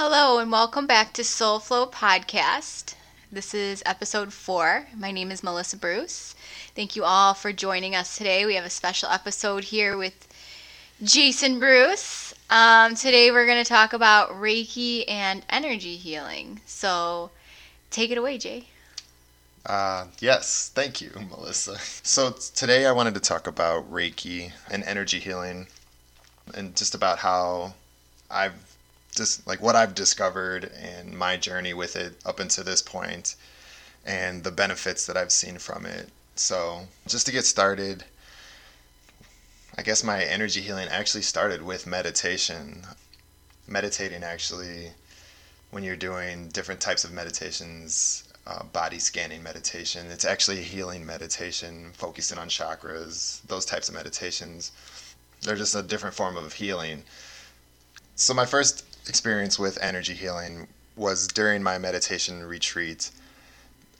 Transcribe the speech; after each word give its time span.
Hello, 0.00 0.38
and 0.38 0.52
welcome 0.52 0.86
back 0.86 1.12
to 1.14 1.24
Soul 1.24 1.58
Flow 1.58 1.84
Podcast. 1.84 2.94
This 3.32 3.52
is 3.52 3.82
episode 3.84 4.32
four. 4.32 4.86
My 4.96 5.10
name 5.10 5.32
is 5.32 5.42
Melissa 5.42 5.76
Bruce. 5.76 6.36
Thank 6.76 6.94
you 6.94 7.02
all 7.02 7.34
for 7.34 7.52
joining 7.52 7.96
us 7.96 8.16
today. 8.16 8.46
We 8.46 8.54
have 8.54 8.64
a 8.64 8.70
special 8.70 9.08
episode 9.08 9.64
here 9.64 9.98
with 9.98 10.28
Jason 11.02 11.58
Bruce. 11.58 12.32
Um, 12.48 12.94
today, 12.94 13.32
we're 13.32 13.44
going 13.44 13.60
to 13.60 13.68
talk 13.68 13.92
about 13.92 14.30
Reiki 14.30 15.02
and 15.08 15.44
energy 15.50 15.96
healing. 15.96 16.60
So, 16.64 17.32
take 17.90 18.12
it 18.12 18.18
away, 18.18 18.38
Jay. 18.38 18.66
Uh, 19.66 20.04
yes, 20.20 20.70
thank 20.72 21.00
you, 21.00 21.10
Melissa. 21.28 21.76
So, 22.04 22.36
today 22.54 22.86
I 22.86 22.92
wanted 22.92 23.14
to 23.14 23.20
talk 23.20 23.48
about 23.48 23.90
Reiki 23.90 24.52
and 24.70 24.84
energy 24.84 25.18
healing 25.18 25.66
and 26.54 26.76
just 26.76 26.94
about 26.94 27.18
how 27.18 27.74
I've 28.30 28.67
just 29.18 29.46
like 29.46 29.60
what 29.60 29.76
I've 29.76 29.94
discovered 29.94 30.72
and 30.80 31.12
my 31.12 31.36
journey 31.36 31.74
with 31.74 31.96
it 31.96 32.14
up 32.24 32.40
until 32.40 32.64
this 32.64 32.80
point 32.80 33.36
and 34.06 34.42
the 34.42 34.50
benefits 34.50 35.04
that 35.06 35.16
I've 35.18 35.32
seen 35.32 35.58
from 35.58 35.84
it. 35.84 36.08
So, 36.36 36.86
just 37.06 37.26
to 37.26 37.32
get 37.32 37.44
started, 37.44 38.04
I 39.76 39.82
guess 39.82 40.02
my 40.02 40.24
energy 40.24 40.60
healing 40.60 40.88
actually 40.88 41.22
started 41.22 41.62
with 41.62 41.86
meditation. 41.86 42.86
Meditating 43.66 44.22
actually, 44.22 44.92
when 45.72 45.82
you're 45.82 45.96
doing 45.96 46.48
different 46.48 46.80
types 46.80 47.04
of 47.04 47.12
meditations, 47.12 48.24
uh, 48.46 48.62
body 48.72 48.98
scanning 48.98 49.42
meditation, 49.42 50.06
it's 50.10 50.24
actually 50.24 50.62
healing 50.62 51.04
meditation, 51.04 51.90
focusing 51.92 52.38
on 52.38 52.48
chakras, 52.48 53.42
those 53.48 53.66
types 53.66 53.88
of 53.88 53.94
meditations. 53.94 54.72
They're 55.42 55.56
just 55.56 55.74
a 55.74 55.82
different 55.82 56.14
form 56.14 56.36
of 56.36 56.54
healing. 56.54 57.02
So, 58.14 58.32
my 58.32 58.46
first 58.46 58.84
experience 59.08 59.58
with 59.58 59.78
energy 59.82 60.14
healing 60.14 60.68
was 60.96 61.26
during 61.28 61.62
my 61.62 61.78
meditation 61.78 62.44
retreat. 62.44 63.10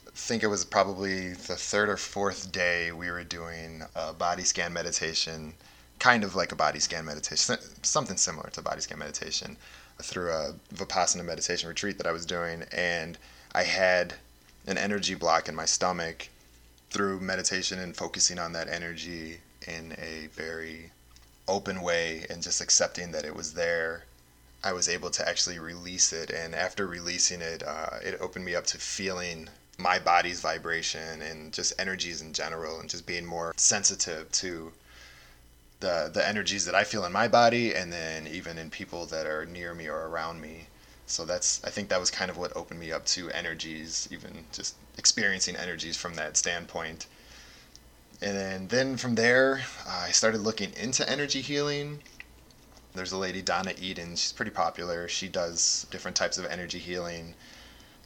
I 0.07 0.11
think 0.15 0.43
it 0.43 0.49
was 0.49 0.65
probably 0.65 1.31
the 1.31 1.57
third 1.57 1.89
or 1.89 1.97
fourth 1.97 2.53
day 2.53 2.93
we 2.93 3.11
were 3.11 3.25
doing 3.25 3.83
a 3.95 4.13
body 4.13 4.43
scan 4.43 4.73
meditation, 4.73 5.55
kind 5.99 6.25
of 6.25 6.35
like 6.35 6.53
a 6.53 6.57
body 6.57 6.81
scan 6.81 7.05
meditation, 7.05 7.57
something 7.83 8.17
similar 8.17 8.51
to 8.51 8.63
body 8.63 8.81
scan 8.81 8.99
meditation, 8.99 9.57
through 10.03 10.31
a 10.31 10.55
Vipassana 10.75 11.25
meditation 11.25 11.69
retreat 11.69 11.99
that 11.99 12.07
I 12.07 12.13
was 12.13 12.27
doing. 12.27 12.65
And 12.73 13.17
I 13.55 13.63
had 13.63 14.15
an 14.67 14.77
energy 14.77 15.15
block 15.15 15.49
in 15.49 15.55
my 15.55 15.65
stomach 15.65 16.29
through 16.91 17.21
meditation 17.21 17.79
and 17.79 17.97
focusing 17.97 18.39
on 18.39 18.53
that 18.53 18.69
energy 18.69 19.39
in 19.67 19.95
a 19.99 20.29
very 20.29 20.91
open 21.47 21.81
way 21.81 22.27
and 22.29 22.43
just 22.43 22.61
accepting 22.61 23.13
that 23.13 23.25
it 23.25 23.35
was 23.35 23.55
there 23.55 24.05
I 24.63 24.73
was 24.73 24.89
able 24.89 25.11
to 25.11 25.29
actually 25.29 25.59
release 25.59 26.13
it. 26.13 26.31
And 26.31 26.55
after 26.55 26.87
releasing 26.87 27.41
it, 27.41 27.63
uh, 27.63 27.99
it 28.03 28.21
opened 28.21 28.45
me 28.45 28.55
up 28.55 28.67
to 28.67 28.79
feeling 28.79 29.49
my 29.79 29.99
body's 29.99 30.41
vibration 30.41 31.23
and 31.23 31.53
just 31.53 31.73
energies 31.79 32.21
in 32.21 32.33
general, 32.33 32.81
and 32.81 32.91
just 32.91 33.07
being 33.07 33.25
more 33.25 33.55
sensitive 33.57 34.31
to 34.33 34.73
the 35.81 36.11
the 36.13 36.27
energies 36.27 36.65
that 36.65 36.75
I 36.75 36.83
feel 36.85 37.05
in 37.05 37.13
my 37.13 37.29
body, 37.29 37.75
and 37.75 37.93
then 37.93 38.27
even 38.27 38.59
in 38.59 38.71
people 38.71 39.07
that 39.07 39.27
are 39.27 39.47
near 39.47 39.75
me 39.75 39.89
or 39.89 40.09
around 40.09 40.41
me. 40.41 40.67
So 41.07 41.25
that's 41.25 41.63
I 41.65 41.71
think 41.71 41.89
that 41.89 42.01
was 42.01 42.11
kind 42.11 42.31
of 42.31 42.37
what 42.37 42.57
opened 42.57 42.81
me 42.81 42.91
up 42.91 43.07
to 43.07 43.31
energies, 43.31 44.09
even 44.11 44.45
just 44.53 44.75
experiencing 44.99 45.57
energies 45.57 45.97
from 45.97 46.17
that 46.17 46.37
standpoint. 46.37 47.07
And 48.21 48.37
then, 48.37 48.69
then 48.69 48.97
from 48.97 49.15
there, 49.15 49.63
uh, 49.87 50.07
I 50.09 50.11
started 50.11 50.41
looking 50.41 50.73
into 50.75 51.09
energy 51.09 51.41
healing 51.41 52.01
there's 52.95 53.13
a 53.13 53.19
lady, 53.19 53.43
Donna 53.43 53.75
Eden. 53.81 54.17
She's 54.17 54.33
pretty 54.33 54.51
popular. 54.51 55.09
She 55.09 55.29
does 55.29 55.87
different 55.91 56.17
types 56.17 56.39
of 56.39 56.47
energy 56.47 56.79
healing, 56.79 57.35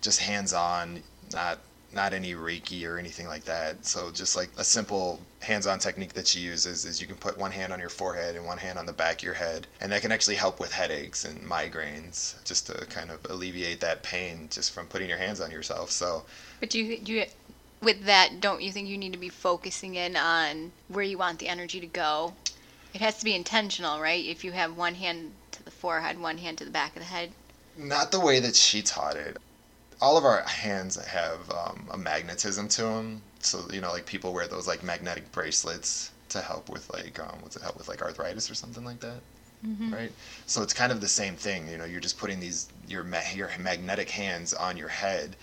just 0.00 0.20
hands 0.20 0.52
on, 0.52 1.02
not 1.32 1.58
not 1.94 2.14
any 2.14 2.32
Reiki 2.32 2.86
or 2.88 2.98
anything 2.98 3.26
like 3.26 3.44
that. 3.44 3.84
So 3.84 4.10
just 4.10 4.36
like 4.36 4.50
a 4.56 4.64
simple 4.64 5.20
hands-on 5.40 5.78
technique 5.78 6.14
that 6.14 6.26
she 6.26 6.40
uses 6.40 6.84
is 6.84 7.00
you 7.00 7.06
can 7.06 7.16
put 7.16 7.36
one 7.36 7.50
hand 7.50 7.72
on 7.72 7.80
your 7.80 7.88
forehead 7.88 8.36
and 8.36 8.46
one 8.46 8.58
hand 8.58 8.78
on 8.78 8.86
the 8.86 8.92
back 8.92 9.16
of 9.16 9.22
your 9.24 9.34
head, 9.34 9.66
and 9.80 9.92
that 9.92 10.02
can 10.02 10.12
actually 10.12 10.36
help 10.36 10.60
with 10.60 10.72
headaches 10.72 11.24
and 11.24 11.40
migraines, 11.42 12.42
just 12.44 12.66
to 12.66 12.74
kind 12.86 13.10
of 13.10 13.24
alleviate 13.30 13.80
that 13.80 14.02
pain 14.02 14.48
just 14.50 14.72
from 14.72 14.86
putting 14.86 15.08
your 15.08 15.18
hands 15.18 15.40
on 15.40 15.50
yourself. 15.50 15.90
So. 15.90 16.24
But 16.60 16.70
do 16.70 16.78
you 16.80 16.98
do 16.98 17.12
you 17.12 17.24
with 17.82 18.04
that? 18.04 18.40
Don't 18.40 18.62
you 18.62 18.72
think 18.72 18.88
you 18.88 18.96
need 18.96 19.12
to 19.12 19.18
be 19.18 19.28
focusing 19.28 19.94
in 19.94 20.16
on 20.16 20.72
where 20.88 21.04
you 21.04 21.18
want 21.18 21.38
the 21.38 21.48
energy 21.48 21.80
to 21.80 21.86
go? 21.86 22.34
It 22.94 23.00
has 23.00 23.18
to 23.18 23.24
be 23.24 23.34
intentional, 23.34 24.00
right? 24.00 24.24
If 24.24 24.44
you 24.44 24.52
have 24.52 24.76
one 24.76 24.94
hand 24.94 25.32
to 25.52 25.62
the 25.62 25.70
forehead, 25.70 26.20
one 26.20 26.38
hand 26.38 26.58
to 26.58 26.64
the 26.64 26.70
back 26.70 26.94
of 26.94 27.00
the 27.00 27.08
head. 27.08 27.30
Not 27.76 28.12
the 28.12 28.20
way 28.20 28.38
that 28.40 28.54
she 28.54 28.82
taught 28.82 29.16
it. 29.16 29.38
All 30.00 30.16
of 30.18 30.24
our 30.24 30.42
hands 30.42 31.02
have 31.02 31.50
um, 31.50 31.88
a 31.90 31.96
magnetism 31.96 32.68
to 32.68 32.82
them. 32.82 33.22
So 33.40 33.66
you 33.72 33.80
know, 33.80 33.92
like 33.92 34.04
people 34.04 34.32
wear 34.32 34.46
those 34.46 34.66
like 34.66 34.82
magnetic 34.82 35.32
bracelets 35.32 36.10
to 36.30 36.40
help 36.40 36.68
with 36.68 36.90
like 36.92 37.18
um, 37.20 37.38
what's 37.40 37.56
it 37.56 37.62
help 37.62 37.78
with 37.78 37.88
like 37.88 38.02
arthritis 38.02 38.50
or 38.50 38.54
something 38.54 38.84
like 38.84 39.00
that. 39.00 39.20
Mm-hmm. 39.66 39.94
Right. 39.94 40.12
So 40.46 40.62
it's 40.62 40.74
kind 40.74 40.90
of 40.90 41.00
the 41.00 41.08
same 41.08 41.36
thing. 41.36 41.68
You 41.68 41.78
know, 41.78 41.84
you're 41.84 42.00
just 42.00 42.18
putting 42.18 42.40
these 42.40 42.68
your 42.88 43.04
ma- 43.04 43.30
your 43.34 43.50
magnetic 43.58 44.10
hands 44.10 44.52
on 44.52 44.76
your 44.76 44.88
head. 44.88 45.36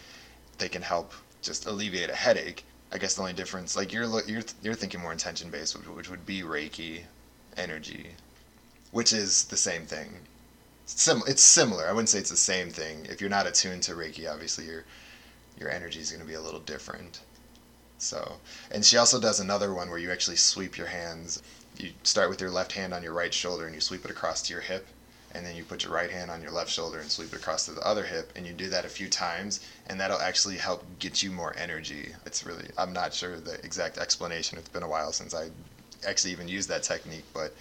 They 0.57 0.69
can 0.69 0.81
help 0.81 1.13
just 1.41 1.65
alleviate 1.65 2.09
a 2.09 2.15
headache. 2.15 2.65
I 2.91 2.97
guess 2.97 3.15
the 3.15 3.21
only 3.21 3.33
difference, 3.33 3.77
like 3.77 3.93
you're 3.93 4.05
you're 4.27 4.43
you're 4.61 4.73
thinking 4.73 4.99
more 4.99 5.11
intention 5.11 5.49
based, 5.49 5.77
which, 5.77 5.87
which 5.87 6.09
would 6.09 6.25
be 6.25 6.41
Reiki, 6.41 7.03
energy, 7.59 8.11
which 8.91 9.13
is 9.13 9.43
the 9.45 9.57
same 9.57 9.85
thing. 9.85 10.19
Sim- 10.85 11.23
it's 11.27 11.43
similar. 11.43 11.87
I 11.87 11.91
wouldn't 11.91 12.09
say 12.09 12.19
it's 12.19 12.31
the 12.31 12.37
same 12.37 12.71
thing. 12.71 13.05
If 13.07 13.21
you're 13.21 13.29
not 13.29 13.45
attuned 13.45 13.83
to 13.83 13.93
Reiki, 13.93 14.31
obviously 14.31 14.65
your 14.65 14.85
your 15.59 15.69
energy 15.69 15.99
is 15.99 16.09
going 16.11 16.21
to 16.21 16.27
be 16.27 16.35
a 16.35 16.41
little 16.41 16.61
different. 16.61 17.19
So, 17.97 18.37
and 18.71 18.85
she 18.85 18.95
also 18.97 19.19
does 19.19 19.41
another 19.41 19.73
one 19.73 19.89
where 19.89 19.99
you 19.99 20.09
actually 20.09 20.37
sweep 20.37 20.77
your 20.77 20.87
hands. 20.87 21.41
You 21.77 21.91
start 22.03 22.29
with 22.29 22.39
your 22.39 22.49
left 22.49 22.71
hand 22.71 22.93
on 22.93 23.03
your 23.03 23.13
right 23.13 23.33
shoulder 23.33 23.65
and 23.65 23.75
you 23.75 23.81
sweep 23.81 24.05
it 24.05 24.11
across 24.11 24.41
to 24.43 24.53
your 24.53 24.61
hip, 24.61 24.87
and 25.33 25.45
then 25.45 25.55
you 25.55 25.63
put 25.63 25.83
your 25.83 25.93
right 25.93 26.09
hand 26.09 26.31
on 26.31 26.41
your 26.41 26.51
left 26.51 26.71
shoulder 26.71 26.99
and 26.99 27.11
sweep 27.11 27.33
it 27.33 27.39
across 27.39 27.65
to 27.65 27.71
the 27.71 27.85
other 27.85 28.05
hip, 28.05 28.31
and 28.35 28.47
you 28.47 28.53
do 28.53 28.69
that 28.69 28.85
a 28.85 28.89
few 28.89 29.09
times, 29.09 29.59
and 29.87 29.99
that'll 29.99 30.19
actually 30.19 30.57
help 30.57 30.85
get 30.99 31.21
you 31.21 31.29
more 31.29 31.53
energy. 31.57 32.13
It's 32.25 32.45
really, 32.45 32.69
I'm 32.77 32.93
not 32.93 33.13
sure 33.13 33.37
the 33.37 33.63
exact 33.65 33.97
explanation. 33.97 34.57
It's 34.57 34.69
been 34.69 34.83
a 34.83 34.87
while 34.87 35.11
since 35.11 35.35
I 35.35 35.49
actually 36.07 36.31
even 36.31 36.47
use 36.47 36.67
that 36.67 36.83
technique, 36.83 37.25
but 37.33 37.53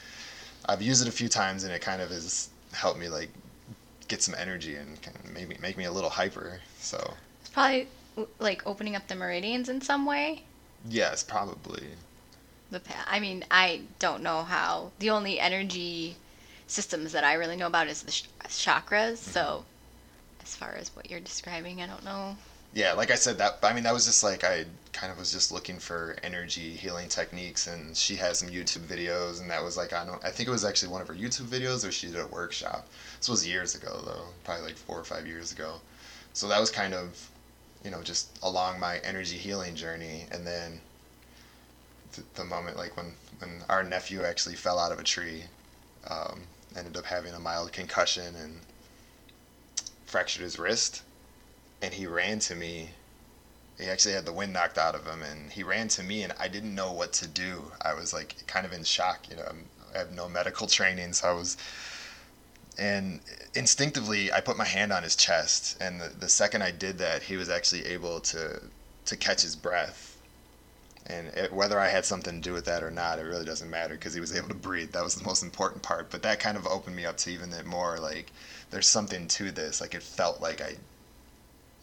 I've 0.66 0.82
used 0.82 1.02
it 1.02 1.08
a 1.08 1.12
few 1.12 1.28
times 1.28 1.64
and 1.64 1.72
it 1.72 1.80
kind 1.80 2.02
of 2.02 2.10
has 2.10 2.48
helped 2.72 2.98
me 2.98 3.08
like 3.08 3.30
get 4.08 4.22
some 4.22 4.34
energy 4.38 4.74
and 4.76 5.00
kind 5.02 5.16
of 5.16 5.30
maybe 5.30 5.56
make 5.60 5.76
me 5.76 5.84
a 5.84 5.92
little 5.92 6.10
hyper. 6.10 6.60
So 6.80 7.14
it's 7.40 7.50
probably 7.50 7.88
like 8.38 8.66
opening 8.66 8.96
up 8.96 9.06
the 9.08 9.14
meridians 9.14 9.68
in 9.68 9.80
some 9.80 10.06
way. 10.06 10.44
Yes, 10.88 11.22
probably. 11.22 11.88
The 12.70 12.80
I 13.06 13.20
mean, 13.20 13.44
I 13.50 13.82
don't 13.98 14.22
know 14.22 14.42
how. 14.42 14.92
The 14.98 15.10
only 15.10 15.40
energy 15.40 16.16
systems 16.66 17.12
that 17.12 17.24
I 17.24 17.34
really 17.34 17.56
know 17.56 17.66
about 17.66 17.88
is 17.88 18.02
the 18.02 18.10
sh- 18.10 18.24
chakras. 18.46 19.14
Mm-hmm. 19.14 19.30
So 19.32 19.64
as 20.42 20.54
far 20.54 20.74
as 20.74 20.94
what 20.94 21.10
you're 21.10 21.20
describing, 21.20 21.80
I 21.80 21.86
don't 21.86 22.04
know 22.04 22.36
yeah, 22.74 22.92
like 22.92 23.10
I 23.10 23.14
said, 23.14 23.38
that 23.38 23.58
I 23.62 23.72
mean 23.72 23.84
that 23.84 23.94
was 23.94 24.04
just 24.04 24.22
like 24.22 24.44
I 24.44 24.64
kind 24.92 25.12
of 25.12 25.18
was 25.18 25.32
just 25.32 25.52
looking 25.52 25.78
for 25.78 26.16
energy 26.22 26.70
healing 26.70 27.08
techniques, 27.08 27.66
and 27.66 27.96
she 27.96 28.16
had 28.16 28.36
some 28.36 28.48
YouTube 28.48 28.86
videos, 28.86 29.40
and 29.40 29.50
that 29.50 29.62
was 29.62 29.76
like 29.76 29.92
I 29.92 30.04
don't 30.04 30.22
I 30.24 30.30
think 30.30 30.48
it 30.48 30.52
was 30.52 30.64
actually 30.64 30.92
one 30.92 31.00
of 31.00 31.08
her 31.08 31.14
YouTube 31.14 31.46
videos, 31.46 31.86
or 31.86 31.92
she 31.92 32.08
did 32.08 32.20
a 32.20 32.26
workshop. 32.26 32.86
This 33.18 33.28
was 33.28 33.46
years 33.46 33.74
ago 33.74 34.00
though, 34.04 34.24
probably 34.44 34.66
like 34.66 34.76
four 34.76 34.98
or 34.98 35.04
five 35.04 35.26
years 35.26 35.52
ago. 35.52 35.80
So 36.34 36.46
that 36.48 36.60
was 36.60 36.70
kind 36.70 36.94
of, 36.94 37.30
you 37.84 37.90
know, 37.90 38.02
just 38.02 38.38
along 38.42 38.78
my 38.78 38.98
energy 38.98 39.36
healing 39.36 39.74
journey, 39.74 40.26
and 40.30 40.46
then 40.46 40.80
the, 42.12 42.22
the 42.34 42.44
moment 42.44 42.76
like 42.76 42.96
when 42.96 43.14
when 43.38 43.62
our 43.68 43.82
nephew 43.82 44.22
actually 44.22 44.56
fell 44.56 44.78
out 44.78 44.92
of 44.92 44.98
a 44.98 45.04
tree, 45.04 45.44
um, 46.08 46.42
ended 46.76 46.96
up 46.96 47.06
having 47.06 47.32
a 47.32 47.40
mild 47.40 47.72
concussion 47.72 48.34
and 48.36 48.60
fractured 50.04 50.42
his 50.42 50.58
wrist 50.58 51.02
and 51.82 51.94
he 51.94 52.06
ran 52.06 52.38
to 52.40 52.54
me. 52.54 52.90
He 53.78 53.86
actually 53.86 54.14
had 54.14 54.26
the 54.26 54.32
wind 54.32 54.52
knocked 54.52 54.78
out 54.78 54.94
of 54.94 55.06
him, 55.06 55.22
and 55.22 55.52
he 55.52 55.62
ran 55.62 55.88
to 55.88 56.02
me, 56.02 56.22
and 56.22 56.32
I 56.38 56.48
didn't 56.48 56.74
know 56.74 56.92
what 56.92 57.12
to 57.14 57.28
do. 57.28 57.70
I 57.80 57.94
was 57.94 58.12
like 58.12 58.46
kind 58.46 58.66
of 58.66 58.72
in 58.72 58.84
shock. 58.84 59.28
You 59.30 59.36
know, 59.36 59.52
I 59.94 59.98
have 59.98 60.12
no 60.12 60.28
medical 60.28 60.66
training, 60.78 61.12
so 61.12 61.28
I 61.28 61.32
was. 61.32 61.56
And 62.78 63.20
instinctively, 63.54 64.32
I 64.32 64.40
put 64.40 64.56
my 64.56 64.64
hand 64.64 64.92
on 64.92 65.02
his 65.02 65.16
chest, 65.16 65.76
and 65.80 66.00
the, 66.00 66.08
the 66.08 66.28
second 66.28 66.62
I 66.62 66.70
did 66.70 66.98
that, 66.98 67.24
he 67.24 67.36
was 67.36 67.48
actually 67.48 67.86
able 67.86 68.20
to 68.20 68.60
to 69.06 69.16
catch 69.16 69.42
his 69.42 69.56
breath. 69.56 70.16
And 71.06 71.28
it, 71.28 71.52
whether 71.52 71.78
I 71.80 71.88
had 71.88 72.04
something 72.04 72.34
to 72.34 72.40
do 72.40 72.52
with 72.52 72.66
that 72.66 72.82
or 72.82 72.90
not, 72.90 73.18
it 73.18 73.22
really 73.22 73.46
doesn't 73.46 73.70
matter 73.70 73.94
because 73.94 74.12
he 74.12 74.20
was 74.20 74.36
able 74.36 74.48
to 74.48 74.54
breathe. 74.54 74.92
That 74.92 75.04
was 75.04 75.14
the 75.14 75.24
most 75.24 75.42
important 75.42 75.82
part. 75.82 76.10
But 76.10 76.22
that 76.22 76.38
kind 76.38 76.56
of 76.56 76.66
opened 76.66 76.94
me 76.94 77.06
up 77.06 77.16
to 77.18 77.30
even 77.30 77.50
more 77.66 77.98
like 77.98 78.30
there's 78.70 78.88
something 78.88 79.26
to 79.28 79.50
this. 79.50 79.80
Like 79.80 79.94
it 79.94 80.02
felt 80.02 80.42
like 80.42 80.60
I 80.60 80.74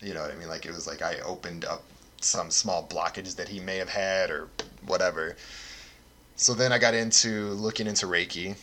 you 0.05 0.13
know 0.13 0.21
what 0.21 0.31
I 0.31 0.35
mean? 0.35 0.47
Like 0.47 0.65
it 0.65 0.73
was 0.73 0.85
like 0.85 1.01
I 1.01 1.19
opened 1.19 1.65
up 1.65 1.83
some 2.21 2.51
small 2.51 2.87
blockage 2.87 3.35
that 3.35 3.49
he 3.49 3.59
may 3.59 3.77
have 3.77 3.89
had 3.89 4.29
or 4.29 4.47
whatever. 4.85 5.35
So 6.35 6.53
then 6.53 6.71
I 6.71 6.77
got 6.77 6.93
into 6.93 7.49
looking 7.49 7.87
into 7.87 8.05
Reiki 8.05 8.55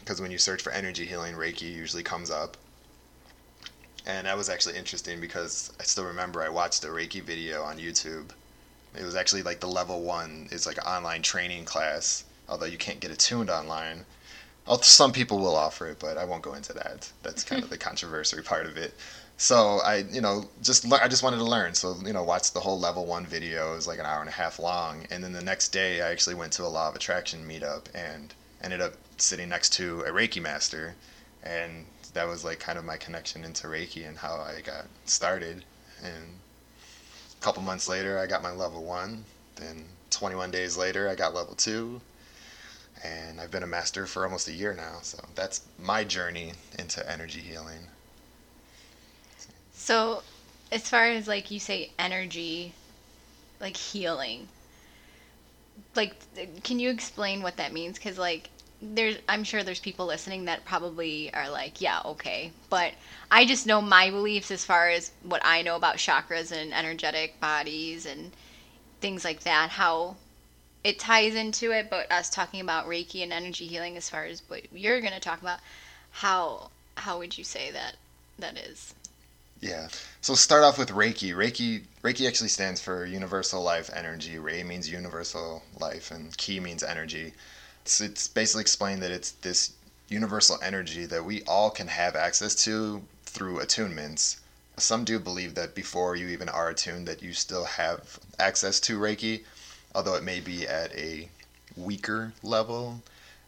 because 0.00 0.20
when 0.20 0.30
you 0.30 0.38
search 0.38 0.62
for 0.62 0.72
energy 0.72 1.04
healing, 1.04 1.34
Reiki 1.34 1.62
usually 1.72 2.02
comes 2.02 2.30
up. 2.30 2.56
And 4.06 4.26
that 4.26 4.36
was 4.36 4.48
actually 4.48 4.76
interesting 4.78 5.20
because 5.20 5.72
I 5.80 5.82
still 5.82 6.04
remember 6.04 6.40
I 6.40 6.48
watched 6.48 6.84
a 6.84 6.88
Reiki 6.88 7.20
video 7.22 7.62
on 7.62 7.78
YouTube. 7.78 8.30
It 8.98 9.04
was 9.04 9.16
actually 9.16 9.42
like 9.42 9.60
the 9.60 9.66
level 9.66 10.02
one 10.02 10.48
is 10.50 10.66
like 10.66 10.78
an 10.78 10.84
online 10.84 11.22
training 11.22 11.64
class, 11.64 12.24
although 12.48 12.66
you 12.66 12.78
can't 12.78 13.00
get 13.00 13.10
it 13.10 13.18
tuned 13.18 13.50
online. 13.50 14.06
Some 14.80 15.12
people 15.12 15.38
will 15.38 15.56
offer 15.56 15.88
it, 15.88 15.98
but 15.98 16.16
I 16.16 16.24
won't 16.24 16.42
go 16.42 16.54
into 16.54 16.72
that. 16.72 17.10
That's 17.22 17.44
kind 17.44 17.62
of 17.62 17.70
the 17.70 17.78
controversial 17.78 18.42
part 18.42 18.66
of 18.66 18.76
it. 18.76 18.94
So 19.38 19.80
I, 19.84 19.96
you 20.10 20.20
know, 20.20 20.48
just 20.62 20.90
I 20.92 21.08
just 21.08 21.22
wanted 21.22 21.38
to 21.38 21.44
learn. 21.44 21.74
So 21.74 21.96
you 22.04 22.12
know, 22.12 22.22
watched 22.22 22.54
the 22.54 22.60
whole 22.60 22.78
level 22.78 23.04
one 23.04 23.26
video. 23.26 23.72
It 23.72 23.76
was 23.76 23.86
like 23.86 23.98
an 23.98 24.06
hour 24.06 24.20
and 24.20 24.28
a 24.28 24.32
half 24.32 24.58
long, 24.58 25.06
and 25.10 25.22
then 25.22 25.32
the 25.32 25.42
next 25.42 25.68
day 25.68 26.00
I 26.00 26.10
actually 26.10 26.34
went 26.36 26.52
to 26.54 26.64
a 26.64 26.68
law 26.68 26.88
of 26.88 26.96
attraction 26.96 27.46
meetup 27.46 27.86
and 27.94 28.32
ended 28.62 28.80
up 28.80 28.94
sitting 29.18 29.48
next 29.48 29.72
to 29.74 30.00
a 30.02 30.10
Reiki 30.10 30.40
master, 30.40 30.94
and 31.42 31.84
that 32.14 32.26
was 32.26 32.44
like 32.44 32.60
kind 32.60 32.78
of 32.78 32.84
my 32.84 32.96
connection 32.96 33.44
into 33.44 33.66
Reiki 33.66 34.08
and 34.08 34.16
how 34.18 34.36
I 34.40 34.62
got 34.62 34.86
started. 35.04 35.64
And 36.02 36.38
a 37.38 37.44
couple 37.44 37.62
months 37.62 37.88
later, 37.88 38.18
I 38.18 38.26
got 38.26 38.42
my 38.42 38.52
level 38.52 38.84
one. 38.84 39.24
Then 39.56 39.84
21 40.10 40.50
days 40.50 40.76
later, 40.78 41.08
I 41.08 41.14
got 41.14 41.34
level 41.34 41.54
two, 41.54 42.00
and 43.04 43.40
I've 43.40 43.50
been 43.50 43.62
a 43.62 43.66
master 43.66 44.06
for 44.06 44.24
almost 44.24 44.48
a 44.48 44.52
year 44.52 44.72
now. 44.72 45.00
So 45.02 45.22
that's 45.34 45.60
my 45.78 46.04
journey 46.04 46.54
into 46.78 47.08
energy 47.10 47.40
healing. 47.40 47.88
So, 49.86 50.24
as 50.72 50.88
far 50.88 51.04
as 51.04 51.28
like 51.28 51.52
you 51.52 51.60
say, 51.60 51.92
energy, 51.96 52.72
like 53.60 53.76
healing, 53.76 54.48
like, 55.94 56.16
can 56.64 56.80
you 56.80 56.90
explain 56.90 57.40
what 57.40 57.56
that 57.58 57.72
means? 57.72 57.96
Because 57.96 58.18
like, 58.18 58.50
there's, 58.82 59.18
I'm 59.28 59.44
sure 59.44 59.62
there's 59.62 59.78
people 59.78 60.06
listening 60.06 60.46
that 60.46 60.64
probably 60.64 61.32
are 61.32 61.48
like, 61.48 61.80
yeah, 61.80 62.00
okay, 62.04 62.50
but 62.68 62.94
I 63.30 63.44
just 63.44 63.64
know 63.64 63.80
my 63.80 64.10
beliefs 64.10 64.50
as 64.50 64.64
far 64.64 64.88
as 64.88 65.12
what 65.22 65.40
I 65.44 65.62
know 65.62 65.76
about 65.76 65.98
chakras 65.98 66.50
and 66.50 66.74
energetic 66.74 67.38
bodies 67.38 68.06
and 68.06 68.32
things 69.00 69.24
like 69.24 69.44
that. 69.44 69.70
How 69.70 70.16
it 70.82 70.98
ties 70.98 71.36
into 71.36 71.70
it, 71.70 71.90
but 71.90 72.10
us 72.10 72.28
talking 72.28 72.60
about 72.60 72.88
Reiki 72.88 73.22
and 73.22 73.32
energy 73.32 73.68
healing 73.68 73.96
as 73.96 74.10
far 74.10 74.24
as 74.24 74.42
what 74.48 74.62
you're 74.72 75.00
going 75.00 75.12
to 75.12 75.20
talk 75.20 75.40
about, 75.40 75.60
how 76.10 76.70
how 76.96 77.18
would 77.18 77.38
you 77.38 77.44
say 77.44 77.70
that 77.70 77.94
that 78.36 78.58
is? 78.58 78.96
Yeah. 79.60 79.88
So 80.20 80.34
start 80.34 80.64
off 80.64 80.78
with 80.78 80.90
Reiki. 80.90 81.34
Reiki 81.34 81.84
Reiki 82.02 82.26
actually 82.26 82.48
stands 82.48 82.80
for 82.80 83.04
Universal 83.06 83.62
Life 83.62 83.90
Energy. 83.94 84.38
Rei 84.38 84.62
means 84.62 84.88
universal 84.90 85.62
life, 85.80 86.10
and 86.10 86.36
Ki 86.36 86.60
means 86.60 86.82
energy. 86.82 87.32
So 87.84 88.04
it's 88.04 88.28
basically 88.28 88.62
explained 88.62 89.02
that 89.02 89.10
it's 89.10 89.30
this 89.30 89.72
universal 90.08 90.58
energy 90.62 91.04
that 91.06 91.24
we 91.24 91.42
all 91.44 91.70
can 91.70 91.88
have 91.88 92.14
access 92.16 92.54
to 92.64 93.02
through 93.24 93.58
attunements. 93.58 94.38
Some 94.76 95.04
do 95.04 95.18
believe 95.18 95.54
that 95.54 95.74
before 95.74 96.16
you 96.16 96.28
even 96.28 96.48
are 96.48 96.68
attuned, 96.68 97.08
that 97.08 97.22
you 97.22 97.32
still 97.32 97.64
have 97.64 98.20
access 98.38 98.78
to 98.80 98.98
Reiki, 98.98 99.44
although 99.94 100.14
it 100.14 100.22
may 100.22 100.40
be 100.40 100.66
at 100.66 100.94
a 100.94 101.30
weaker 101.76 102.32
level. 102.42 103.02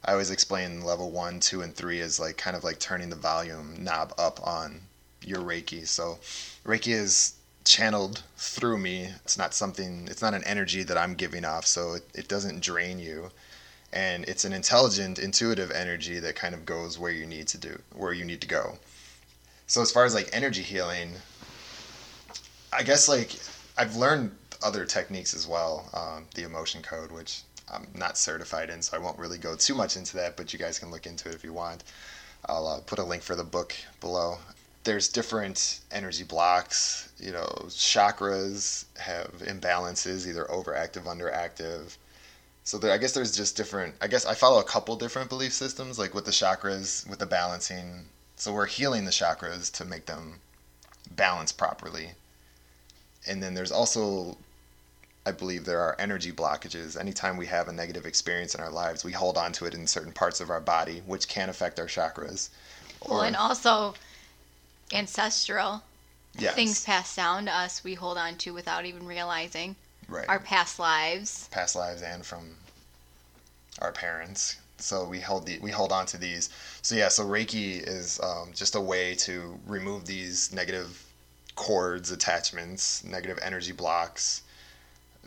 I 0.05 0.13
always 0.13 0.31
explain 0.31 0.83
level 0.85 1.11
one, 1.11 1.41
two, 1.41 1.61
and 1.61 1.75
three 1.75 2.01
as 2.01 2.19
like 2.19 2.39
kind 2.39 2.57
of 2.57 2.65
like 2.65 2.79
turning 2.79 3.11
the 3.11 3.17
volume 3.17 3.85
knob 3.85 4.15
up 4.17 4.41
on 4.47 4.81
your 5.23 5.41
Reiki. 5.41 5.87
So 5.87 6.19
Reiki 6.65 6.93
is 6.93 7.35
channeled 7.65 8.23
through 8.37 8.79
me. 8.79 9.11
It's 9.25 9.37
not 9.37 9.55
something, 9.55 10.09
it's 10.11 10.23
not 10.23 10.35
an 10.35 10.45
energy 10.45 10.83
that 10.85 10.97
I'm 10.97 11.15
giving 11.15 11.45
off, 11.45 11.67
so 11.67 11.95
it, 11.95 12.05
it 12.15 12.29
doesn't 12.29 12.63
drain 12.63 12.99
you. 12.99 13.31
And 13.93 14.25
it's 14.25 14.45
an 14.45 14.53
intelligent, 14.53 15.19
intuitive 15.19 15.71
energy 15.71 16.19
that 16.19 16.37
kind 16.37 16.55
of 16.55 16.67
goes 16.67 16.99
where 16.99 17.13
you 17.13 17.27
need 17.27 17.49
to 17.49 17.59
do, 17.59 17.81
where 17.95 18.13
you 18.13 18.25
need 18.25 18.41
to 18.43 18.49
go. 18.49 18.79
So 19.67 19.83
as 19.83 19.91
far 19.91 20.05
as 20.05 20.15
like 20.15 20.31
energy 20.33 20.63
healing, 20.63 21.13
I 22.73 22.83
guess 22.83 23.09
like 23.09 23.37
I've 23.77 23.97
learned 23.97 24.33
other 24.63 24.85
techniques 24.85 25.35
as 25.35 25.47
well. 25.47 25.89
Um, 25.95 26.27
the 26.35 26.43
emotion 26.43 26.83
code, 26.83 27.13
which 27.13 27.43
I'm 27.73 27.87
not 27.95 28.19
certified 28.19 28.71
in, 28.71 28.83
so 28.83 28.97
I 28.97 29.01
won't 29.01 29.19
really 29.19 29.39
go 29.39 29.57
too 29.57 29.75
much 29.75 29.97
into 29.97 30.17
that, 30.17 30.37
but 30.37 30.53
you 30.53 30.59
guys 30.59 30.79
can 30.79 30.91
look 30.91 31.07
into 31.07 31.29
it 31.29 31.35
if 31.35 31.45
you 31.45 31.53
want. 31.53 31.85
I'll 32.47 32.67
uh, 32.67 32.81
put 32.81 32.99
a 32.99 33.05
link 33.05 33.23
for 33.23 33.37
the 33.37 33.45
book 33.45 33.75
below 34.01 34.39
there's 34.89 35.09
different 35.09 35.81
energy 35.93 36.25
blocks. 36.25 37.13
You 37.19 37.33
know, 37.33 37.47
chakras 37.69 38.87
have 38.99 39.31
imbalances, 39.41 40.27
either 40.27 40.47
overactive, 40.47 41.05
underactive. 41.05 41.99
So 42.65 42.79
there, 42.79 42.91
I 42.91 42.97
guess 42.97 43.13
there's 43.13 43.37
just 43.37 43.55
different. 43.55 43.97
I 44.01 44.07
guess 44.07 44.25
I 44.25 44.33
follow 44.33 44.61
a 44.61 44.65
couple 44.65 44.97
different 44.97 45.29
belief 45.29 45.53
systems, 45.53 45.99
like 45.99 46.15
with 46.15 46.25
the 46.25 46.31
chakras, 46.31 47.07
with 47.07 47.19
the 47.19 47.27
balancing. 47.27 48.07
So 48.37 48.55
we're 48.55 48.65
healing 48.65 49.05
the 49.05 49.11
chakras 49.11 49.71
to 49.73 49.85
make 49.85 50.07
them 50.07 50.37
balance 51.11 51.53
properly. 51.53 52.13
And 53.27 53.43
then 53.43 53.53
there's 53.53 53.73
also, 53.73 54.39
I 55.27 55.33
believe, 55.33 55.67
there 55.67 55.83
are 55.83 55.97
energy 55.99 56.33
blockages. 56.33 56.99
Anytime 56.99 57.37
we 57.37 57.45
have 57.45 57.69
a 57.69 57.73
negative 57.73 58.07
experience 58.07 58.55
in 58.55 58.63
our 58.63 58.71
lives, 58.71 59.05
we 59.05 59.13
hold 59.13 59.37
on 59.37 59.53
to 59.53 59.67
it 59.67 59.75
in 59.75 59.87
certain 59.87 60.13
parts 60.13 60.41
of 60.41 60.49
our 60.49 60.63
body, 60.63 61.03
which 61.05 61.29
can 61.29 61.51
affect 61.51 61.79
our 61.79 61.87
chakras. 61.87 62.49
Well, 63.07 63.21
and 63.21 63.37
also 63.37 63.95
ancestral 64.93 65.83
yes. 66.39 66.55
things 66.55 66.85
passed 66.85 67.17
down 67.17 67.47
to 67.47 67.55
us 67.55 67.85
we 67.85 67.95
hold 67.95 68.19
on 68.19 68.37
to 68.37 68.53
without 68.53 68.85
even 68.85 69.07
realizing. 69.07 69.77
Right. 70.09 70.29
Our 70.29 70.41
past 70.41 70.79
lives. 70.79 71.49
Past 71.51 71.77
lives 71.77 72.03
and 72.03 72.25
from 72.25 72.57
our 73.81 73.93
parents. 73.93 74.57
So 74.79 75.05
we 75.05 75.21
hold 75.21 75.47
the 75.47 75.59
we 75.59 75.71
hold 75.71 75.93
on 75.93 76.07
to 76.07 76.17
these. 76.17 76.51
So 76.83 76.95
yeah, 76.95 77.09
so 77.09 77.27
Reiki 77.27 77.87
is 77.87 78.21
um, 78.21 78.53
just 78.55 78.75
a 78.75 78.81
way 78.81 79.15
to 79.17 79.59
remove 79.67 80.07
these 80.07 80.53
negative 80.53 81.05
cords, 81.57 82.13
attachments, 82.13 83.03
negative 83.05 83.39
energy 83.43 83.73
blocks 83.73 84.43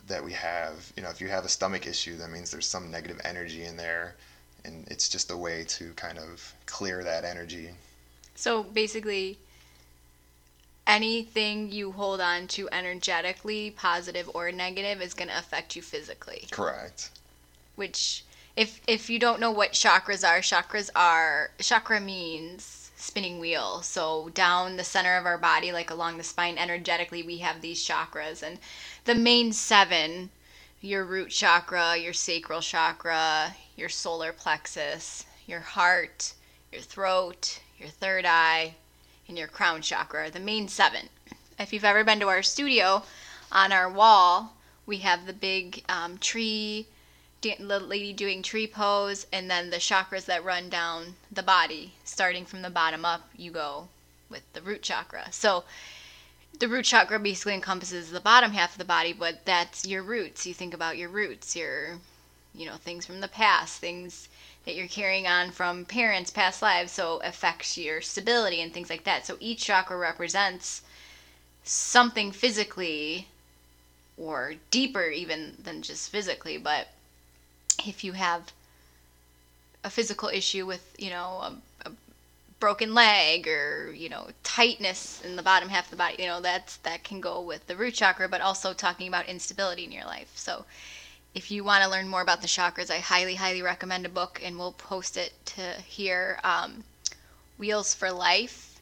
that 0.06 0.24
we 0.24 0.32
have. 0.32 0.90
You 0.96 1.02
know, 1.02 1.10
if 1.10 1.20
you 1.20 1.28
have 1.28 1.44
a 1.44 1.48
stomach 1.48 1.86
issue, 1.86 2.16
that 2.16 2.30
means 2.30 2.50
there's 2.50 2.66
some 2.66 2.90
negative 2.90 3.20
energy 3.24 3.64
in 3.64 3.76
there, 3.76 4.16
and 4.64 4.88
it's 4.88 5.08
just 5.08 5.30
a 5.30 5.36
way 5.36 5.64
to 5.68 5.92
kind 5.92 6.18
of 6.18 6.54
clear 6.64 7.04
that 7.04 7.24
energy. 7.24 7.70
So 8.34 8.62
basically, 8.62 9.38
anything 10.86 11.70
you 11.70 11.92
hold 11.92 12.20
on 12.20 12.46
to 12.48 12.68
energetically, 12.72 13.70
positive 13.70 14.30
or 14.34 14.50
negative, 14.52 15.00
is 15.00 15.14
going 15.14 15.28
to 15.28 15.38
affect 15.38 15.76
you 15.76 15.82
physically. 15.82 16.46
Correct. 16.50 17.10
Which, 17.76 18.24
if 18.56 18.80
if 18.86 19.08
you 19.08 19.18
don't 19.18 19.40
know 19.40 19.50
what 19.50 19.72
chakras 19.72 20.28
are, 20.28 20.40
chakras 20.40 20.90
are 20.94 21.50
chakra 21.58 22.00
means 22.00 22.90
spinning 22.96 23.40
wheel. 23.40 23.82
So 23.82 24.30
down 24.34 24.76
the 24.76 24.84
center 24.84 25.16
of 25.16 25.26
our 25.26 25.38
body, 25.38 25.72
like 25.72 25.90
along 25.90 26.18
the 26.18 26.24
spine, 26.24 26.58
energetically, 26.58 27.22
we 27.22 27.38
have 27.38 27.60
these 27.60 27.86
chakras, 27.86 28.42
and 28.42 28.58
the 29.04 29.14
main 29.14 29.52
seven. 29.52 30.30
Your 30.84 31.04
root 31.04 31.30
chakra, 31.30 31.96
your 31.96 32.12
sacral 32.12 32.60
chakra, 32.60 33.54
your 33.76 33.88
solar 33.88 34.32
plexus, 34.32 35.24
your 35.46 35.60
heart, 35.60 36.34
your 36.72 36.80
throat, 36.80 37.60
your 37.78 37.88
third 37.88 38.26
eye, 38.26 38.74
and 39.28 39.38
your 39.38 39.48
crown 39.48 39.82
chakra, 39.82 40.30
the 40.30 40.40
main 40.40 40.68
seven. 40.68 41.08
If 41.58 41.72
you've 41.72 41.84
ever 41.84 42.04
been 42.04 42.20
to 42.20 42.28
our 42.28 42.42
studio, 42.42 43.02
on 43.52 43.70
our 43.70 43.88
wall, 43.88 44.54
we 44.86 44.98
have 44.98 45.26
the 45.26 45.32
big 45.32 45.84
um, 45.88 46.18
tree, 46.18 46.86
the 47.40 47.56
lady 47.60 48.12
doing 48.12 48.42
tree 48.42 48.66
pose, 48.66 49.26
and 49.32 49.50
then 49.50 49.70
the 49.70 49.76
chakras 49.76 50.24
that 50.24 50.44
run 50.44 50.68
down 50.68 51.14
the 51.30 51.42
body. 51.42 51.92
Starting 52.04 52.44
from 52.44 52.62
the 52.62 52.70
bottom 52.70 53.04
up, 53.04 53.28
you 53.36 53.50
go 53.50 53.88
with 54.30 54.42
the 54.54 54.62
root 54.62 54.82
chakra. 54.82 55.30
So 55.30 55.64
the 56.58 56.68
root 56.68 56.84
chakra 56.84 57.18
basically 57.18 57.54
encompasses 57.54 58.10
the 58.10 58.20
bottom 58.20 58.52
half 58.52 58.72
of 58.72 58.78
the 58.78 58.84
body, 58.84 59.12
but 59.12 59.44
that's 59.44 59.86
your 59.86 60.02
roots. 60.02 60.46
You 60.46 60.54
think 60.54 60.74
about 60.74 60.96
your 60.96 61.08
roots, 61.08 61.54
your, 61.54 61.98
you 62.54 62.66
know, 62.66 62.76
things 62.76 63.04
from 63.04 63.20
the 63.20 63.28
past, 63.28 63.78
things 63.78 64.28
that 64.64 64.74
you're 64.74 64.86
carrying 64.86 65.26
on 65.26 65.50
from 65.50 65.84
parents, 65.84 66.30
past 66.30 66.62
lives, 66.62 66.92
so 66.92 67.20
affects 67.24 67.76
your 67.76 68.00
stability 68.00 68.60
and 68.60 68.72
things 68.72 68.90
like 68.90 69.04
that. 69.04 69.26
So 69.26 69.36
each 69.40 69.64
chakra 69.64 69.96
represents 69.96 70.82
something 71.64 72.32
physically 72.32 73.28
or 74.16 74.54
deeper 74.70 75.08
even 75.08 75.56
than 75.62 75.82
just 75.82 76.10
physically, 76.10 76.58
but 76.58 76.88
if 77.86 78.04
you 78.04 78.12
have 78.12 78.52
a 79.82 79.90
physical 79.90 80.28
issue 80.28 80.64
with, 80.66 80.94
you 80.98 81.10
know, 81.10 81.24
a, 81.42 81.58
a 81.86 81.92
broken 82.60 82.94
leg 82.94 83.48
or, 83.48 83.92
you 83.92 84.08
know, 84.08 84.28
tightness 84.44 85.20
in 85.24 85.34
the 85.34 85.42
bottom 85.42 85.68
half 85.68 85.86
of 85.86 85.90
the 85.90 85.96
body, 85.96 86.16
you 86.22 86.28
know, 86.28 86.40
that's 86.40 86.76
that 86.78 87.02
can 87.02 87.20
go 87.20 87.40
with 87.40 87.66
the 87.66 87.74
root 87.74 87.94
chakra, 87.94 88.28
but 88.28 88.40
also 88.40 88.72
talking 88.72 89.08
about 89.08 89.26
instability 89.26 89.84
in 89.84 89.90
your 89.90 90.04
life. 90.04 90.30
So 90.36 90.64
if 91.34 91.50
you 91.50 91.64
want 91.64 91.82
to 91.82 91.90
learn 91.90 92.08
more 92.08 92.20
about 92.20 92.42
the 92.42 92.46
chakras, 92.46 92.90
I 92.90 92.98
highly, 92.98 93.34
highly 93.34 93.62
recommend 93.62 94.04
a 94.04 94.10
book, 94.10 94.40
and 94.44 94.58
we'll 94.58 94.72
post 94.72 95.16
it 95.16 95.32
to 95.46 95.62
here. 95.86 96.38
Um, 96.44 96.84
Wheels 97.58 97.94
for 97.94 98.10
Life. 98.10 98.80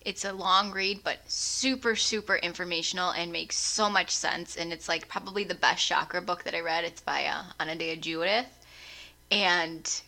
It's 0.00 0.24
a 0.24 0.32
long 0.32 0.70
read, 0.70 1.02
but 1.04 1.18
super, 1.26 1.96
super 1.96 2.36
informational 2.36 3.10
and 3.10 3.32
makes 3.32 3.56
so 3.56 3.90
much 3.90 4.10
sense. 4.10 4.56
And 4.56 4.72
it's 4.72 4.88
like 4.88 5.08
probably 5.08 5.44
the 5.44 5.54
best 5.54 5.84
chakra 5.84 6.22
book 6.22 6.44
that 6.44 6.54
I 6.54 6.60
read. 6.60 6.84
It's 6.84 7.00
by 7.00 7.26
uh, 7.26 7.42
Anodea 7.60 8.00
Judith. 8.00 8.46
And 9.30 10.00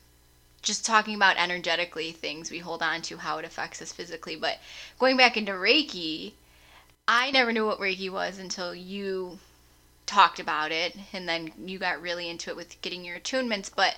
just 0.62 0.86
talking 0.86 1.16
about 1.16 1.36
energetically 1.36 2.12
things 2.12 2.50
we 2.50 2.58
hold 2.60 2.82
on 2.82 3.02
to, 3.02 3.16
how 3.18 3.38
it 3.38 3.44
affects 3.44 3.82
us 3.82 3.92
physically. 3.92 4.36
But 4.36 4.58
going 4.98 5.16
back 5.16 5.36
into 5.36 5.52
Reiki, 5.52 6.32
I 7.06 7.30
never 7.30 7.52
knew 7.52 7.66
what 7.66 7.80
Reiki 7.80 8.10
was 8.10 8.38
until 8.38 8.74
you 8.74 9.38
talked 10.08 10.40
about 10.40 10.72
it, 10.72 10.96
and 11.12 11.28
then 11.28 11.52
you 11.64 11.78
got 11.78 12.02
really 12.02 12.28
into 12.28 12.50
it 12.50 12.56
with 12.56 12.80
getting 12.82 13.04
your 13.04 13.18
attunements. 13.18 13.70
But 13.74 13.96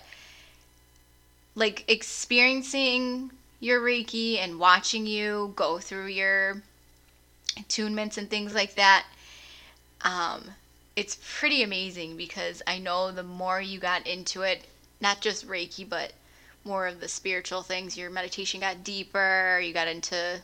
like 1.55 1.85
experiencing 1.89 3.31
your 3.61 3.81
Reiki 3.81 4.39
and 4.39 4.59
watching 4.59 5.07
you 5.07 5.53
go 5.57 5.79
through 5.79 6.07
your 6.07 6.63
attunements 7.57 8.19
and 8.19 8.29
things 8.29 8.55
like 8.55 8.75
that, 8.75 9.07
um, 10.03 10.51
it's 10.97 11.19
pretty 11.39 11.63
amazing 11.63 12.17
because 12.17 12.63
I 12.67 12.79
know 12.79 13.11
the 13.13 13.23
more 13.23 13.61
you 13.61 13.79
got 13.79 14.07
into 14.07 14.43
it, 14.43 14.65
not 15.01 15.21
just 15.21 15.49
Reiki, 15.49 15.89
but 15.89 16.13
more 16.65 16.87
of 16.87 17.01
the 17.01 17.09
spiritual 17.09 17.63
things, 17.63 17.97
your 17.97 18.11
meditation 18.11 18.61
got 18.61 18.85
deeper, 18.85 19.61
you 19.65 19.73
got 19.73 19.89
into 19.89 20.41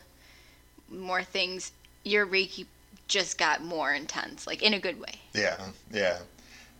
more 0.89 1.23
things, 1.23 1.71
your 2.03 2.25
Reiki 2.25 2.65
just 3.07 3.37
got 3.37 3.63
more 3.63 3.93
intense, 3.93 4.47
like 4.47 4.61
in 4.61 4.73
a 4.73 4.79
good 4.79 4.99
way. 4.99 5.13
Yeah, 5.33 5.57
yeah. 5.91 6.19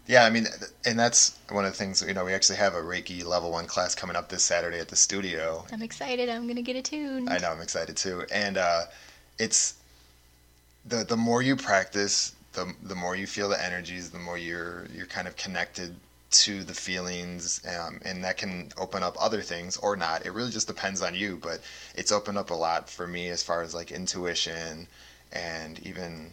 Yeah, 0.07 0.23
I 0.23 0.29
mean, 0.29 0.47
and 0.85 0.97
that's 0.97 1.37
one 1.49 1.65
of 1.65 1.71
the 1.71 1.77
things, 1.77 2.01
you 2.01 2.13
know, 2.13 2.23
we 2.23 2.33
actually 2.33 2.57
have 2.59 2.73
a 2.73 2.81
Reiki 2.81 3.25
level 3.25 3.51
one 3.51 3.67
class 3.67 3.93
coming 3.93 4.15
up 4.15 4.29
this 4.29 4.41
Saturday 4.43 4.79
at 4.79 4.87
the 4.87 4.95
studio. 4.95 5.65
I'm 5.71 5.81
excited. 5.81 6.29
I'm 6.29 6.43
going 6.43 6.55
to 6.55 6.61
get 6.61 6.77
attuned. 6.77 7.29
I 7.29 7.39
know, 7.39 7.51
I'm 7.51 7.59
excited 7.59 7.97
too. 7.97 8.23
And 8.31 8.57
uh, 8.57 8.83
it's 9.37 9.75
the 10.85 11.03
the 11.03 11.17
more 11.17 11.41
you 11.41 11.57
practice, 11.57 12.33
the 12.53 12.73
the 12.83 12.95
more 12.95 13.15
you 13.17 13.27
feel 13.27 13.49
the 13.49 13.63
energies, 13.63 14.09
the 14.09 14.19
more 14.19 14.37
you're 14.37 14.85
you're 14.95 15.07
kind 15.07 15.27
of 15.27 15.35
connected 15.35 15.93
to 16.29 16.63
the 16.63 16.73
feelings, 16.73 17.61
um, 17.77 17.99
and 18.05 18.23
that 18.23 18.37
can 18.37 18.69
open 18.77 19.03
up 19.03 19.15
other 19.19 19.41
things 19.41 19.77
or 19.77 19.95
not. 19.95 20.25
It 20.25 20.31
really 20.31 20.51
just 20.51 20.67
depends 20.67 21.01
on 21.01 21.15
you, 21.15 21.37
but 21.41 21.59
it's 21.95 22.11
opened 22.11 22.37
up 22.37 22.51
a 22.51 22.53
lot 22.53 22.89
for 22.89 23.07
me 23.07 23.29
as 23.29 23.43
far 23.43 23.61
as 23.61 23.73
like 23.73 23.91
intuition 23.91 24.87
and 25.31 25.79
even 25.85 26.31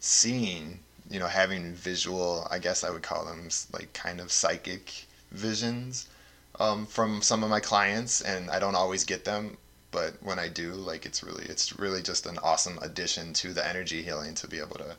seeing 0.00 0.80
you 1.12 1.18
know, 1.18 1.26
having 1.26 1.74
visual, 1.74 2.46
I 2.50 2.58
guess 2.58 2.82
I 2.82 2.90
would 2.90 3.02
call 3.02 3.26
them 3.26 3.48
like 3.72 3.92
kind 3.92 4.18
of 4.18 4.32
psychic 4.32 5.06
visions 5.30 6.08
um, 6.58 6.86
from 6.86 7.20
some 7.20 7.44
of 7.44 7.50
my 7.50 7.60
clients, 7.60 8.22
and 8.22 8.50
I 8.50 8.58
don't 8.58 8.74
always 8.74 9.04
get 9.04 9.24
them, 9.24 9.58
but 9.90 10.14
when 10.22 10.38
I 10.38 10.48
do, 10.48 10.72
like 10.72 11.04
it's 11.04 11.22
really, 11.22 11.44
it's 11.44 11.78
really 11.78 12.02
just 12.02 12.26
an 12.26 12.38
awesome 12.38 12.78
addition 12.80 13.34
to 13.34 13.52
the 13.52 13.66
energy 13.66 14.02
healing 14.02 14.34
to 14.36 14.48
be 14.48 14.58
able 14.58 14.76
to 14.76 14.96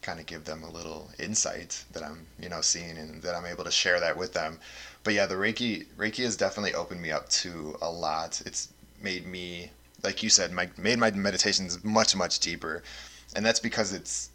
kind 0.00 0.18
of 0.18 0.24
give 0.24 0.44
them 0.44 0.62
a 0.62 0.70
little 0.70 1.10
insight 1.18 1.84
that 1.92 2.02
I'm, 2.02 2.26
you 2.40 2.48
know, 2.48 2.62
seeing 2.62 2.96
and 2.96 3.20
that 3.22 3.34
I'm 3.34 3.44
able 3.44 3.64
to 3.64 3.70
share 3.70 4.00
that 4.00 4.16
with 4.16 4.32
them. 4.32 4.58
But 5.04 5.12
yeah, 5.12 5.26
the 5.26 5.34
Reiki, 5.34 5.86
Reiki 5.98 6.24
has 6.24 6.36
definitely 6.36 6.74
opened 6.74 7.02
me 7.02 7.10
up 7.10 7.28
to 7.30 7.76
a 7.82 7.90
lot. 7.90 8.40
It's 8.46 8.68
made 9.02 9.26
me, 9.26 9.70
like 10.02 10.22
you 10.22 10.30
said, 10.30 10.52
my 10.52 10.68
made 10.76 10.98
my 10.98 11.10
meditations 11.10 11.82
much 11.84 12.16
much 12.16 12.40
deeper, 12.40 12.82
and 13.34 13.44
that's 13.44 13.60
because 13.60 13.92
it's 13.92 14.30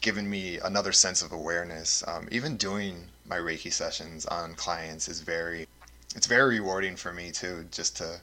given 0.00 0.28
me 0.28 0.58
another 0.58 0.92
sense 0.92 1.22
of 1.22 1.32
awareness. 1.32 2.02
Um, 2.06 2.28
even 2.30 2.56
doing 2.56 3.08
my 3.26 3.36
Reiki 3.36 3.72
sessions 3.72 4.26
on 4.26 4.54
clients 4.54 5.08
is 5.08 5.20
very, 5.20 5.66
it's 6.16 6.26
very 6.26 6.58
rewarding 6.58 6.96
for 6.96 7.12
me 7.12 7.30
too, 7.30 7.66
just 7.70 7.96
to 7.98 8.20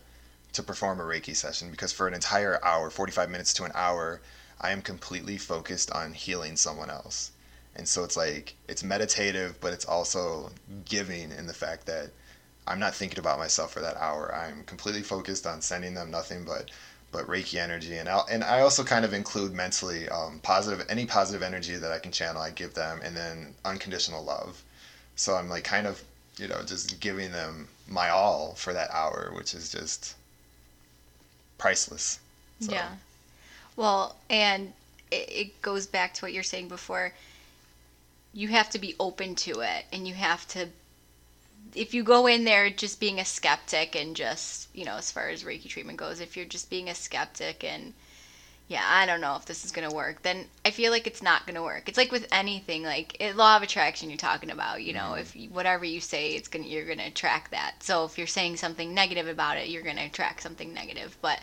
to 0.51 0.63
perform 0.63 1.00
a 1.00 1.03
Reiki 1.03 1.36
session 1.36 1.69
because 1.72 1.91
for 1.91 2.08
an 2.08 2.13
entire 2.13 2.63
hour, 2.65 2.89
45 2.89 3.29
minutes 3.29 3.53
to 3.53 3.63
an 3.65 3.72
hour, 3.75 4.19
I 4.60 4.72
am 4.72 4.81
completely 4.81 5.38
focused 5.38 5.91
on 5.91 6.13
healing 6.13 6.55
someone 6.55 6.89
else. 6.89 7.31
And 7.75 7.88
so 7.88 8.03
it's 8.03 8.17
like 8.17 8.55
it's 8.67 8.84
meditative, 8.84 9.60
but 9.62 9.74
it's 9.74 9.86
also 9.86 10.51
giving 10.86 11.31
in 11.31 11.48
the 11.48 11.53
fact 11.53 11.86
that 11.86 12.10
I'm 12.69 12.79
not 12.79 12.93
thinking 12.93 13.19
about 13.19 13.39
myself 13.39 13.73
for 13.73 13.81
that 13.81 13.97
hour. 13.97 14.33
I'm 14.33 14.63
completely 14.63 15.01
focused 15.01 15.47
on 15.47 15.61
sending 15.61 15.95
them 15.95 16.11
nothing 16.11 16.45
but 16.45 16.69
but 17.11 17.25
Reiki 17.25 17.59
energy, 17.59 17.97
and 17.97 18.07
I 18.07 18.19
and 18.29 18.43
I 18.43 18.61
also 18.61 18.83
kind 18.83 19.03
of 19.03 19.13
include 19.13 19.51
mentally 19.51 20.07
um, 20.09 20.39
positive 20.43 20.85
any 20.89 21.07
positive 21.07 21.41
energy 21.41 21.75
that 21.75 21.91
I 21.91 21.97
can 21.97 22.11
channel, 22.11 22.41
I 22.41 22.51
give 22.51 22.75
them, 22.75 23.01
and 23.03 23.17
then 23.17 23.55
unconditional 23.65 24.23
love. 24.23 24.61
So 25.15 25.35
I'm 25.35 25.49
like 25.49 25.63
kind 25.63 25.88
of 25.88 26.03
you 26.38 26.47
know 26.47 26.61
just 26.63 26.99
giving 26.99 27.31
them 27.31 27.67
my 27.88 28.09
all 28.09 28.53
for 28.53 28.73
that 28.73 28.91
hour, 28.91 29.31
which 29.35 29.55
is 29.55 29.71
just 29.71 30.15
priceless. 31.57 32.19
So. 32.59 32.71
Yeah. 32.71 32.89
Well, 33.75 34.15
and 34.29 34.73
it, 35.09 35.29
it 35.31 35.61
goes 35.63 35.88
back 35.88 36.13
to 36.15 36.25
what 36.25 36.33
you're 36.33 36.43
saying 36.43 36.67
before. 36.67 37.13
You 38.33 38.49
have 38.49 38.69
to 38.69 38.77
be 38.77 38.95
open 38.99 39.33
to 39.35 39.61
it, 39.61 39.85
and 39.91 40.07
you 40.07 40.13
have 40.13 40.47
to 40.49 40.69
if 41.75 41.94
you 41.94 42.04
go 42.04 42.28
in 42.28 42.44
there 42.44 42.70
just 42.70 43.00
being 43.00 43.20
a 43.20 43.25
skeptic 43.25 43.96
and 43.96 44.16
just 44.16 44.68
you 44.75 44.86
know 44.86 44.96
as 44.96 45.12
far 45.12 45.30
as 45.30 45.44
reiki 45.44 45.68
treatment 45.68 45.98
goes 45.98 46.20
if 46.20 46.36
you're 46.36 46.46
just 46.46 46.70
being 46.70 46.89
a 46.89 46.96
skeptic 46.96 47.63
and 47.63 47.94
yeah 48.68 48.84
i 48.86 49.06
don't 49.06 49.22
know 49.22 49.36
if 49.36 49.46
this 49.46 49.66
is 49.66 49.72
going 49.72 49.88
to 49.88 49.96
work 49.96 50.22
then 50.24 50.46
i 50.66 50.72
feel 50.72 50.92
like 50.92 51.08
it's 51.08 51.24
not 51.24 51.46
going 51.46 51.56
to 51.56 51.63
work. 51.63 51.89
It's 51.89 51.98
like 51.98 52.12
with 52.12 52.28
anything 52.32 52.84
like 52.84 53.18
it, 53.20 53.36
law 53.36 53.58
of 53.58 53.63
attraction 53.63 54.10
you're 54.10 54.18
talking 54.18 54.51
about 54.51 54.84
you 54.84 54.94
know 54.94 55.12
mm-hmm. 55.12 55.22
if 55.22 55.36
you, 55.36 55.50
whatever 55.50 55.86
you 55.86 56.00
say 56.00 56.32
it's 56.32 56.48
to 56.48 56.62
you're 56.62 56.86
going 56.86 57.00
to 57.00 57.08
attract 57.08 57.51
that. 57.51 57.75
So 57.82 58.06
if 58.06 58.18
you're 58.18 58.28
saying 58.28 58.58
something 58.58 58.94
negative 58.94 59.28
about 59.28 59.58
it 59.58 59.70
you're 59.70 59.84
going 59.84 59.98
to 59.98 60.06
attract 60.06 60.42
something 60.42 60.74
negative. 60.74 61.18
But 61.22 61.39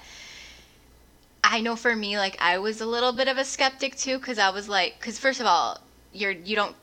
i 1.44 1.60
know 1.60 1.76
for 1.76 1.94
me 1.94 2.18
like 2.18 2.36
i 2.40 2.58
was 2.58 2.80
a 2.80 2.86
little 2.86 3.12
bit 3.12 3.28
of 3.28 3.38
a 3.38 3.44
skeptic 3.44 3.96
too 3.96 4.18
because 4.18 4.38
i 4.38 4.50
was 4.50 4.68
like 4.68 4.98
because 4.98 5.18
first 5.18 5.40
of 5.40 5.46
all 5.46 5.80
you're 6.12 6.32
you 6.32 6.56
don't 6.56 6.74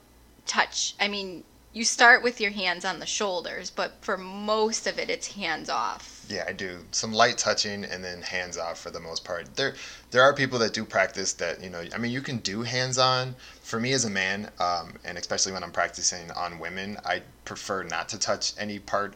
touch 0.45 0.95
i 0.99 1.07
mean 1.07 1.43
you 1.73 1.83
start 1.83 2.21
with 2.21 2.39
your 2.39 2.51
hands 2.51 2.85
on 2.85 2.99
the 2.99 3.05
shoulders, 3.05 3.71
but 3.71 3.93
for 4.01 4.15
most 4.15 4.85
of 4.85 4.99
it, 4.99 5.09
it's 5.09 5.33
hands 5.33 5.69
off. 5.69 6.23
Yeah, 6.29 6.45
I 6.47 6.53
do 6.53 6.85
some 6.91 7.11
light 7.11 7.37
touching 7.37 7.83
and 7.83 8.03
then 8.03 8.21
hands 8.21 8.57
off 8.57 8.79
for 8.79 8.91
the 8.91 8.99
most 8.99 9.25
part. 9.25 9.55
There, 9.55 9.73
there 10.11 10.21
are 10.21 10.33
people 10.33 10.59
that 10.59 10.73
do 10.73 10.85
practice 10.85 11.33
that 11.33 11.61
you 11.63 11.69
know. 11.69 11.83
I 11.93 11.97
mean, 11.97 12.11
you 12.11 12.21
can 12.21 12.37
do 12.37 12.61
hands 12.61 12.97
on. 12.97 13.35
For 13.61 13.79
me 13.79 13.93
as 13.93 14.05
a 14.05 14.09
man, 14.09 14.51
um, 14.59 14.93
and 15.03 15.17
especially 15.17 15.51
when 15.51 15.63
I'm 15.63 15.71
practicing 15.71 16.29
on 16.31 16.59
women, 16.59 16.97
I 17.03 17.23
prefer 17.43 17.83
not 17.83 18.09
to 18.09 18.19
touch 18.19 18.53
any 18.57 18.79
part 18.79 19.15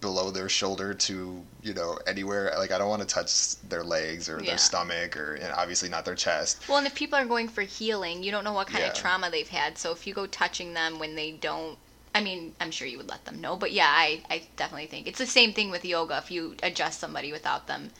below 0.00 0.30
their 0.30 0.48
shoulder 0.48 0.94
to 0.94 1.44
you 1.62 1.74
know 1.74 1.98
anywhere 2.06 2.52
like 2.56 2.70
i 2.70 2.78
don't 2.78 2.88
want 2.88 3.02
to 3.02 3.08
touch 3.08 3.60
their 3.62 3.82
legs 3.82 4.28
or 4.28 4.38
yeah. 4.38 4.50
their 4.50 4.58
stomach 4.58 5.16
or 5.16 5.34
and 5.34 5.52
obviously 5.52 5.88
not 5.88 6.04
their 6.04 6.14
chest 6.14 6.66
well 6.68 6.78
and 6.78 6.86
if 6.86 6.94
people 6.94 7.18
are 7.18 7.26
going 7.26 7.48
for 7.48 7.62
healing 7.62 8.22
you 8.22 8.30
don't 8.30 8.44
know 8.44 8.52
what 8.52 8.68
kind 8.68 8.82
yeah. 8.82 8.88
of 8.88 8.94
trauma 8.94 9.28
they've 9.30 9.48
had 9.48 9.76
so 9.76 9.90
if 9.90 10.06
you 10.06 10.14
go 10.14 10.26
touching 10.26 10.72
them 10.72 10.98
when 10.98 11.16
they 11.16 11.32
don't 11.32 11.76
I 12.14 12.22
mean, 12.22 12.54
I'm 12.60 12.70
sure 12.70 12.88
you 12.88 12.98
would 12.98 13.08
let 13.08 13.24
them 13.24 13.40
know, 13.40 13.56
but 13.56 13.72
yeah, 13.72 13.88
I, 13.88 14.22
I 14.28 14.42
definitely 14.56 14.86
think 14.86 15.06
it's 15.06 15.18
the 15.18 15.26
same 15.26 15.52
thing 15.52 15.70
with 15.70 15.84
yoga. 15.84 16.18
If 16.18 16.30
you 16.30 16.56
adjust 16.62 16.98
somebody 16.98 17.30
without 17.30 17.66
them 17.66 17.90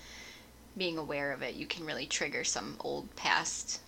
being 0.77 0.99
aware 0.99 1.33
of 1.33 1.43
it, 1.43 1.55
you 1.55 1.67
can 1.67 1.85
really 1.85 2.07
trigger 2.07 2.43
some 2.43 2.77
old 2.81 3.15
past 3.15 3.81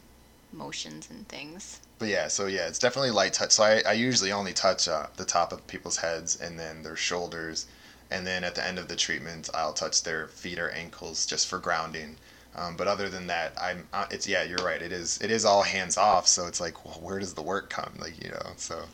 motions 0.53 1.11
and 1.11 1.27
things. 1.29 1.81
But 1.99 2.09
yeah, 2.09 2.29
so 2.29 2.47
yeah, 2.47 2.69
it's 2.69 2.79
definitely 2.79 3.11
light 3.11 3.33
touch. 3.33 3.53
So 3.53 3.65
I, 3.65 3.83
I 3.87 3.93
usually 3.93 4.33
only 4.33 4.53
touch 4.53 4.89
uh, 4.89 5.07
the 5.17 5.25
top 5.25 5.53
of 5.53 5.67
people's 5.67 5.99
heads 5.99 6.41
and 6.41 6.59
then 6.59 6.83
their 6.83 6.97
shoulders. 6.97 7.67
And 8.11 8.27
then 8.27 8.45
at 8.45 8.55
the 8.55 8.67
end 8.67 8.79
of 8.79 8.89
the 8.89 8.97
treatment, 8.97 9.49
I'll 9.55 9.73
touch 9.73 10.03
their 10.03 10.27
feet 10.29 10.59
or 10.59 10.71
ankles 10.71 11.25
just 11.25 11.49
for 11.49 11.59
grounding. 11.59 12.17
Um, 12.55 12.77
but 12.77 12.87
other 12.87 13.09
than 13.09 13.29
that, 13.29 13.55
I'm. 13.59 13.89
Uh, 13.93 14.05
it's 14.11 14.29
yeah, 14.29 14.43
you're 14.43 14.59
right. 14.59 14.83
It 14.83 14.93
is. 14.93 15.19
It 15.23 15.31
is 15.31 15.47
all 15.47 15.63
hands 15.63 15.97
off. 15.97 16.27
So 16.27 16.47
it's 16.47 16.61
like, 16.61 16.85
well, 16.85 16.99
where 17.01 17.19
does 17.19 17.33
the 17.33 17.43
work 17.43 17.71
come? 17.71 17.95
Like 17.99 18.23
you 18.23 18.31
know. 18.31 18.53
So 18.57 18.85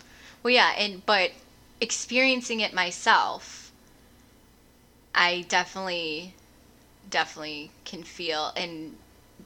well, 0.42 0.54
yeah, 0.54 0.72
and 0.78 1.04
but 1.04 1.32
experiencing 1.80 2.60
it 2.60 2.72
myself, 2.72 3.72
I 5.14 5.44
definitely, 5.48 6.34
definitely 7.10 7.70
can 7.84 8.02
feel 8.02 8.52
and 8.56 8.96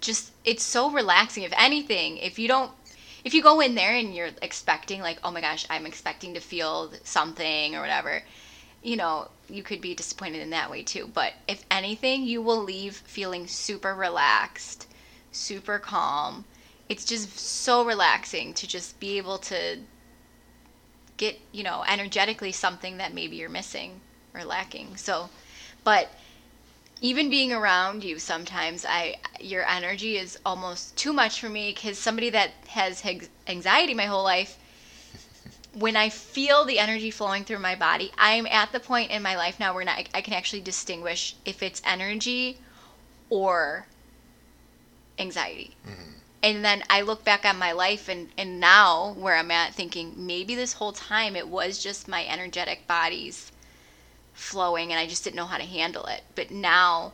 just 0.01 0.33
it's 0.45 0.63
so 0.63 0.91
relaxing. 0.91 1.45
If 1.45 1.53
anything, 1.57 2.19
if 2.19 2.39
you 2.39 2.49
don't, 2.49 2.73
if 3.25 3.35
you 3.35 3.43
go 3.43 3.61
in 3.61 3.75
there 3.75 3.95
and 3.95 4.15
you're 4.15 4.31
expecting 4.43 5.01
like, 5.01 5.19
oh 5.25 5.31
my 5.31 5.41
gosh, 5.41 5.67
I'm 5.71 5.87
expecting 5.87 6.35
to 6.35 6.41
feel 6.41 6.93
something 7.05 7.77
or 7.77 7.81
whatever, 7.81 8.23
you 8.83 8.97
know, 8.97 9.29
you 9.49 9.63
could 9.63 9.81
be 9.81 9.95
disappointed 9.95 10.41
in 10.41 10.51
that 10.51 10.71
way 10.71 10.83
too. 10.83 11.11
But 11.13 11.35
if 11.47 11.65
anything, 11.71 12.25
you 12.25 12.43
will 12.43 12.63
leave 12.63 12.97
feeling 12.97 13.47
super 13.47 13.95
relaxed, 13.95 14.89
super 15.31 15.79
calm. 15.79 16.45
It's 16.89 17.05
just 17.05 17.39
so 17.39 17.85
relaxing 17.85 18.55
to 18.55 18.67
just 18.67 18.99
be 18.99 19.17
able 19.19 19.39
to 19.39 19.79
get 21.23 21.39
you 21.53 21.63
know 21.63 21.85
energetically 21.87 22.53
something 22.53 22.97
that 22.97 23.15
maybe 23.15 23.37
you're 23.37 23.49
missing 23.61 24.01
or 24.35 24.45
lacking. 24.45 24.97
So 24.97 25.31
but 25.85 26.09
even 27.01 27.29
being 27.29 27.53
around 27.53 28.05
you 28.05 28.19
sometimes 28.19 28.87
i 28.89 29.17
your 29.41 29.69
energy 29.69 30.17
is 30.17 30.39
almost 30.47 30.97
too 30.97 31.13
much 31.13 31.41
for 31.41 31.49
me 31.49 31.73
because 31.73 31.99
somebody 31.99 32.31
that 32.31 32.51
has 32.69 33.03
anxiety 33.49 33.93
my 33.93 34.05
whole 34.05 34.23
life 34.23 34.57
when 35.75 35.97
i 35.97 36.09
feel 36.09 36.65
the 36.65 36.79
energy 36.79 37.11
flowing 37.11 37.45
through 37.45 37.59
my 37.59 37.75
body 37.75 38.13
i'm 38.17 38.47
at 38.47 38.71
the 38.71 38.79
point 38.79 39.11
in 39.11 39.21
my 39.21 39.35
life 39.37 39.59
now 39.59 39.75
where 39.75 39.85
not, 39.85 39.99
I 40.15 40.21
can 40.21 40.33
actually 40.33 40.63
distinguish 40.63 41.35
if 41.45 41.63
it's 41.63 41.83
energy 41.85 42.59
or 43.29 43.87
anxiety. 45.19 45.77
Mm-hmm 45.87 46.22
and 46.43 46.65
then 46.65 46.83
I 46.91 47.03
look 47.03 47.25
back 47.25 47.45
on 47.45 47.59
my 47.59 47.73
life 47.73 48.09
and, 48.09 48.29
and 48.37 48.59
now 48.59 49.13
where 49.17 49.37
I'm 49.37 49.51
at 49.51 49.75
thinking 49.75 50.15
maybe 50.17 50.55
this 50.55 50.75
whole 50.75 50.93
time 50.93 51.37
it 51.37 51.49
was 51.49 51.83
just 51.83 52.09
my 52.09 52.27
energetic 52.27 52.87
bodies 52.87 53.53
flowing 54.35 54.91
and 54.91 54.99
I 54.99 55.07
just 55.07 55.23
didn't 55.23 55.37
know 55.37 55.47
how 55.47 55.59
to 55.59 55.65
handle 55.65 56.07
it. 56.07 56.23
But 56.35 56.51
now 56.51 57.13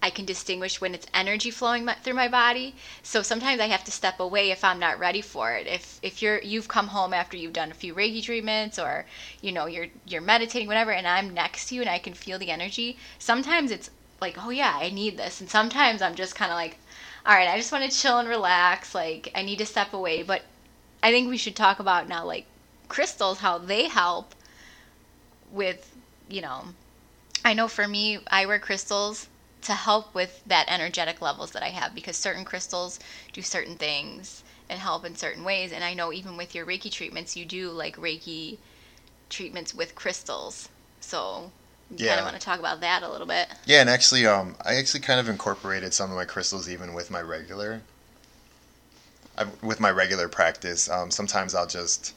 I 0.00 0.10
can 0.10 0.24
distinguish 0.24 0.80
when 0.80 0.94
it's 0.94 1.08
energy 1.12 1.50
flowing 1.50 1.84
my, 1.84 1.94
through 1.94 2.14
my 2.14 2.28
body. 2.28 2.76
So 3.02 3.20
sometimes 3.20 3.60
I 3.60 3.66
have 3.66 3.84
to 3.84 3.90
step 3.90 4.20
away 4.20 4.52
if 4.52 4.64
I'm 4.64 4.78
not 4.78 4.98
ready 4.98 5.20
for 5.20 5.52
it. 5.52 5.66
If 5.66 5.98
if 6.02 6.22
you're 6.22 6.40
you've 6.40 6.68
come 6.68 6.88
home 6.88 7.12
after 7.12 7.36
you've 7.36 7.52
done 7.52 7.72
a 7.72 7.74
few 7.74 7.94
Reiki 7.94 8.22
treatments 8.22 8.78
or 8.78 9.06
you 9.42 9.52
know 9.52 9.66
you're 9.66 9.88
you're 10.06 10.22
meditating 10.22 10.68
whatever 10.68 10.92
and 10.92 11.06
I'm 11.06 11.34
next 11.34 11.68
to 11.68 11.74
you 11.74 11.80
and 11.82 11.90
I 11.90 11.98
can 11.98 12.14
feel 12.14 12.38
the 12.38 12.50
energy, 12.50 12.96
sometimes 13.18 13.70
it's 13.70 13.90
like, 14.20 14.36
"Oh 14.44 14.50
yeah, 14.50 14.76
I 14.80 14.90
need 14.90 15.16
this." 15.16 15.40
And 15.40 15.50
sometimes 15.50 16.02
I'm 16.02 16.14
just 16.14 16.34
kind 16.34 16.50
of 16.50 16.56
like, 16.56 16.78
"All 17.26 17.34
right, 17.34 17.48
I 17.48 17.56
just 17.56 17.72
want 17.72 17.90
to 17.90 17.96
chill 17.96 18.18
and 18.18 18.28
relax. 18.28 18.94
Like 18.94 19.30
I 19.34 19.42
need 19.42 19.58
to 19.58 19.66
step 19.66 19.92
away." 19.92 20.22
But 20.22 20.42
I 21.02 21.10
think 21.10 21.28
we 21.28 21.36
should 21.36 21.56
talk 21.56 21.78
about 21.78 22.08
now 22.08 22.24
like 22.24 22.46
crystals 22.88 23.38
how 23.40 23.58
they 23.58 23.88
help 23.88 24.34
with, 25.50 25.96
you 26.28 26.40
know, 26.40 26.64
I 27.44 27.54
know 27.54 27.68
for 27.68 27.86
me, 27.88 28.18
I 28.30 28.46
wear 28.46 28.58
crystals 28.58 29.28
to 29.62 29.72
help 29.72 30.14
with 30.14 30.42
that 30.46 30.66
energetic 30.68 31.20
levels 31.20 31.52
that 31.52 31.62
I 31.62 31.70
have 31.70 31.94
because 31.94 32.16
certain 32.16 32.44
crystals 32.44 32.98
do 33.32 33.42
certain 33.42 33.76
things 33.76 34.42
and 34.68 34.80
help 34.80 35.04
in 35.04 35.16
certain 35.16 35.44
ways. 35.44 35.72
And 35.72 35.82
I 35.82 35.94
know 35.94 36.12
even 36.12 36.36
with 36.36 36.54
your 36.54 36.66
Reiki 36.66 36.90
treatments, 36.90 37.36
you 37.36 37.44
do 37.44 37.70
like 37.70 37.96
Reiki 37.96 38.58
treatments 39.28 39.74
with 39.74 39.94
crystals. 39.94 40.68
So 41.00 41.52
Yeah. 41.96 42.08
kind 42.08 42.20
of 42.20 42.26
want 42.26 42.40
to 42.40 42.44
talk 42.44 42.58
about 42.58 42.80
that 42.80 43.02
a 43.02 43.08
little 43.08 43.26
bit. 43.26 43.48
Yeah, 43.64 43.80
and 43.80 43.88
actually, 43.88 44.26
um, 44.26 44.56
I 44.64 44.74
actually 44.74 45.00
kind 45.00 45.18
of 45.18 45.28
incorporated 45.28 45.94
some 45.94 46.10
of 46.10 46.16
my 46.16 46.24
crystals 46.24 46.68
even 46.68 46.92
with 46.92 47.10
my 47.10 47.22
regular, 47.22 47.80
I, 49.36 49.46
with 49.62 49.80
my 49.80 49.90
regular 49.90 50.28
practice. 50.28 50.90
Um, 50.90 51.10
sometimes 51.10 51.54
I'll 51.54 51.66
just, 51.66 52.14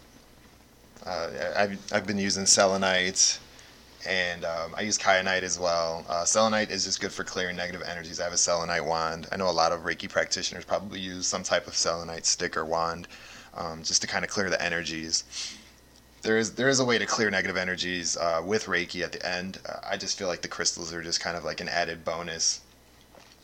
uh, 1.05 1.29
I've, 1.55 1.79
I've 1.93 2.05
been 2.05 2.17
using 2.17 2.45
selenite, 2.45 3.39
and 4.05 4.43
um, 4.43 4.73
I 4.75 4.81
use 4.81 4.97
kyanite 4.97 5.43
as 5.43 5.57
well. 5.57 6.05
Uh, 6.09 6.25
selenite 6.25 6.69
is 6.69 6.83
just 6.83 6.99
good 6.99 7.13
for 7.13 7.23
clearing 7.23 7.55
negative 7.55 7.81
energies. 7.87 8.19
I 8.19 8.25
have 8.25 8.33
a 8.33 8.37
selenite 8.37 8.85
wand. 8.85 9.27
I 9.31 9.37
know 9.37 9.49
a 9.49 9.51
lot 9.51 9.71
of 9.71 9.81
Reiki 9.81 10.09
practitioners 10.09 10.65
probably 10.65 10.99
use 10.99 11.27
some 11.27 11.43
type 11.43 11.67
of 11.67 11.75
selenite 11.75 12.25
stick 12.25 12.57
or 12.57 12.65
wand, 12.65 13.07
um, 13.55 13.83
just 13.83 14.01
to 14.01 14.07
kind 14.07 14.25
of 14.25 14.31
clear 14.31 14.49
the 14.49 14.61
energies 14.61 15.23
there 16.21 16.37
is 16.37 16.53
there 16.53 16.69
is 16.69 16.79
a 16.79 16.85
way 16.85 16.97
to 16.97 17.05
clear 17.05 17.29
negative 17.29 17.57
energies 17.57 18.17
uh, 18.17 18.41
with 18.45 18.65
Reiki 18.65 19.03
at 19.03 19.11
the 19.11 19.25
end. 19.25 19.59
Uh, 19.67 19.79
I 19.89 19.97
just 19.97 20.17
feel 20.17 20.27
like 20.27 20.41
the 20.41 20.47
crystals 20.47 20.93
are 20.93 21.01
just 21.01 21.19
kind 21.19 21.35
of 21.35 21.43
like 21.43 21.61
an 21.61 21.69
added 21.69 22.05
bonus. 22.05 22.61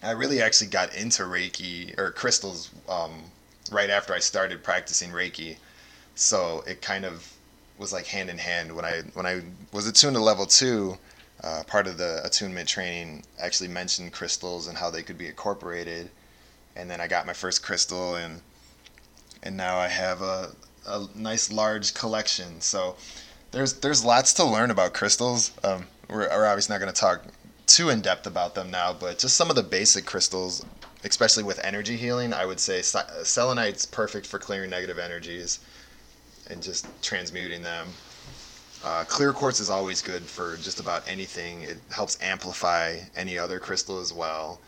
I 0.03 0.11
really 0.11 0.41
actually 0.41 0.67
got 0.67 0.95
into 0.95 1.23
Reiki 1.23 1.97
or 1.97 2.11
crystals 2.11 2.69
um, 2.87 3.23
right 3.71 3.89
after 3.89 4.13
I 4.13 4.19
started 4.19 4.63
practicing 4.63 5.09
Reiki, 5.09 5.57
so 6.15 6.63
it 6.67 6.81
kind 6.81 7.03
of 7.03 7.27
was 7.79 7.91
like 7.91 8.05
hand 8.05 8.29
in 8.29 8.37
hand. 8.37 8.75
When 8.75 8.85
I 8.85 9.01
when 9.13 9.25
I 9.25 9.41
was 9.71 9.87
attuned 9.87 10.15
to 10.15 10.21
level 10.21 10.45
two, 10.45 10.97
uh, 11.43 11.63
part 11.65 11.87
of 11.87 11.97
the 11.97 12.21
attunement 12.23 12.69
training 12.69 13.23
actually 13.39 13.69
mentioned 13.69 14.13
crystals 14.13 14.67
and 14.67 14.77
how 14.77 14.91
they 14.91 15.01
could 15.01 15.17
be 15.17 15.27
incorporated, 15.27 16.11
and 16.75 16.89
then 16.89 17.01
I 17.01 17.07
got 17.07 17.25
my 17.25 17.33
first 17.33 17.63
crystal 17.63 18.15
and 18.15 18.41
and 19.41 19.57
now 19.57 19.77
I 19.77 19.87
have 19.87 20.21
a 20.21 20.51
a 20.87 21.07
nice 21.15 21.51
large 21.51 21.93
collection. 21.93 22.61
So 22.61 22.95
there's 23.51 23.73
there's 23.73 24.03
lots 24.03 24.33
to 24.33 24.43
learn 24.43 24.71
about 24.71 24.93
crystals. 24.93 25.51
Um, 25.63 25.85
we're, 26.09 26.27
we're 26.29 26.45
obviously 26.45 26.73
not 26.73 26.79
going 26.79 26.93
to 26.93 26.99
talk 26.99 27.23
too 27.65 27.89
in 27.89 28.01
depth 28.01 28.25
about 28.25 28.55
them 28.55 28.71
now, 28.71 28.93
but 28.93 29.19
just 29.19 29.35
some 29.35 29.49
of 29.49 29.55
the 29.55 29.63
basic 29.63 30.05
crystals, 30.05 30.65
especially 31.03 31.43
with 31.43 31.59
energy 31.63 31.97
healing, 31.97 32.33
I 32.33 32.45
would 32.45 32.59
say 32.59 32.81
se- 32.81 33.23
selenite's 33.23 33.85
perfect 33.85 34.25
for 34.25 34.39
clearing 34.39 34.69
negative 34.69 34.97
energies 34.97 35.59
and 36.49 36.63
just 36.63 36.87
transmuting 37.01 37.61
them. 37.61 37.87
Uh, 38.85 39.03
clear 39.05 39.33
quartz 39.33 39.59
is 39.59 39.69
always 39.69 40.01
good 40.01 40.23
for 40.23 40.55
just 40.57 40.79
about 40.79 41.03
anything. 41.09 41.63
It 41.63 41.77
helps 41.91 42.17
amplify 42.21 42.99
any 43.15 43.37
other 43.37 43.59
crystal 43.59 43.99
as 43.99 44.13
well. 44.13 44.61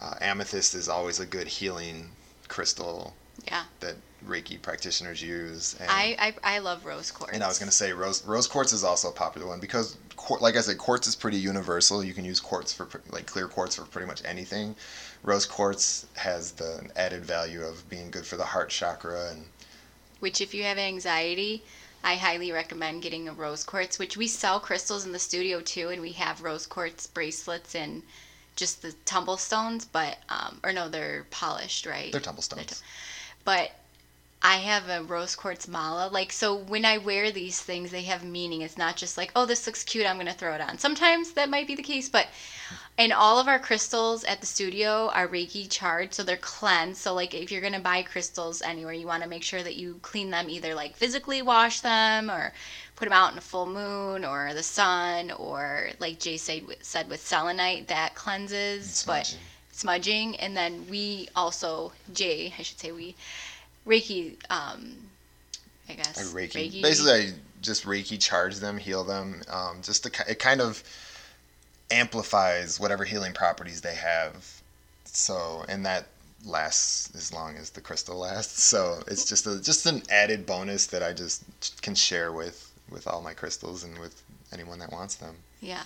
Uh, 0.00 0.14
amethyst 0.20 0.74
is 0.74 0.88
always 0.88 1.20
a 1.20 1.26
good 1.26 1.46
healing 1.46 2.10
crystal 2.48 3.14
Yeah. 3.46 3.62
that 3.80 3.94
Reiki 4.26 4.60
practitioners 4.60 5.22
use. 5.22 5.74
And, 5.80 5.90
I, 5.90 6.16
I, 6.44 6.56
I 6.56 6.58
love 6.58 6.84
rose 6.84 7.10
quartz. 7.10 7.32
and 7.32 7.42
I 7.42 7.48
was 7.48 7.58
going 7.58 7.68
to 7.68 7.74
say 7.74 7.92
rose 7.92 8.24
rose 8.24 8.46
quartz 8.46 8.72
is 8.72 8.84
also 8.84 9.08
a 9.08 9.12
popular 9.12 9.46
one 9.46 9.60
because, 9.60 9.96
like 10.40 10.56
I 10.56 10.60
said, 10.60 10.78
quartz 10.78 11.06
is 11.06 11.14
pretty 11.14 11.38
universal. 11.38 12.02
You 12.02 12.14
can 12.14 12.24
use 12.24 12.40
quartz 12.40 12.72
for 12.72 12.88
like 13.10 13.26
clear 13.26 13.48
quartz 13.48 13.76
for 13.76 13.82
pretty 13.82 14.06
much 14.06 14.22
anything. 14.24 14.76
Rose 15.22 15.46
quartz 15.46 16.06
has 16.16 16.52
the 16.52 16.88
added 16.96 17.24
value 17.24 17.62
of 17.62 17.88
being 17.88 18.10
good 18.10 18.26
for 18.26 18.36
the 18.36 18.44
heart 18.44 18.70
chakra 18.70 19.30
and 19.30 19.46
which 20.20 20.40
if 20.40 20.54
you 20.54 20.62
have 20.62 20.78
anxiety 20.78 21.62
i 22.04 22.14
highly 22.14 22.52
recommend 22.52 23.02
getting 23.02 23.28
a 23.28 23.32
rose 23.32 23.64
quartz 23.64 23.98
which 23.98 24.16
we 24.16 24.26
sell 24.26 24.60
crystals 24.60 25.04
in 25.04 25.12
the 25.12 25.18
studio 25.18 25.60
too 25.60 25.88
and 25.88 26.00
we 26.00 26.12
have 26.12 26.42
rose 26.42 26.66
quartz 26.66 27.06
bracelets 27.06 27.74
and 27.74 28.02
just 28.56 28.82
the 28.82 28.92
tumble 29.04 29.36
stones 29.36 29.84
but 29.84 30.18
um, 30.28 30.60
or 30.62 30.72
no 30.72 30.88
they're 30.88 31.26
polished 31.30 31.86
right 31.86 32.12
they're 32.12 32.20
tumble 32.20 32.42
stones. 32.42 32.82
but 33.44 33.72
I 34.44 34.56
have 34.56 34.88
a 34.88 35.04
rose 35.04 35.36
quartz 35.36 35.68
mala. 35.68 36.08
Like, 36.08 36.32
so 36.32 36.56
when 36.56 36.84
I 36.84 36.98
wear 36.98 37.30
these 37.30 37.60
things, 37.60 37.92
they 37.92 38.02
have 38.02 38.24
meaning. 38.24 38.62
It's 38.62 38.76
not 38.76 38.96
just 38.96 39.16
like, 39.16 39.30
oh, 39.36 39.46
this 39.46 39.66
looks 39.66 39.84
cute, 39.84 40.04
I'm 40.04 40.16
going 40.16 40.26
to 40.26 40.32
throw 40.32 40.52
it 40.54 40.60
on. 40.60 40.78
Sometimes 40.78 41.32
that 41.34 41.48
might 41.48 41.68
be 41.68 41.76
the 41.76 41.82
case, 41.82 42.08
but 42.08 42.26
and 42.98 43.12
all 43.12 43.38
of 43.38 43.48
our 43.48 43.58
crystals 43.60 44.24
at 44.24 44.40
the 44.40 44.46
studio 44.46 45.10
are 45.14 45.28
Reiki 45.28 45.70
charged, 45.70 46.14
so 46.14 46.22
they're 46.24 46.36
cleansed. 46.36 47.00
So, 47.00 47.14
like, 47.14 47.34
if 47.34 47.52
you're 47.52 47.60
going 47.60 47.72
to 47.72 47.80
buy 47.80 48.02
crystals 48.02 48.62
anywhere, 48.62 48.92
you 48.92 49.06
want 49.06 49.22
to 49.22 49.28
make 49.28 49.44
sure 49.44 49.62
that 49.62 49.76
you 49.76 49.98
clean 50.02 50.30
them, 50.30 50.50
either 50.50 50.74
like 50.74 50.96
physically 50.96 51.40
wash 51.40 51.80
them 51.80 52.30
or 52.30 52.52
put 52.96 53.06
them 53.06 53.12
out 53.14 53.32
in 53.32 53.38
a 53.38 53.42
full 53.42 53.66
moon 53.66 54.24
or 54.24 54.52
the 54.54 54.62
sun, 54.62 55.30
or 55.30 55.90
like 56.00 56.18
Jay 56.18 56.36
said, 56.36 56.64
said 56.82 57.08
with 57.08 57.24
selenite, 57.24 57.88
that 57.88 58.14
cleanses. 58.14 59.04
But 59.06 59.26
smudging. 59.26 59.46
smudging 59.70 60.36
and 60.36 60.56
then 60.56 60.86
we 60.90 61.28
also 61.34 61.92
jay 62.12 62.52
i 62.58 62.62
should 62.62 62.78
say 62.78 62.92
we 62.92 63.14
reiki 63.86 64.36
um 64.50 64.96
i 65.88 65.94
guess 65.94 66.18
I 66.18 66.22
Reiki. 66.34 66.80
Basically, 66.82 67.12
I 67.12 67.32
just 67.60 67.84
Reiki 67.84 68.20
charge 68.20 68.56
them, 68.56 68.76
heal 68.78 69.04
them. 69.04 69.42
Um, 69.48 69.82
just 69.82 70.04
to, 70.04 70.24
it 70.30 70.38
kind 70.38 70.60
of 70.60 70.82
amplifies 71.90 72.80
whatever 72.80 73.04
healing 73.04 73.32
properties 73.32 73.80
they 73.80 73.94
have. 73.94 74.60
So, 75.04 75.64
and 75.68 75.84
that 75.86 76.06
lasts 76.44 77.14
as 77.14 77.32
long 77.32 77.56
as 77.56 77.70
the 77.70 77.80
crystal 77.80 78.18
lasts. 78.18 78.62
So 78.62 79.02
it's 79.06 79.24
just 79.24 79.46
a 79.46 79.60
just 79.60 79.86
an 79.86 80.02
added 80.10 80.46
bonus 80.46 80.86
that 80.86 81.02
I 81.02 81.12
just 81.12 81.44
can 81.82 81.94
share 81.94 82.32
with 82.32 82.72
with 82.90 83.06
all 83.06 83.20
my 83.22 83.32
crystals 83.34 83.84
and 83.84 83.98
with 83.98 84.22
anyone 84.52 84.78
that 84.78 84.92
wants 84.92 85.14
them. 85.16 85.34
yeah 85.60 85.82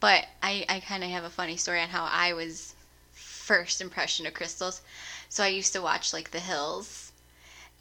but 0.00 0.26
i 0.42 0.64
i 0.68 0.80
kind 0.80 1.02
of 1.02 1.08
have 1.10 1.24
a 1.24 1.30
funny 1.30 1.56
story 1.56 1.80
on 1.80 1.88
how 1.88 2.06
i 2.10 2.32
was 2.32 2.74
first 3.14 3.80
impression 3.80 4.26
of 4.26 4.34
crystals 4.34 4.82
so 5.28 5.42
i 5.42 5.48
used 5.48 5.72
to 5.72 5.80
watch 5.80 6.12
like 6.12 6.30
the 6.30 6.40
hills 6.40 7.05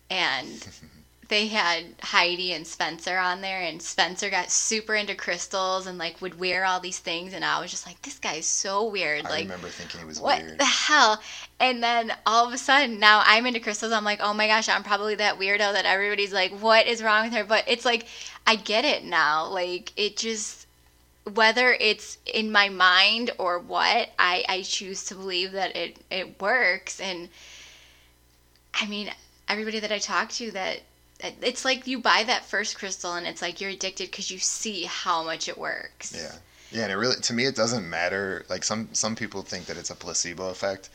and 0.10 0.68
they 1.28 1.48
had 1.48 1.84
Heidi 2.02 2.54
and 2.54 2.66
Spencer 2.68 3.18
on 3.18 3.42
there, 3.42 3.62
and 3.62 3.82
Spencer 3.82 4.30
got 4.30 4.52
super 4.52 4.96
into 4.96 5.16
crystals 5.16 5.88
and 5.88 5.98
like 5.98 6.22
would 6.22 6.40
wear 6.40 6.66
all 6.66 6.80
these 6.80 7.00
things, 7.00 7.34
and 7.34 7.44
I 7.44 7.60
was 7.60 7.72
just 7.72 7.86
like, 7.86 8.02
this 8.02 8.20
guy's 8.20 8.46
so 8.46 8.86
weird. 8.86 9.26
I 9.26 9.30
like, 9.30 9.44
remember 9.44 9.70
thinking 9.70 10.02
it 10.02 10.08
was 10.08 10.20
weird. 10.20 10.24
what 10.24 10.46
weird. 10.46 10.60
the 10.60 10.66
hell? 10.66 11.22
And 11.60 11.82
then 11.82 12.14
all 12.26 12.48
of 12.48 12.54
a 12.54 12.58
sudden, 12.58 13.00
now 13.00 13.24
I'm 13.26 13.46
into 13.46 13.60
crystals. 13.60 13.92
I'm 13.92 14.04
like, 14.04 14.20
oh 14.22 14.34
my 14.34 14.48
gosh, 14.48 14.70
I'm 14.70 14.84
probably 14.84 15.16
that 15.16 15.40
weirdo 15.40 15.74
that 15.74 15.86
everybody's 15.86 16.34
like, 16.34 16.52
what 16.52 16.86
is 16.86 17.02
wrong 17.02 17.26
with 17.26 17.34
her? 17.34 17.44
But 17.44 17.64
it's 17.68 17.86
like, 17.86 18.06
I 18.46 18.56
get 18.56 18.86
it 18.86 19.04
now. 19.04 19.48
Like, 19.48 19.94
it 19.96 20.18
just, 20.18 20.68
whether 21.34 21.74
it's 21.74 22.20
in 22.26 22.52
my 22.52 22.70
mind 22.70 23.32
or 23.38 23.60
what, 23.60 24.10
I, 24.20 24.44
I 24.48 24.62
choose 24.62 25.06
to 25.06 25.16
believe 25.16 25.54
that 25.54 25.76
it, 25.76 25.98
it 26.12 26.40
works. 26.40 27.00
And 27.00 27.30
I 28.74 28.86
mean, 28.86 29.10
everybody 29.48 29.80
that 29.80 29.92
I 29.92 30.00
talk 30.00 30.30
to 30.34 30.52
that, 30.52 30.82
it's 31.42 31.64
like 31.66 31.88
you 31.88 32.00
buy 32.00 32.24
that 32.28 32.46
first 32.46 32.78
crystal 32.78 33.14
and 33.14 33.26
it's 33.26 33.42
like 33.42 33.62
you're 33.62 33.72
addicted 33.72 34.12
because 34.12 34.30
you 34.30 34.40
see 34.40 34.84
how 34.84 35.24
much 35.24 35.48
it 35.48 35.58
works. 35.58 36.14
Yeah, 36.16 36.36
yeah, 36.72 36.84
and 36.84 36.92
it 36.92 36.96
really 36.96 37.16
to 37.18 37.34
me 37.34 37.46
it 37.46 37.56
doesn't 37.56 37.90
matter. 37.90 38.46
Like 38.50 38.64
some 38.64 38.90
some 38.94 39.16
people 39.16 39.42
think 39.42 39.66
that 39.68 39.78
it's 39.78 39.90
a 39.90 39.96
placebo 39.96 40.50
effect, 40.50 40.90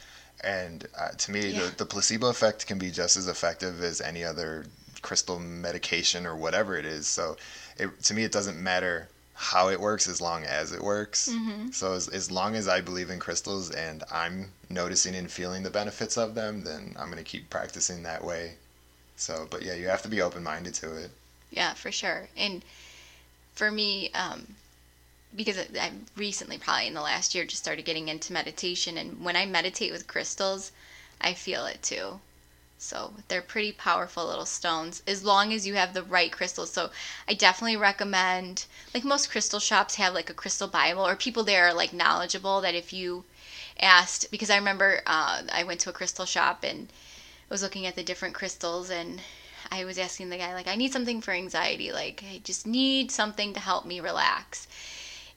and 0.45 0.87
uh, 0.99 1.09
to 1.11 1.33
me 1.33 1.49
Yeah. 1.51 1.67
the, 1.67 1.77
the 1.79 1.87
placebo 1.87 2.29
effect 2.29 2.67
can 2.67 2.79
be 2.79 2.91
just 2.91 3.17
as 3.17 3.29
effective 3.29 3.83
as 3.83 4.01
any 4.01 4.25
other 4.25 4.67
crystal 5.03 5.39
medication 5.39 6.27
or 6.27 6.37
whatever 6.37 6.77
it 6.77 6.85
is. 6.85 7.07
So, 7.09 7.37
it, 7.79 8.03
to 8.05 8.15
me 8.15 8.25
it 8.25 8.33
doesn't 8.33 8.59
matter 8.63 9.09
how 9.43 9.71
it 9.71 9.81
works 9.81 10.07
as 10.07 10.21
long 10.21 10.45
as 10.45 10.71
it 10.71 10.83
works. 10.83 11.31
Mhm. 11.31 11.73
So 11.75 11.95
as, 11.95 12.09
as 12.09 12.31
long 12.31 12.55
as 12.55 12.69
I 12.69 12.83
believe 12.83 13.09
in 13.09 13.19
crystals 13.19 13.71
and 13.71 14.05
I'm 14.11 14.53
noticing 14.69 15.15
and 15.15 15.33
feeling 15.33 15.63
the 15.63 15.71
benefits 15.71 16.19
of 16.19 16.35
them, 16.35 16.63
then 16.63 16.95
I'm 16.99 17.09
gonna 17.09 17.23
keep 17.25 17.49
practicing 17.49 18.03
that 18.03 18.23
way. 18.23 18.57
So, 19.17 19.49
but 19.51 19.63
yeah, 19.63 19.73
you 19.73 19.89
have 19.89 20.03
to 20.03 20.09
be 20.09 20.21
open 20.21 20.43
minded 20.43 20.75
to 20.75 20.95
it. 20.95 21.11
Yeah, 21.51 21.73
for 21.73 21.91
sure. 21.91 22.29
And 22.37 22.63
for 23.55 23.71
me, 23.71 24.11
um, 24.13 24.57
because 25.35 25.57
I 25.59 25.93
recently, 26.17 26.59
probably 26.59 26.89
in 26.89 26.95
the 26.95 27.01
last 27.01 27.35
year, 27.35 27.47
just 27.47 27.63
started 27.63 27.87
getting 27.87 28.09
into 28.09 28.35
meditation. 28.35 28.99
And 28.99 29.25
when 29.25 29.37
I 29.37 29.47
meditate 29.47 29.91
with 29.91 30.07
crystals, 30.07 30.71
I 31.19 31.33
feel 31.33 31.65
it 31.65 31.83
too. 31.83 32.21
So 32.83 33.13
they're 33.29 33.43
pretty 33.43 33.73
powerful 33.73 34.27
little 34.27 34.47
stones 34.47 35.03
as 35.07 35.23
long 35.23 35.53
as 35.53 35.67
you 35.67 35.75
have 35.75 35.93
the 35.93 36.03
right 36.03 36.33
crystals. 36.33 36.73
So 36.73 36.91
I 37.29 37.35
definitely 37.35 37.77
recommend, 37.77 38.65
like 38.95 39.05
most 39.05 39.31
crystal 39.31 39.61
shops 39.61 39.97
have 39.97 40.15
like 40.15 40.31
a 40.31 40.35
crystal 40.35 40.67
Bible, 40.67 41.07
or 41.07 41.15
people 41.15 41.45
there 41.45 41.69
are 41.69 41.75
like 41.75 41.93
knowledgeable 41.93 42.63
that 42.63 42.75
if 42.75 42.91
you 42.91 43.25
asked, 43.79 44.31
because 44.31 44.49
I 44.49 44.57
remember 44.57 45.03
uh, 45.07 45.43
I 45.53 45.63
went 45.63 45.81
to 45.81 45.91
a 45.91 45.93
crystal 45.93 46.25
shop 46.25 46.65
and 46.65 46.89
was 47.51 47.63
looking 47.63 47.85
at 47.87 47.97
the 47.97 48.03
different 48.03 48.35
crystals 48.35 48.89
and 48.89 49.21
I 49.71 49.85
was 49.85 49.99
asking 49.99 50.31
the 50.31 50.39
guy, 50.39 50.55
like, 50.55 50.67
I 50.67 50.75
need 50.75 50.93
something 50.93 51.21
for 51.21 51.33
anxiety. 51.33 51.93
Like, 51.93 52.25
I 52.27 52.41
just 52.43 52.67
need 52.67 53.11
something 53.11 53.53
to 53.53 53.61
help 53.61 53.85
me 53.85 54.01
relax. 54.01 54.67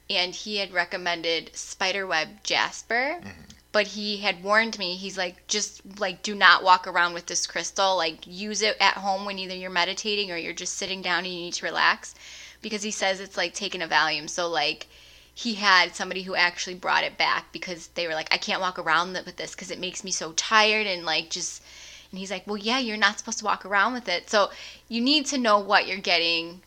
And 0.10 0.34
he 0.34 0.58
had 0.58 0.72
recommended 0.72 1.52
spiderweb 1.54 2.42
jasper. 2.44 3.20
Mm-hmm 3.22 3.53
but 3.74 3.88
he 3.88 4.18
had 4.18 4.44
warned 4.44 4.78
me. 4.80 4.96
He's 4.96 5.18
like 5.18 5.46
just 5.48 5.82
like 6.00 6.22
do 6.24 6.36
not 6.36 6.64
walk 6.64 6.88
around 6.88 7.14
with 7.14 7.26
this 7.26 7.46
crystal. 7.46 7.98
Like 7.98 8.26
use 8.26 8.62
it 8.62 8.78
at 8.80 8.94
home 8.94 9.26
when 9.26 9.40
either 9.40 9.56
you're 9.56 9.72
meditating 9.72 10.32
or 10.32 10.38
you're 10.38 10.54
just 10.54 10.78
sitting 10.78 11.02
down 11.02 11.26
and 11.26 11.34
you 11.34 11.42
need 11.42 11.56
to 11.56 11.66
relax. 11.66 12.16
Because 12.62 12.84
he 12.84 12.92
says 12.92 13.20
it's 13.20 13.36
like 13.36 13.54
taking 13.54 13.82
a 13.82 13.88
valium 13.88 14.30
so 14.30 14.48
like 14.48 14.88
he 15.36 15.56
had 15.56 15.96
somebody 15.96 16.22
who 16.22 16.36
actually 16.36 16.76
brought 16.76 17.04
it 17.04 17.18
back 17.18 17.52
because 17.52 17.88
they 17.96 18.08
were 18.08 18.14
like 18.14 18.32
i 18.32 18.38
can't 18.38 18.62
walk 18.62 18.78
around 18.78 19.14
with 19.14 19.36
this 19.36 19.56
because 19.56 19.72
it 19.72 19.80
makes 19.80 20.04
me 20.04 20.12
so 20.12 20.32
tired 20.34 20.86
and 20.86 21.06
like 21.06 21.32
just 21.32 21.64
and 22.12 22.20
he's 22.20 22.30
like 22.30 22.46
well 22.46 22.56
yeah 22.56 22.78
you're 22.78 22.96
not 22.96 23.18
supposed 23.18 23.40
to 23.40 23.46
walk 23.46 23.66
around 23.66 23.94
with 23.94 24.08
it. 24.08 24.30
So 24.30 24.52
you 24.88 25.02
need 25.02 25.26
to 25.28 25.38
know 25.38 25.58
what 25.60 25.88
you're 25.88 25.98
getting 25.98 26.62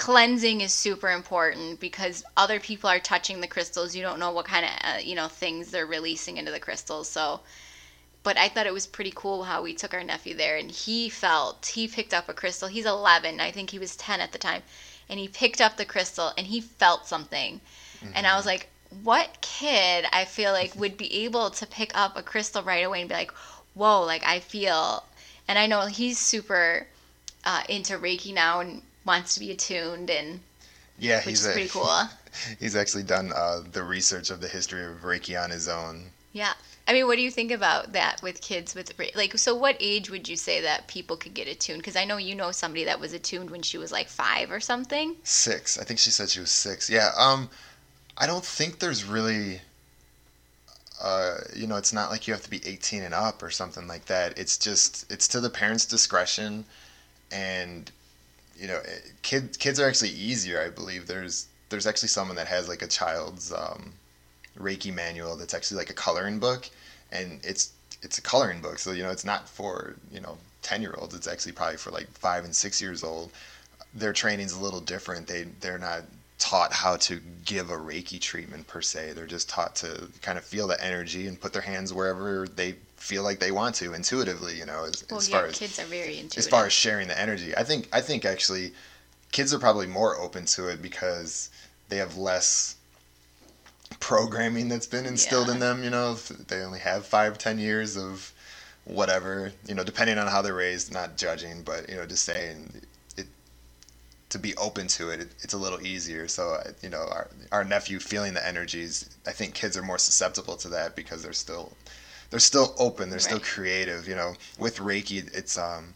cleansing 0.00 0.62
is 0.62 0.72
super 0.72 1.10
important 1.10 1.78
because 1.78 2.24
other 2.34 2.58
people 2.58 2.88
are 2.88 2.98
touching 2.98 3.42
the 3.42 3.46
crystals. 3.46 3.94
You 3.94 4.00
don't 4.00 4.18
know 4.18 4.30
what 4.32 4.46
kind 4.46 4.64
of 4.64 4.70
uh, 4.82 4.98
you 4.98 5.14
know 5.14 5.28
things 5.28 5.70
they're 5.70 5.84
releasing 5.84 6.38
into 6.38 6.50
the 6.50 6.58
crystals. 6.58 7.06
So, 7.06 7.40
but 8.22 8.38
I 8.38 8.48
thought 8.48 8.66
it 8.66 8.72
was 8.72 8.86
pretty 8.86 9.12
cool 9.14 9.44
how 9.44 9.62
we 9.62 9.74
took 9.74 9.92
our 9.92 10.02
nephew 10.02 10.34
there 10.34 10.56
and 10.56 10.70
he 10.70 11.10
felt 11.10 11.66
he 11.66 11.86
picked 11.86 12.14
up 12.14 12.30
a 12.30 12.32
crystal. 12.32 12.66
He's 12.66 12.86
11. 12.86 13.40
I 13.40 13.50
think 13.50 13.68
he 13.68 13.78
was 13.78 13.94
10 13.96 14.20
at 14.20 14.32
the 14.32 14.38
time, 14.38 14.62
and 15.10 15.20
he 15.20 15.28
picked 15.28 15.60
up 15.60 15.76
the 15.76 15.84
crystal 15.84 16.32
and 16.38 16.46
he 16.46 16.62
felt 16.62 17.06
something, 17.06 17.60
mm-hmm. 18.02 18.12
and 18.14 18.26
I 18.26 18.36
was 18.36 18.46
like, 18.46 18.70
what 19.02 19.42
kid 19.42 20.06
I 20.14 20.24
feel 20.24 20.52
like 20.52 20.74
would 20.76 20.96
be 20.96 21.24
able 21.24 21.50
to 21.50 21.66
pick 21.66 21.92
up 21.94 22.16
a 22.16 22.22
crystal 22.22 22.62
right 22.62 22.86
away 22.86 23.00
and 23.00 23.08
be 23.10 23.16
like, 23.16 23.32
whoa, 23.74 24.00
like 24.00 24.24
I 24.24 24.40
feel, 24.40 25.04
and 25.46 25.58
I 25.58 25.66
know 25.66 25.82
he's 25.82 26.18
super. 26.18 26.86
Uh, 27.42 27.62
into 27.70 27.96
Reiki 27.96 28.34
now, 28.34 28.60
and 28.60 28.82
wants 29.04 29.34
to 29.34 29.40
be 29.40 29.50
attuned 29.50 30.10
and 30.10 30.40
yeah, 30.98 31.20
he's 31.20 31.46
a, 31.46 31.52
pretty 31.52 31.68
cool. 31.68 31.88
he's 32.60 32.76
actually 32.76 33.04
done 33.04 33.32
uh, 33.34 33.62
the 33.72 33.82
research 33.82 34.30
of 34.30 34.40
the 34.40 34.48
history 34.48 34.84
of 34.84 35.02
Reiki 35.02 35.42
on 35.42 35.50
his 35.50 35.68
own. 35.68 36.04
Yeah. 36.32 36.52
I 36.86 36.92
mean, 36.92 37.06
what 37.06 37.16
do 37.16 37.22
you 37.22 37.30
think 37.30 37.50
about 37.50 37.92
that 37.92 38.20
with 38.22 38.40
kids 38.40 38.74
with 38.74 38.92
like 39.14 39.38
so 39.38 39.54
what 39.54 39.76
age 39.80 40.10
would 40.10 40.28
you 40.28 40.36
say 40.36 40.60
that 40.62 40.88
people 40.88 41.16
could 41.16 41.34
get 41.34 41.46
attuned 41.46 41.78
because 41.78 41.96
I 41.96 42.04
know 42.04 42.16
you 42.16 42.34
know 42.34 42.50
somebody 42.50 42.84
that 42.84 42.98
was 42.98 43.12
attuned 43.12 43.50
when 43.50 43.62
she 43.62 43.78
was 43.78 43.92
like 43.92 44.08
5 44.08 44.50
or 44.50 44.60
something? 44.60 45.16
6. 45.22 45.78
I 45.78 45.84
think 45.84 46.00
she 46.00 46.10
said 46.10 46.30
she 46.30 46.40
was 46.40 46.50
6. 46.50 46.90
Yeah. 46.90 47.10
Um 47.16 47.48
I 48.18 48.26
don't 48.26 48.44
think 48.44 48.78
there's 48.78 49.04
really 49.04 49.60
uh, 51.02 51.38
you 51.56 51.66
know, 51.66 51.76
it's 51.76 51.94
not 51.94 52.10
like 52.10 52.26
you 52.26 52.34
have 52.34 52.42
to 52.42 52.50
be 52.50 52.60
18 52.66 53.02
and 53.02 53.14
up 53.14 53.42
or 53.42 53.50
something 53.50 53.86
like 53.86 54.04
that. 54.06 54.36
It's 54.38 54.58
just 54.58 55.10
it's 55.10 55.28
to 55.28 55.40
the 55.40 55.48
parents' 55.48 55.86
discretion 55.86 56.64
and 57.32 57.90
you 58.60 58.68
know, 58.68 58.80
eh, 58.84 58.98
kids 59.22 59.56
kids 59.56 59.80
are 59.80 59.88
actually 59.88 60.10
easier. 60.10 60.60
I 60.60 60.68
believe 60.68 61.06
there's 61.06 61.46
there's 61.70 61.86
actually 61.86 62.08
someone 62.08 62.36
that 62.36 62.48
has 62.48 62.68
like 62.68 62.82
a 62.82 62.86
child's 62.86 63.52
um, 63.52 63.92
Reiki 64.58 64.94
manual 64.94 65.36
that's 65.36 65.54
actually 65.54 65.78
like 65.78 65.90
a 65.90 65.94
coloring 65.94 66.38
book, 66.38 66.68
and 67.10 67.40
it's 67.42 67.72
it's 68.02 68.18
a 68.18 68.22
coloring 68.22 68.60
book. 68.60 68.78
So 68.78 68.92
you 68.92 69.02
know, 69.02 69.10
it's 69.10 69.24
not 69.24 69.48
for 69.48 69.96
you 70.12 70.20
know 70.20 70.36
ten 70.62 70.82
year 70.82 70.94
olds. 70.98 71.14
It's 71.14 71.26
actually 71.26 71.52
probably 71.52 71.78
for 71.78 71.90
like 71.90 72.10
five 72.12 72.44
and 72.44 72.54
six 72.54 72.80
years 72.80 73.02
old. 73.02 73.32
Their 73.94 74.12
training's 74.12 74.52
a 74.52 74.60
little 74.60 74.80
different. 74.80 75.26
They 75.26 75.44
they're 75.60 75.78
not 75.78 76.02
taught 76.38 76.72
how 76.72 76.96
to 76.96 77.20
give 77.44 77.70
a 77.70 77.76
Reiki 77.76 78.20
treatment 78.20 78.66
per 78.66 78.80
se. 78.80 79.12
They're 79.12 79.26
just 79.26 79.48
taught 79.48 79.76
to 79.76 80.08
kind 80.22 80.38
of 80.38 80.44
feel 80.44 80.66
the 80.66 80.82
energy 80.82 81.26
and 81.26 81.40
put 81.40 81.52
their 81.52 81.62
hands 81.62 81.92
wherever 81.92 82.46
they 82.48 82.76
feel 83.00 83.24
like 83.24 83.40
they 83.40 83.50
want 83.50 83.74
to 83.76 83.94
intuitively. 83.94 84.56
You 84.56 84.66
know, 84.66 84.84
as, 84.84 85.04
well, 85.10 85.18
as 85.18 85.28
far 85.28 85.46
as 85.46 85.58
kids 85.58 85.78
are 85.80 85.86
very 85.86 86.18
intuitive. 86.18 86.38
As 86.38 86.48
far 86.48 86.66
as 86.66 86.72
sharing 86.72 87.08
the 87.08 87.18
energy, 87.18 87.56
I 87.56 87.64
think 87.64 87.88
I 87.92 88.00
think 88.00 88.24
actually, 88.24 88.72
kids 89.32 89.52
are 89.52 89.58
probably 89.58 89.88
more 89.88 90.16
open 90.16 90.44
to 90.46 90.68
it 90.68 90.80
because 90.80 91.50
they 91.88 91.96
have 91.96 92.16
less 92.16 92.76
programming 93.98 94.68
that's 94.68 94.86
been 94.86 95.06
instilled 95.06 95.48
yeah. 95.48 95.54
in 95.54 95.60
them. 95.60 95.82
You 95.82 95.90
know, 95.90 96.14
they 96.14 96.62
only 96.62 96.78
have 96.78 97.04
five, 97.04 97.38
ten 97.38 97.58
years 97.58 97.96
of 97.96 98.32
whatever. 98.84 99.52
You 99.66 99.74
know, 99.74 99.82
depending 99.82 100.18
on 100.18 100.28
how 100.28 100.42
they're 100.42 100.54
raised. 100.54 100.92
Not 100.92 101.16
judging, 101.16 101.62
but 101.62 101.88
you 101.88 101.96
know, 101.96 102.06
just 102.06 102.24
saying 102.24 102.82
it 103.16 103.26
to 104.28 104.38
be 104.38 104.54
open 104.56 104.86
to 104.88 105.10
it, 105.10 105.20
it 105.20 105.28
it's 105.40 105.54
a 105.54 105.58
little 105.58 105.84
easier. 105.84 106.28
So 106.28 106.50
uh, 106.50 106.72
you 106.82 106.90
know, 106.90 107.06
our 107.10 107.28
our 107.50 107.64
nephew 107.64 107.98
feeling 107.98 108.34
the 108.34 108.46
energies. 108.46 109.08
I 109.26 109.32
think 109.32 109.54
kids 109.54 109.76
are 109.76 109.82
more 109.82 109.98
susceptible 109.98 110.56
to 110.58 110.68
that 110.68 110.94
because 110.94 111.22
they're 111.22 111.32
still 111.32 111.72
they're 112.30 112.40
still 112.40 112.74
open. 112.78 113.10
They're 113.10 113.16
right. 113.16 113.22
still 113.22 113.40
creative. 113.40 114.08
You 114.08 114.14
know, 114.14 114.34
with 114.58 114.78
Reiki, 114.78 115.32
it's 115.34 115.58
um, 115.58 115.94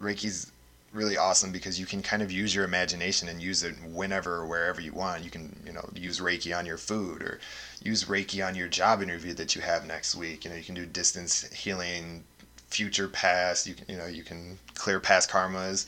Reiki's 0.00 0.50
really 0.92 1.16
awesome 1.16 1.52
because 1.52 1.78
you 1.78 1.86
can 1.86 2.02
kind 2.02 2.22
of 2.22 2.32
use 2.32 2.54
your 2.54 2.64
imagination 2.64 3.28
and 3.28 3.40
use 3.40 3.62
it 3.62 3.74
whenever 3.92 4.36
or 4.36 4.46
wherever 4.46 4.80
you 4.80 4.92
want. 4.92 5.22
You 5.22 5.30
can, 5.30 5.54
you 5.64 5.72
know, 5.72 5.88
use 5.94 6.20
Reiki 6.20 6.56
on 6.56 6.66
your 6.66 6.78
food 6.78 7.22
or 7.22 7.40
use 7.82 8.04
Reiki 8.04 8.46
on 8.46 8.54
your 8.54 8.68
job 8.68 9.02
interview 9.02 9.32
that 9.34 9.54
you 9.54 9.62
have 9.62 9.86
next 9.86 10.14
week. 10.14 10.44
You 10.44 10.50
know, 10.50 10.56
you 10.56 10.64
can 10.64 10.74
do 10.74 10.86
distance 10.86 11.48
healing, 11.52 12.24
future 12.68 13.08
past. 13.08 13.66
You 13.66 13.74
can, 13.74 13.84
you 13.88 13.96
know, 13.96 14.06
you 14.06 14.24
can 14.24 14.58
clear 14.74 14.98
past 14.98 15.30
karmas. 15.30 15.86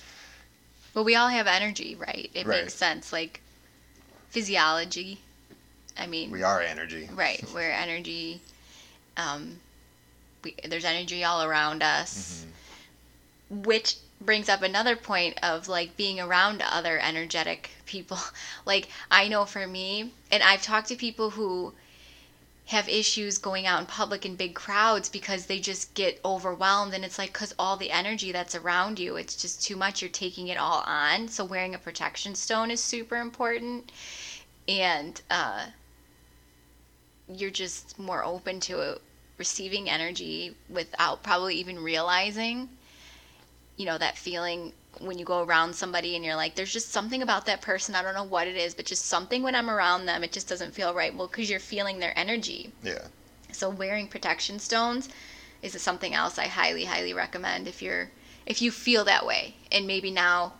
Well, 0.94 1.04
we 1.04 1.14
all 1.14 1.28
have 1.28 1.46
energy, 1.46 1.96
right? 1.96 2.30
It 2.34 2.46
right. 2.46 2.62
makes 2.62 2.74
sense. 2.74 3.12
Like 3.12 3.40
physiology. 4.28 5.20
I 5.98 6.06
mean, 6.06 6.30
we 6.30 6.42
are 6.42 6.60
energy. 6.60 7.08
Right. 7.14 7.44
We're 7.52 7.70
energy 7.70 8.40
um, 9.20 9.60
we, 10.42 10.54
there's 10.64 10.84
energy 10.84 11.24
all 11.24 11.42
around 11.42 11.82
us, 11.82 12.44
mm-hmm. 13.52 13.62
which 13.62 13.96
brings 14.20 14.48
up 14.48 14.62
another 14.62 14.96
point 14.96 15.38
of 15.42 15.68
like 15.68 15.96
being 15.96 16.20
around 16.20 16.62
other 16.62 16.98
energetic 16.98 17.70
people. 17.86 18.18
like 18.66 18.88
I 19.10 19.28
know 19.28 19.44
for 19.44 19.66
me, 19.66 20.12
and 20.30 20.42
I've 20.42 20.62
talked 20.62 20.88
to 20.88 20.96
people 20.96 21.30
who 21.30 21.74
have 22.66 22.88
issues 22.88 23.38
going 23.38 23.66
out 23.66 23.80
in 23.80 23.86
public 23.86 24.24
in 24.24 24.36
big 24.36 24.54
crowds 24.54 25.08
because 25.08 25.46
they 25.46 25.58
just 25.58 25.92
get 25.94 26.20
overwhelmed 26.24 26.94
and 26.94 27.04
it's 27.04 27.18
like 27.18 27.32
cuz 27.32 27.52
all 27.58 27.76
the 27.76 27.90
energy 27.90 28.30
that's 28.30 28.54
around 28.54 28.96
you 28.96 29.16
it's 29.16 29.34
just 29.34 29.60
too 29.60 29.74
much 29.74 30.00
you're 30.00 30.08
taking 30.08 30.46
it 30.46 30.56
all 30.56 30.84
on 30.86 31.26
so 31.26 31.44
wearing 31.44 31.74
a 31.74 31.78
protection 31.78 32.32
stone 32.32 32.70
is 32.70 32.80
super 32.80 33.16
important 33.16 33.90
and 34.68 35.20
uh, 35.30 35.66
you're 37.28 37.50
just 37.50 37.98
more 37.98 38.22
open 38.22 38.60
to 38.60 39.00
receiving 39.40 39.88
energy 39.88 40.54
without 40.68 41.22
probably 41.22 41.54
even 41.54 41.82
realizing 41.82 42.68
you 43.78 43.86
know 43.86 43.96
that 43.96 44.18
feeling 44.18 44.70
when 44.98 45.18
you 45.18 45.24
go 45.24 45.42
around 45.42 45.74
somebody 45.74 46.14
and 46.14 46.22
you're 46.22 46.36
like 46.36 46.54
there's 46.54 46.72
just 46.72 46.90
something 46.92 47.22
about 47.22 47.46
that 47.46 47.62
person. 47.62 47.94
I 47.94 48.02
don't 48.02 48.14
know 48.14 48.22
what 48.36 48.46
it 48.46 48.56
is 48.56 48.74
but 48.74 48.84
just 48.84 49.06
something 49.06 49.42
when 49.42 49.54
i'm 49.54 49.70
around 49.70 50.04
them 50.04 50.22
it 50.22 50.30
just 50.30 50.48
doesn't 50.48 50.74
feel 50.74 50.92
right. 50.94 51.14
Well 51.14 51.26
because 51.26 51.48
you're 51.48 51.58
feeling 51.58 51.98
their 51.98 52.16
energy. 52.18 52.70
Yeah. 52.82 53.06
So 53.50 53.70
wearing 53.70 54.08
protection 54.08 54.58
stones 54.58 55.08
is 55.62 55.80
something 55.80 56.14
else 56.14 56.38
i 56.38 56.46
highly 56.46 56.84
highly 56.84 57.14
recommend 57.14 57.66
if 57.66 57.80
you're 57.82 58.10
if 58.46 58.60
you 58.60 58.70
feel 58.70 59.04
that 59.04 59.24
way. 59.24 59.54
And 59.72 59.86
maybe 59.86 60.10
now 60.10 60.54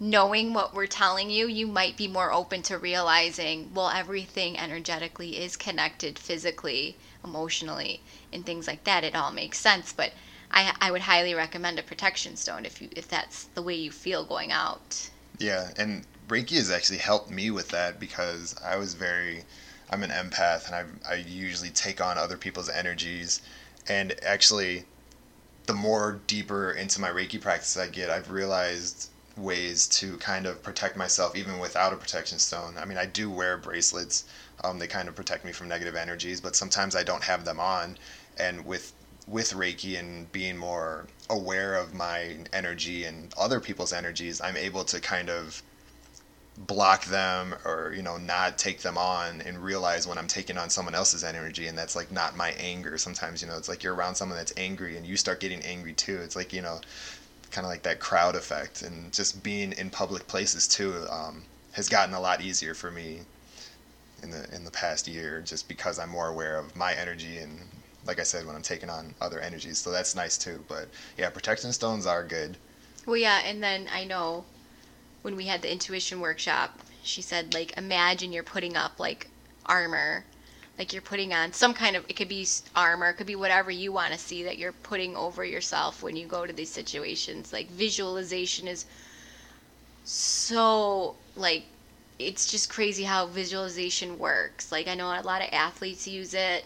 knowing 0.00 0.54
what 0.54 0.74
we're 0.74 0.86
telling 0.86 1.30
you, 1.30 1.46
you 1.46 1.66
might 1.66 1.96
be 1.96 2.08
more 2.08 2.32
open 2.32 2.62
to 2.62 2.78
realizing, 2.78 3.70
well, 3.74 3.90
everything 3.90 4.58
energetically 4.58 5.38
is 5.38 5.56
connected 5.56 6.18
physically, 6.18 6.96
emotionally, 7.24 8.00
and 8.32 8.44
things 8.44 8.66
like 8.66 8.84
that. 8.84 9.04
It 9.04 9.14
all 9.14 9.32
makes 9.32 9.58
sense. 9.58 9.92
But 9.92 10.12
I, 10.50 10.74
I 10.80 10.90
would 10.90 11.02
highly 11.02 11.34
recommend 11.34 11.78
a 11.78 11.82
protection 11.82 12.36
stone 12.36 12.64
if 12.64 12.80
you 12.82 12.88
if 12.92 13.08
that's 13.08 13.44
the 13.54 13.62
way 13.62 13.74
you 13.74 13.90
feel 13.90 14.24
going 14.24 14.52
out. 14.52 15.10
Yeah, 15.38 15.70
and 15.76 16.04
Reiki 16.28 16.56
has 16.56 16.70
actually 16.70 16.98
helped 16.98 17.30
me 17.30 17.50
with 17.50 17.68
that 17.70 17.98
because 17.98 18.54
I 18.64 18.76
was 18.76 18.94
very, 18.94 19.44
I'm 19.90 20.02
an 20.02 20.10
empath 20.10 20.66
and 20.66 20.74
I 20.74 21.12
I 21.12 21.14
usually 21.16 21.70
take 21.70 22.00
on 22.00 22.18
other 22.18 22.36
people's 22.36 22.68
energies, 22.68 23.40
and 23.88 24.14
actually, 24.22 24.84
the 25.66 25.74
more 25.74 26.20
deeper 26.26 26.70
into 26.72 27.00
my 27.00 27.08
Reiki 27.08 27.40
practice 27.40 27.76
I 27.76 27.86
get, 27.86 28.10
I've 28.10 28.30
realized 28.30 29.08
ways 29.36 29.86
to 29.86 30.16
kind 30.18 30.46
of 30.46 30.62
protect 30.62 30.96
myself 30.96 31.36
even 31.36 31.58
without 31.58 31.92
a 31.92 31.96
protection 31.96 32.38
stone. 32.38 32.76
I 32.76 32.84
mean, 32.84 32.98
I 32.98 33.06
do 33.06 33.30
wear 33.30 33.56
bracelets. 33.56 34.24
Um, 34.64 34.78
they 34.78 34.86
kind 34.86 35.08
of 35.08 35.14
protect 35.14 35.44
me 35.44 35.52
from 35.52 35.68
negative 35.68 35.96
energies, 35.96 36.40
but 36.40 36.56
sometimes 36.56 36.94
I 36.96 37.02
don't 37.02 37.24
have 37.24 37.44
them 37.44 37.60
on. 37.60 37.98
And 38.38 38.64
with 38.66 38.92
with 39.26 39.52
Reiki 39.52 39.98
and 39.98 40.30
being 40.32 40.56
more 40.56 41.06
aware 41.28 41.76
of 41.76 41.94
my 41.94 42.38
energy 42.52 43.04
and 43.04 43.32
other 43.38 43.60
people's 43.60 43.92
energies, 43.92 44.40
I'm 44.40 44.56
able 44.56 44.84
to 44.84 45.00
kind 45.00 45.30
of 45.30 45.62
block 46.58 47.06
them 47.06 47.54
or 47.64 47.92
you 47.96 48.02
know 48.02 48.18
not 48.18 48.58
take 48.58 48.82
them 48.82 48.98
on 48.98 49.40
and 49.40 49.64
realize 49.64 50.06
when 50.06 50.18
i'm 50.18 50.26
taking 50.26 50.58
on 50.58 50.68
someone 50.68 50.94
else's 50.94 51.24
energy 51.24 51.66
and 51.66 51.78
that's 51.78 51.96
like 51.96 52.10
not 52.12 52.36
my 52.36 52.50
anger. 52.58 52.98
Sometimes 52.98 53.40
you 53.42 53.48
know 53.48 53.56
it's 53.56 53.68
like 53.68 53.82
you're 53.82 53.94
around 53.94 54.16
someone 54.16 54.36
that's 54.36 54.52
angry 54.56 54.96
and 54.96 55.06
you 55.06 55.16
start 55.16 55.40
getting 55.40 55.60
angry 55.62 55.92
too. 55.94 56.18
It's 56.22 56.36
like 56.36 56.52
you 56.52 56.60
know 56.62 56.80
kind 57.50 57.64
of 57.64 57.70
like 57.70 57.82
that 57.82 58.00
crowd 58.00 58.36
effect. 58.36 58.82
And 58.82 59.12
just 59.12 59.42
being 59.42 59.72
in 59.72 59.90
public 59.90 60.26
places 60.28 60.68
too 60.68 61.06
um, 61.10 61.44
has 61.72 61.88
gotten 61.88 62.14
a 62.14 62.20
lot 62.20 62.40
easier 62.42 62.74
for 62.74 62.90
me 62.90 63.22
in 64.22 64.30
the 64.30 64.54
in 64.54 64.64
the 64.64 64.70
past 64.70 65.08
year 65.08 65.40
just 65.40 65.68
because 65.68 65.98
i'm 65.98 66.10
more 66.10 66.28
aware 66.28 66.56
of 66.58 66.74
my 66.76 66.92
energy 66.94 67.38
and 67.38 67.58
like 68.06 68.18
i 68.20 68.22
said 68.22 68.46
when 68.46 68.54
i'm 68.56 68.62
taking 68.62 68.90
on 68.90 69.14
other 69.20 69.40
energies 69.40 69.78
so 69.78 69.90
that's 69.90 70.14
nice 70.14 70.36
too 70.38 70.64
but 70.68 70.88
yeah 71.18 71.30
protection 71.30 71.72
stones 71.72 72.06
are 72.06 72.24
good 72.24 72.56
Well, 73.06 73.16
yeah, 73.16 73.40
and 73.44 73.62
then 73.62 73.88
I 73.92 74.04
know 74.04 74.44
when 75.22 75.36
we 75.36 75.46
had 75.46 75.62
the 75.62 75.70
intuition 75.72 76.20
workshop, 76.20 76.80
she 77.02 77.22
said 77.22 77.54
like 77.54 77.76
imagine 77.76 78.32
you're 78.32 78.42
putting 78.42 78.76
up 78.76 78.98
like 78.98 79.28
armor, 79.66 80.24
like 80.78 80.92
you're 80.92 81.02
putting 81.02 81.32
on 81.34 81.52
some 81.52 81.74
kind 81.74 81.96
of 81.96 82.04
it 82.08 82.14
could 82.16 82.28
be 82.28 82.46
armor, 82.74 83.10
it 83.10 83.14
could 83.14 83.26
be 83.26 83.36
whatever 83.36 83.70
you 83.70 83.92
want 83.92 84.12
to 84.12 84.18
see 84.18 84.42
that 84.44 84.58
you're 84.58 84.72
putting 84.72 85.16
over 85.16 85.44
yourself 85.44 86.02
when 86.02 86.16
you 86.16 86.26
go 86.26 86.46
to 86.46 86.52
these 86.52 86.72
situations. 86.72 87.52
Like 87.52 87.70
visualization 87.70 88.68
is 88.68 88.86
so 90.04 91.16
like 91.36 91.64
it's 92.20 92.50
just 92.50 92.70
crazy 92.70 93.04
how 93.04 93.26
visualization 93.26 94.18
works. 94.18 94.70
Like 94.70 94.88
I 94.88 94.94
know 94.94 95.06
a 95.06 95.22
lot 95.22 95.42
of 95.42 95.48
athletes 95.52 96.06
use 96.06 96.34
it 96.34 96.64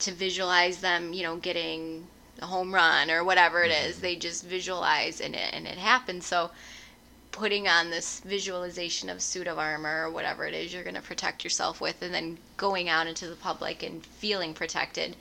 to 0.00 0.12
visualize 0.12 0.78
them, 0.78 1.12
you 1.12 1.22
know, 1.22 1.36
getting 1.36 2.06
a 2.40 2.46
home 2.46 2.74
run 2.74 3.10
or 3.10 3.24
whatever 3.24 3.62
it 3.62 3.70
is. 3.70 3.96
Mm-hmm. 3.96 4.02
They 4.02 4.16
just 4.16 4.44
visualize 4.44 5.20
and 5.20 5.34
it 5.34 5.52
and 5.52 5.66
it 5.66 5.78
happens. 5.78 6.26
So 6.26 6.50
putting 7.32 7.68
on 7.68 7.90
this 7.90 8.20
visualization 8.20 9.10
of 9.10 9.20
suit 9.20 9.46
of 9.46 9.58
armor 9.58 10.06
or 10.06 10.10
whatever 10.10 10.46
it 10.46 10.54
is 10.54 10.72
you're 10.72 10.82
going 10.82 10.94
to 10.94 11.02
protect 11.02 11.44
yourself 11.44 11.82
with 11.82 12.00
and 12.00 12.14
then 12.14 12.38
going 12.56 12.88
out 12.88 13.06
into 13.06 13.28
the 13.28 13.36
public 13.36 13.82
and 13.82 14.06
feeling 14.06 14.54
protected 14.54 15.14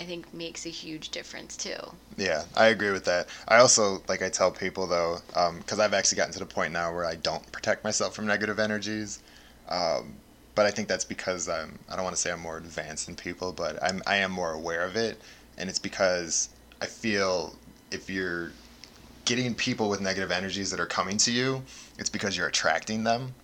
i 0.00 0.04
think 0.04 0.32
makes 0.34 0.66
a 0.66 0.70
huge 0.70 1.10
difference 1.10 1.56
too 1.56 1.76
Yeah, 2.16 2.44
I 2.54 2.66
agree 2.66 2.90
with 2.92 3.06
that. 3.06 3.28
I 3.48 3.56
also 3.56 4.02
like 4.06 4.20
I 4.22 4.28
tell 4.28 4.50
people 4.50 4.86
though, 4.86 5.22
because 5.58 5.78
I've 5.78 5.94
actually 5.94 6.16
gotten 6.16 6.32
to 6.34 6.38
the 6.40 6.46
point 6.46 6.72
now 6.72 6.92
where 6.94 7.06
I 7.06 7.14
don't 7.14 7.50
protect 7.52 7.84
myself 7.84 8.14
from 8.14 8.26
negative 8.26 8.58
energies. 8.58 9.20
Um, 9.68 10.16
but 10.54 10.66
I 10.66 10.70
think 10.70 10.88
that's 10.88 11.06
because 11.06 11.48
I'm. 11.48 11.78
I 11.88 11.94
don't 11.96 12.04
want 12.04 12.14
to 12.14 12.20
say 12.20 12.30
I'm 12.30 12.40
more 12.40 12.58
advanced 12.58 13.06
than 13.06 13.16
people, 13.16 13.52
but 13.52 13.82
I'm. 13.82 14.02
I 14.06 14.16
am 14.16 14.30
more 14.30 14.52
aware 14.52 14.84
of 14.84 14.94
it, 14.94 15.22
and 15.56 15.70
it's 15.70 15.78
because 15.78 16.50
I 16.82 16.86
feel 16.86 17.56
if 17.90 18.10
you're 18.10 18.52
getting 19.24 19.54
people 19.54 19.88
with 19.88 20.00
negative 20.02 20.30
energies 20.30 20.70
that 20.70 20.80
are 20.80 20.86
coming 20.86 21.16
to 21.18 21.32
you, 21.32 21.62
it's 21.98 22.10
because 22.10 22.36
you're 22.36 22.48
attracting 22.48 23.04
them. 23.04 23.34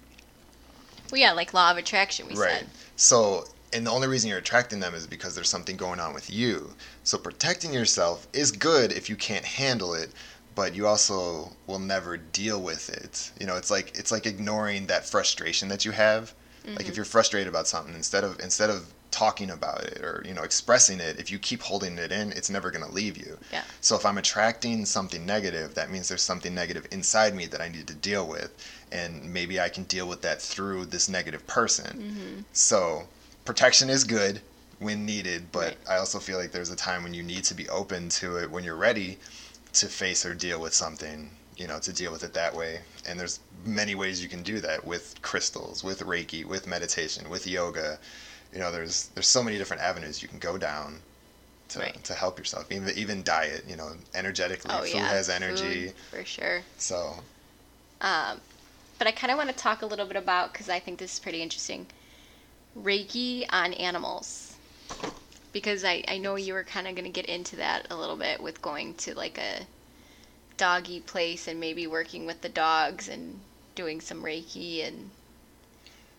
well 1.11 1.20
yeah 1.20 1.32
like 1.32 1.54
law 1.54 1.70
of 1.70 1.78
attraction 1.78 2.26
we 2.26 2.34
Right. 2.34 2.58
said 2.58 2.66
So, 2.96 3.44
and 3.72 3.87
the 3.87 3.90
only 3.90 4.09
reason 4.09 4.28
you're 4.28 4.38
attracting 4.38 4.81
them 4.81 4.94
is 4.94 5.07
because 5.07 5.35
there's 5.35 5.48
something 5.48 5.76
going 5.76 6.00
on 6.00 6.14
with 6.14 6.31
you. 6.31 6.74
So, 7.04 7.18
protecting 7.18 7.72
yourself 7.72 8.26
is 8.33 8.50
good 8.50 8.92
if 8.92 9.09
you 9.09 9.16
can't 9.16 9.44
handle 9.44 9.94
it, 9.94 10.11
but 10.54 10.74
you 10.74 10.87
also 10.87 11.52
will 11.66 11.78
never 11.78 12.16
deal 12.16 12.61
with 12.61 12.88
it. 12.88 13.31
You 13.38 13.46
know, 13.46 13.57
it's 13.57 13.70
like 13.70 13.96
it's 13.98 14.11
like 14.11 14.26
ignoring 14.26 14.87
that 14.87 15.07
frustration 15.07 15.68
that 15.68 15.85
you 15.85 15.92
have. 15.92 16.35
Like 16.64 16.81
if 16.81 16.87
mm-hmm. 16.88 16.96
you're 16.96 17.04
frustrated 17.04 17.48
about 17.48 17.66
something, 17.66 17.94
instead 17.94 18.24
of 18.24 18.40
instead 18.40 18.68
of 18.68 18.92
talking 19.11 19.50
about 19.50 19.85
it 19.85 20.02
or 20.02 20.22
you 20.26 20.35
know 20.35 20.42
expressing 20.42 21.00
it, 21.00 21.18
if 21.18 21.31
you 21.31 21.38
keep 21.38 21.62
holding 21.62 21.96
it 21.98 22.12
in, 22.12 22.33
it's 22.33 22.50
never 22.50 22.70
going 22.70 22.85
to 22.85 22.92
leave 22.92 23.16
you. 23.16 23.38
Yeah. 23.52 23.62
So 23.81 23.96
if 23.96 24.04
I'm 24.04 24.18
attracting 24.18 24.85
something 24.85 25.24
negative, 25.24 25.74
that 25.74 25.90
means 25.90 26.09
there's 26.09 26.22
something 26.22 26.54
negative 26.54 26.87
inside 26.90 27.35
me 27.35 27.46
that 27.46 27.61
I 27.61 27.68
need 27.68 27.87
to 27.87 27.94
deal 27.94 28.26
with, 28.26 28.52
and 28.92 29.33
maybe 29.33 29.61
I 29.61 29.68
can 29.68 29.85
deal 29.85 30.09
with 30.09 30.22
that 30.22 30.42
through 30.42 30.87
this 30.87 31.09
negative 31.09 31.46
person. 31.46 31.98
Mm-hmm. 31.98 32.40
So 32.52 33.09
protection 33.48 33.88
is 33.88 34.04
good 34.04 34.42
when 34.78 35.06
needed, 35.06 35.50
but 35.50 35.64
Right. 35.68 35.78
I 35.88 35.96
also 35.96 36.18
feel 36.18 36.37
like 36.38 36.52
there's 36.52 36.70
a 36.70 36.76
time 36.76 37.02
when 37.02 37.14
you 37.14 37.22
need 37.22 37.44
to 37.44 37.54
be 37.54 37.66
open 37.70 38.11
to 38.20 38.37
it 38.37 38.50
when 38.50 38.62
you're 38.62 38.76
ready 38.76 39.16
to 39.72 39.87
face 39.87 40.26
or 40.26 40.34
deal 40.34 40.61
with 40.61 40.74
something, 40.74 41.30
you 41.56 41.66
know, 41.66 41.78
to 41.80 41.90
deal 41.90 42.12
with 42.12 42.22
it 42.22 42.34
that 42.34 42.54
way. 42.54 42.80
And 43.06 43.18
there's 43.18 43.40
many 43.64 43.94
ways 43.94 44.22
you 44.22 44.28
can 44.28 44.42
do 44.42 44.61
that 44.61 44.84
with 44.84 45.14
crystals, 45.22 45.82
with 45.82 46.00
Reiki, 46.00 46.44
with 46.44 46.66
meditation, 46.66 47.30
with 47.30 47.46
yoga. 47.46 47.98
You 48.52 48.58
know, 48.58 48.70
there's 48.70 49.08
there's 49.14 49.26
so 49.26 49.42
many 49.42 49.56
different 49.56 49.82
avenues 49.82 50.20
you 50.22 50.28
can 50.28 50.38
go 50.38 50.58
down 50.58 51.00
to, 51.70 51.78
Right. 51.78 52.04
to 52.04 52.12
help 52.12 52.38
yourself. 52.38 52.70
Even 52.70 52.90
even 52.98 53.22
diet, 53.22 53.64
you 53.66 53.76
know, 53.76 53.92
energetically, 54.14 54.70
oh 54.74 54.82
food 54.82 54.92
yeah 54.94 55.08
has 55.08 55.30
energy. 55.30 55.87
food, 55.87 55.94
for 56.11 56.24
sure 56.26 56.61
So 56.76 57.24
um, 58.02 58.42
but 58.98 59.06
i 59.08 59.11
kind 59.11 59.30
of 59.32 59.38
want 59.38 59.48
to 59.48 59.56
talk 59.56 59.80
a 59.80 59.87
little 59.87 60.06
bit 60.06 60.16
about 60.16 60.52
because 60.52 60.68
i 60.68 60.78
think 60.78 60.98
this 60.98 61.14
is 61.14 61.18
pretty 61.20 61.40
interesting 61.42 61.87
reiki 62.82 63.44
on 63.50 63.72
animals 63.74 64.56
because 65.52 65.84
i, 65.84 66.02
I 66.08 66.18
know 66.18 66.36
you 66.36 66.54
were 66.54 66.64
kind 66.64 66.86
of 66.86 66.94
going 66.94 67.04
to 67.04 67.10
get 67.10 67.26
into 67.26 67.56
that 67.56 67.86
a 67.90 67.96
little 67.96 68.16
bit 68.16 68.40
with 68.40 68.62
going 68.62 68.94
to 68.94 69.14
like 69.14 69.38
a 69.38 69.66
doggy 70.56 71.00
place 71.00 71.48
and 71.48 71.60
maybe 71.60 71.86
working 71.86 72.26
with 72.26 72.42
the 72.42 72.48
dogs 72.48 73.08
and 73.08 73.40
doing 73.74 74.00
some 74.00 74.22
reiki 74.22 74.86
and 74.86 75.10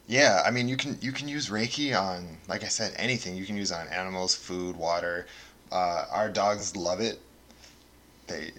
Yeah, 0.07 0.41
I 0.45 0.51
mean 0.51 0.67
you 0.67 0.75
can 0.77 0.97
you 1.01 1.11
can 1.11 1.27
use 1.27 1.49
Reiki 1.49 1.97
on 1.99 2.39
like 2.47 2.63
I 2.63 2.67
said 2.67 2.93
anything. 2.97 3.35
You 3.35 3.45
can 3.45 3.55
use 3.57 3.71
it 3.71 3.75
on 3.75 3.87
animals, 3.87 4.35
food, 4.35 4.75
water. 4.75 5.27
Uh, 5.71 6.05
our 6.11 6.29
dogs 6.29 6.75
love 6.75 6.99
it. 6.99 7.21
They 8.27 8.51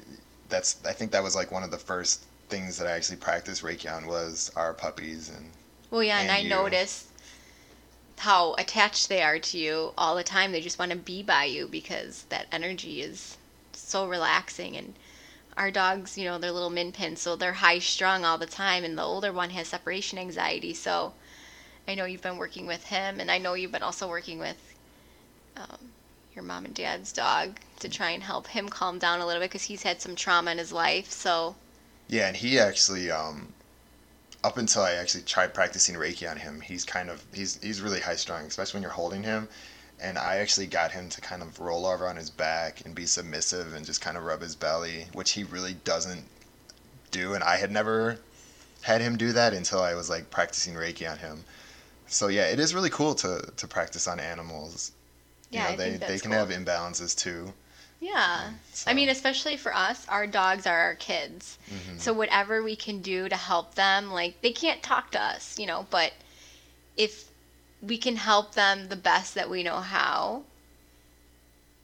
that's 0.49 0.77
I 0.85 0.93
think 0.93 1.13
that 1.13 1.23
was 1.23 1.35
like 1.35 1.51
one 1.53 1.63
of 1.63 1.71
the 1.71 1.79
first 1.79 2.27
things 2.49 2.77
that 2.79 2.87
I 2.87 2.93
actually 2.93 3.17
practiced 3.19 3.63
Reiki 3.63 3.91
on 3.95 4.07
was 4.07 4.51
our 4.57 4.75
puppies 4.75 5.29
and 5.29 5.53
Well, 5.91 6.03
yeah, 6.03 6.19
and, 6.21 6.31
And 6.31 6.31
I 6.31 6.43
you. 6.43 6.49
notice 6.49 7.10
how 8.21 8.55
attached 8.59 9.09
they 9.09 9.23
are 9.23 9.39
to 9.39 9.59
you 9.59 9.93
all 9.97 10.15
the 10.15 10.23
time. 10.23 10.53
They 10.53 10.61
just 10.61 10.79
want 10.79 10.91
to 10.93 10.97
be 10.97 11.23
by 11.23 11.45
you 11.45 11.67
because 11.67 12.25
that 12.29 12.47
energy 12.53 13.01
is 13.01 13.39
so 13.73 14.07
relaxing. 14.07 14.77
And 14.77 14.95
our 15.57 15.71
dogs, 15.71 16.19
you 16.19 16.25
know, 16.25 16.37
they're 16.37 16.53
little 16.53 16.69
min 16.69 16.93
pins, 16.93 17.23
so 17.23 17.35
they're 17.35 17.55
high 17.55 17.79
strung 17.79 18.25
all 18.25 18.37
the 18.37 18.45
time. 18.45 18.85
And 18.85 18.99
the 18.99 19.03
older 19.03 19.33
one 19.33 19.51
has 19.51 19.69
separation 19.69 20.19
anxiety. 20.19 20.75
So 20.75 21.15
I 21.89 21.95
know 21.95 22.05
you've 22.05 22.21
been 22.21 22.37
working 22.37 22.67
with 22.67 22.85
him, 22.85 23.21
and 23.21 23.31
I 23.31 23.39
know 23.39 23.55
you've 23.55 23.73
been 23.73 23.83
also 23.83 24.07
working 24.07 24.39
with 24.39 24.75
um, 25.57 25.91
your 26.35 26.45
mom 26.45 26.67
and 26.67 26.75
dad's 26.75 27.13
dog 27.13 27.59
to 27.79 27.89
try 27.89 28.11
and 28.11 28.23
help 28.23 28.49
him 28.49 28.69
calm 28.69 28.99
down 28.99 29.21
a 29.21 29.27
little 29.27 29.41
bit 29.41 29.49
because 29.49 29.65
he's 29.65 29.83
had 29.83 30.03
some 30.03 30.15
trauma 30.15 30.51
in 30.51 30.59
his 30.59 30.73
life. 30.73 31.11
So 31.11 31.57
yeah, 32.07 32.29
and 32.29 32.37
he 32.37 32.59
actually 32.59 33.11
um 33.11 33.55
up 34.43 34.57
until 34.57 34.83
I 34.83 34.93
actually 34.95 35.25
tried 35.25 35.55
practicing 35.55 35.95
Reiki 35.95 36.31
on 36.31 36.37
him, 36.37 36.61
he's 36.61 36.85
kind 36.85 37.11
of 37.11 37.23
he's 37.33 37.61
he's 37.63 37.81
really 37.81 38.01
high 38.01 38.17
strung, 38.17 38.45
especially 38.47 38.79
when 38.79 38.83
you're 38.83 38.93
holding 38.93 39.23
him. 39.23 39.49
And 40.03 40.17
I 40.17 40.37
actually 40.37 40.67
got 40.67 40.93
him 40.93 41.11
to 41.11 41.21
kind 41.21 41.43
of 41.43 41.61
roll 41.61 41.85
over 41.85 42.09
on 42.09 42.17
his 42.17 42.31
back 42.31 42.83
and 42.87 42.95
be 42.95 43.05
submissive 43.05 43.75
and 43.75 43.85
just 43.85 44.01
kind 44.01 44.17
of 44.17 44.25
rub 44.25 44.41
his 44.41 44.57
belly, 44.57 45.07
which 45.13 45.33
he 45.33 45.45
really 45.45 45.75
doesn't 45.85 46.25
do. 47.11 47.35
And 47.35 47.45
I 47.45 47.57
had 47.57 47.71
never 47.71 48.19
had 48.81 49.03
him 49.03 49.19
do 49.19 49.33
that 49.33 49.53
until 49.53 49.83
I 49.83 49.95
was 49.95 50.09
like 50.09 50.31
practicing 50.31 50.75
Reiki 50.75 51.11
on 51.11 51.19
him. 51.19 51.45
So 52.07 52.29
yeah, 52.29 52.47
it 52.47 52.59
is 52.59 52.75
really 52.75 52.91
cool 52.91 53.15
to 53.17 53.53
to 53.57 53.69
practice 53.69 54.09
on 54.09 54.19
animals. 54.21 54.93
Yeah, 55.51 55.63
you 55.63 55.69
know, 55.69 55.73
I 55.73 55.77
they 55.77 55.91
think 55.91 56.07
they 56.07 56.19
can 56.19 56.31
cool. 56.31 56.39
have 56.41 56.49
imbalances 56.49 57.17
too. 57.17 57.53
Yeah. 58.01 58.51
So, 58.73 58.91
I 58.91 58.95
mean, 58.95 59.09
especially 59.09 59.57
for 59.57 59.75
us, 59.75 60.07
our 60.09 60.27
dogs 60.27 60.67
are 60.67 60.79
our 60.79 60.95
kids. 60.95 61.59
mhm. 61.71 62.01
So 62.01 62.13
whatever 62.13 62.63
we 62.63 62.75
can 62.77 63.01
do 63.03 63.29
to 63.29 63.37
help 63.37 63.75
them, 63.75 64.11
like 64.11 64.41
they 64.43 64.53
can't 64.53 64.83
talk 64.83 65.11
to 65.13 65.23
us, 65.23 65.59
you 65.59 65.67
know, 65.67 65.87
but 65.91 66.13
if 66.97 67.27
we 67.83 67.99
can 67.99 68.17
help 68.17 68.55
them 68.55 68.89
the 68.89 68.97
best 68.97 69.35
that 69.35 69.51
we 69.51 69.63
know 69.63 69.81
how 69.81 70.45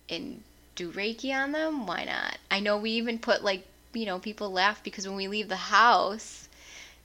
and 0.09 0.43
do 0.75 0.91
Reiki 0.93 1.33
on 1.35 1.53
them, 1.53 1.87
why 1.87 2.05
not? 2.05 2.39
I 2.51 2.61
know 2.61 2.77
we 2.77 2.91
even 2.93 3.19
put 3.19 3.43
like, 3.45 3.65
you 3.93 4.07
know, 4.07 4.19
people 4.19 4.51
laugh 4.51 4.83
because 4.83 5.07
when 5.07 5.17
we 5.17 5.29
leave 5.29 5.49
the 5.49 5.57
house, 5.57 6.49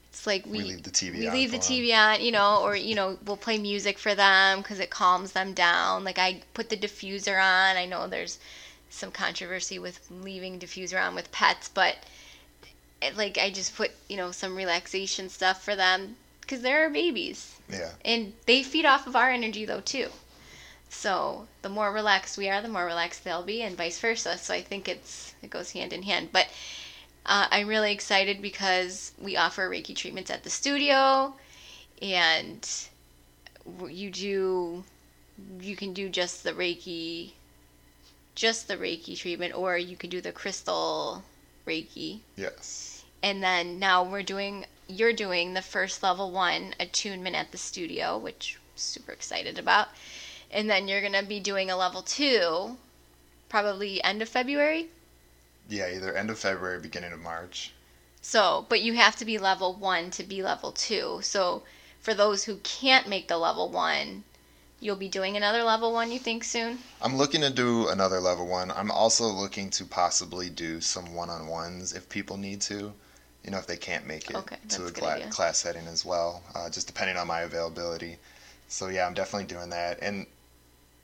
it's 0.10 0.28
like 0.28 0.45
we, 0.45 0.60
we 0.60 0.63
leave 0.63 0.84
the 0.84 0.91
TV 0.91 1.19
we 1.19 1.28
on 1.28 1.34
leave 1.34 1.52
the. 1.52 1.58
TV 1.58 1.93
on, 1.93 2.21
you 2.21 2.32
know, 2.32 2.62
or 2.63 2.76
you 2.76 2.95
know, 2.95 3.17
we'll 3.26 3.38
play 3.38 3.58
music 3.58 3.97
for 3.97 4.13
them 4.13 4.60
because 4.60 4.80
it 4.80 4.89
calms 4.89 5.32
them 5.34 5.54
down. 5.54 6.04
Like 6.04 6.19
I 6.19 6.41
put 6.54 6.69
the 6.69 6.78
diffuser 6.78 7.41
on. 7.41 7.78
I 7.78 7.86
know 7.86 8.08
there's 8.08 8.39
some 8.91 9.12
controversy 9.12 9.80
with 9.80 9.99
leaving 10.12 10.60
diffuser 10.60 11.01
on 11.04 11.15
with 11.15 11.32
pets, 11.32 11.69
but 11.69 11.95
it, 13.01 13.17
like 13.17 13.38
I 13.38 13.49
just 13.49 13.75
put 13.75 13.91
you 14.08 14.17
know 14.17 14.32
some 14.32 14.56
relaxation 14.56 15.30
stuff 15.30 15.63
for 15.63 15.75
them 15.75 16.17
because 16.41 16.62
they're 16.62 16.84
our 16.84 16.89
babies 16.89 17.56
Yeah. 17.69 17.91
and 18.06 18.34
they 18.45 18.62
feed 18.62 18.86
off 18.86 19.08
of 19.08 19.15
our 19.15 19.32
energy 19.32 19.65
though 19.65 19.82
too. 19.82 20.10
So 20.89 21.47
the 21.62 21.69
more 21.69 21.91
relaxed 21.93 22.38
we 22.38 22.49
are, 22.49 22.62
the 22.62 22.67
more 22.67 22.86
relaxed 22.86 23.23
they'll 23.23 23.43
be, 23.43 23.62
and 23.62 23.77
vice 23.77 23.97
versa. 23.97 24.38
So 24.38 24.54
I 24.54 24.62
think 24.62 24.89
it's 24.89 25.34
it 25.41 25.49
goes 25.49 25.71
hand 25.71 25.93
in 25.93 26.04
hand. 26.04 26.30
But 26.34 26.47
uh, 27.25 27.47
I'm 27.49 27.67
really 27.67 27.93
excited 27.93 28.41
because 28.41 29.13
we 29.17 29.38
offer 29.38 29.69
Reiki 29.69 29.95
treatments 29.95 30.30
at 30.30 30.43
the 30.43 30.49
studio, 30.49 31.34
and 32.01 32.67
you 33.88 34.12
do 34.12 34.84
you 35.62 35.75
can 35.75 35.93
do 35.93 36.10
just 36.10 36.43
the 36.43 36.51
Reiki, 36.51 37.32
just 38.41 38.67
the 38.67 38.75
Reiki 38.75 39.15
treatment, 39.15 39.54
or 39.54 39.77
you 39.77 39.95
can 39.95 40.10
do 40.10 40.19
the 40.19 40.32
crystal 40.32 41.23
Reiki. 41.67 42.21
Yes. 42.36 43.04
And 43.21 43.43
then 43.43 43.77
now 43.77 44.01
we're 44.01 44.23
doing 44.23 44.65
you're 44.88 45.13
doing 45.13 45.54
the 45.54 45.62
first 45.62 46.01
level 46.01 46.32
one 46.32 46.73
attunement 46.80 47.36
at 47.36 47.51
the 47.51 47.60
studio, 47.60 48.17
which 48.17 48.58
I'm 48.58 48.77
super 48.77 49.12
excited 49.12 49.60
about. 49.60 49.89
And 50.49 50.67
then 50.67 50.88
you're 50.88 51.01
going 51.01 51.13
to 51.13 51.23
be 51.23 51.39
doing 51.39 51.69
a 51.69 51.77
level 51.77 52.01
two 52.01 52.77
probably 53.47 54.04
end 54.04 54.23
of 54.23 54.30
February. 54.30 54.89
Yeah, 55.69 55.93
either 55.93 56.17
end 56.17 56.32
of 56.32 56.39
February, 56.39 56.80
beginning 56.80 57.13
of 57.13 57.19
March. 57.19 57.71
So, 58.23 58.65
but 58.69 58.82
you 58.82 58.95
have 58.95 59.15
to 59.17 59.25
be 59.25 59.38
level 59.38 59.75
one 59.75 60.10
to 60.12 60.23
be 60.23 60.41
level 60.41 60.71
two. 60.71 61.19
So, 61.21 61.62
for 61.99 62.15
those 62.15 62.45
who 62.45 62.58
can't 62.63 63.08
make 63.08 63.27
the 63.27 63.38
level 63.38 63.69
one, 63.69 64.23
you'll 64.82 64.96
be 64.98 65.08
doing 65.08 65.38
another 65.38 65.63
level 65.63 65.94
one, 65.94 66.12
you 66.12 66.20
think, 66.20 66.44
soon? 66.44 66.80
I'm 67.02 67.15
looking 67.15 67.41
to 67.41 67.50
do 67.50 67.88
another 67.88 68.20
level 68.20 68.48
one. 68.48 68.72
I'm 68.72 68.91
also 68.91 69.28
looking 69.28 69.70
to 69.72 69.86
possibly 69.86 70.50
do 70.50 70.82
some 70.82 71.13
one 71.15 71.30
on 71.30 71.48
ones 71.48 71.94
if 71.94 72.10
people 72.10 72.36
need 72.36 72.60
to. 72.62 72.94
You 73.44 73.52
know, 73.52 73.58
if 73.58 73.67
they 73.67 73.78
can't 73.78 74.06
make 74.06 74.30
it 74.30 74.36
Okay, 74.36 74.58
to 74.70 74.84
a 74.84 74.88
a 74.88 74.91
good 74.91 74.96
cla- 74.96 75.28
class 75.30 75.58
setting 75.60 75.88
as 75.88 76.04
well, 76.04 76.44
uh, 76.54 76.70
just 76.70 76.88
depending 76.88 77.17
on 77.17 77.28
my 77.28 77.41
availability. 77.41 78.17
So, 78.67 78.88
yeah, 78.88 79.06
I'm 79.08 79.13
definitely 79.13 79.48
doing 79.48 79.70
that. 79.70 80.00
And, 80.02 80.26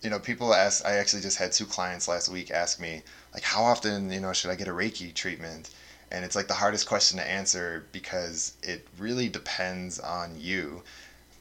you 0.01 0.09
know, 0.09 0.19
people 0.19 0.53
ask, 0.53 0.85
I 0.85 0.93
actually 0.97 1.21
just 1.23 1.37
had 1.37 1.51
two 1.51 1.65
clients 1.65 2.07
last 2.07 2.29
week 2.29 2.51
ask 2.51 2.79
me, 2.79 3.01
like, 3.33 3.43
how 3.43 3.63
often, 3.63 4.11
you 4.11 4.19
know, 4.19 4.33
should 4.33 4.51
I 4.51 4.55
get 4.55 4.67
a 4.67 4.71
Reiki 4.71 5.13
treatment? 5.13 5.69
And 6.11 6.23
it's 6.23 6.35
like 6.35 6.47
the 6.47 6.53
hardest 6.53 6.87
question 6.87 7.17
to 7.17 7.27
answer 7.29 7.85
because 7.91 8.53
it 8.63 8.87
really 8.97 9.29
depends 9.29 9.99
on 9.99 10.35
you. 10.39 10.83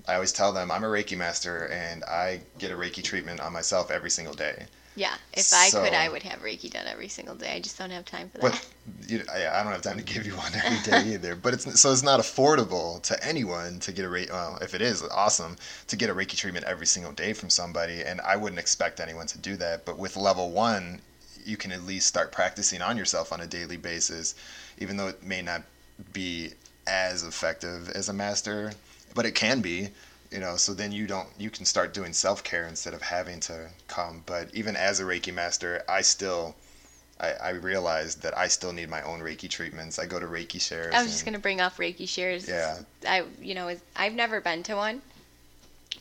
I 0.09 0.15
always 0.15 0.33
tell 0.33 0.53
them 0.53 0.71
I'm 0.71 0.85
a 0.85 0.89
Reiki 0.89 1.17
master 1.17 1.67
and 1.67 2.05
I 2.05 2.41
get 2.59 2.71
a 2.71 2.75
Reiki 2.75 3.03
treatment 3.03 3.41
on 3.41 3.53
myself 3.53 3.91
every 3.91 4.11
single 4.11 4.35
day. 4.35 4.67
Yeah. 4.95 5.15
If 5.35 5.53
I 5.53 5.69
could, 5.69 5.93
I 5.93 6.09
would 6.09 6.23
have 6.23 6.41
Reiki 6.41 6.71
done 6.71 6.87
every 6.87 7.09
single 7.09 7.35
day. 7.35 7.53
I 7.53 7.61
just 7.61 7.79
don't 7.79 7.91
have 7.91 8.07
time 8.07 8.31
for 8.31 8.39
that. 8.39 8.53
But 8.53 8.69
you, 9.11 9.23
I, 9.33 9.47
I 9.47 9.63
don't 9.63 9.73
have 9.73 9.83
time 9.83 9.99
to 9.99 10.03
give 10.03 10.27
you 10.27 10.33
one 10.33 10.53
every 10.65 10.91
day 10.91 11.15
either. 11.15 11.37
But 11.37 11.55
it's 11.55 11.81
so 11.81 11.93
it's 11.93 12.03
not 12.03 12.19
affordable 12.19 13.03
to 13.03 13.25
anyone 13.25 13.79
to 13.81 13.93
get 13.93 14.07
a 14.07 14.09
Reiki. 14.09 14.31
Well, 14.31 14.59
if 14.63 14.75
it 14.75 14.81
is, 14.81 15.03
awesome 15.03 15.57
to 15.89 15.97
get 15.97 16.09
a 16.09 16.15
Reiki 16.15 16.37
treatment 16.37 16.65
every 16.65 16.87
single 16.87 17.13
day 17.13 17.35
from 17.35 17.51
somebody. 17.51 18.03
And 18.03 18.21
I 18.23 18.37
wouldn't 18.37 18.59
expect 18.59 19.01
anyone 19.01 19.27
to 19.27 19.39
do 19.39 19.57
that. 19.57 19.85
But 19.85 19.99
with 19.99 20.17
level 20.17 20.51
one, 20.51 21.01
you 21.45 21.57
can 21.57 21.73
at 21.73 21.83
least 21.83 22.07
start 22.07 22.33
practicing 22.33 22.81
on 22.81 22.97
yourself 22.97 23.33
on 23.33 23.41
a 23.41 23.47
daily 23.47 23.77
basis, 23.77 24.35
even 24.79 24.97
though 24.97 25.09
it 25.09 25.23
may 25.23 25.43
not 25.43 25.63
be 26.13 26.53
as 26.87 27.23
effective 27.23 27.91
as 27.91 28.09
a 28.09 28.13
master, 28.13 28.73
but 29.17 29.27
it 29.27 29.35
can 29.35 29.61
be. 29.61 29.89
You 30.31 30.41
know, 30.41 30.57
so 30.57 30.75
then 30.75 30.93
you 30.93 31.07
don't 31.07 31.29
you 31.39 31.51
can 31.51 31.65
start 31.65 31.95
doing 31.95 32.13
self 32.13 32.45
care 32.45 32.67
instead 32.67 32.95
of 32.95 33.03
having 33.03 33.41
to 33.41 33.71
come. 33.89 34.23
But 34.27 34.55
even 34.55 34.77
as 34.77 35.01
a 35.01 35.05
Reiki 35.05 35.33
master, 35.33 35.83
I 35.89 36.03
still 36.03 36.55
I, 37.21 37.33
I 37.33 37.51
realized 37.51 38.23
that 38.23 38.37
I 38.37 38.49
still 38.49 38.73
need 38.73 38.91
my 38.91 39.03
own 39.03 39.21
Reiki 39.21 39.49
treatments. 39.49 39.99
I 39.99 40.07
go 40.07 40.19
to 40.21 40.27
Reiki 40.27 40.61
shares. 40.61 40.95
I 40.95 41.03
was 41.03 41.13
just 41.13 41.25
gonna 41.25 41.39
bring 41.39 41.61
up 41.61 41.77
Reiki 41.77 42.09
shares. 42.09 42.49
Yeah. 42.49 42.79
I 43.09 43.25
you 43.41 43.55
know 43.55 43.75
I've 43.97 44.15
never 44.15 44.41
been 44.41 44.63
to 44.65 44.75
one. 44.75 45.01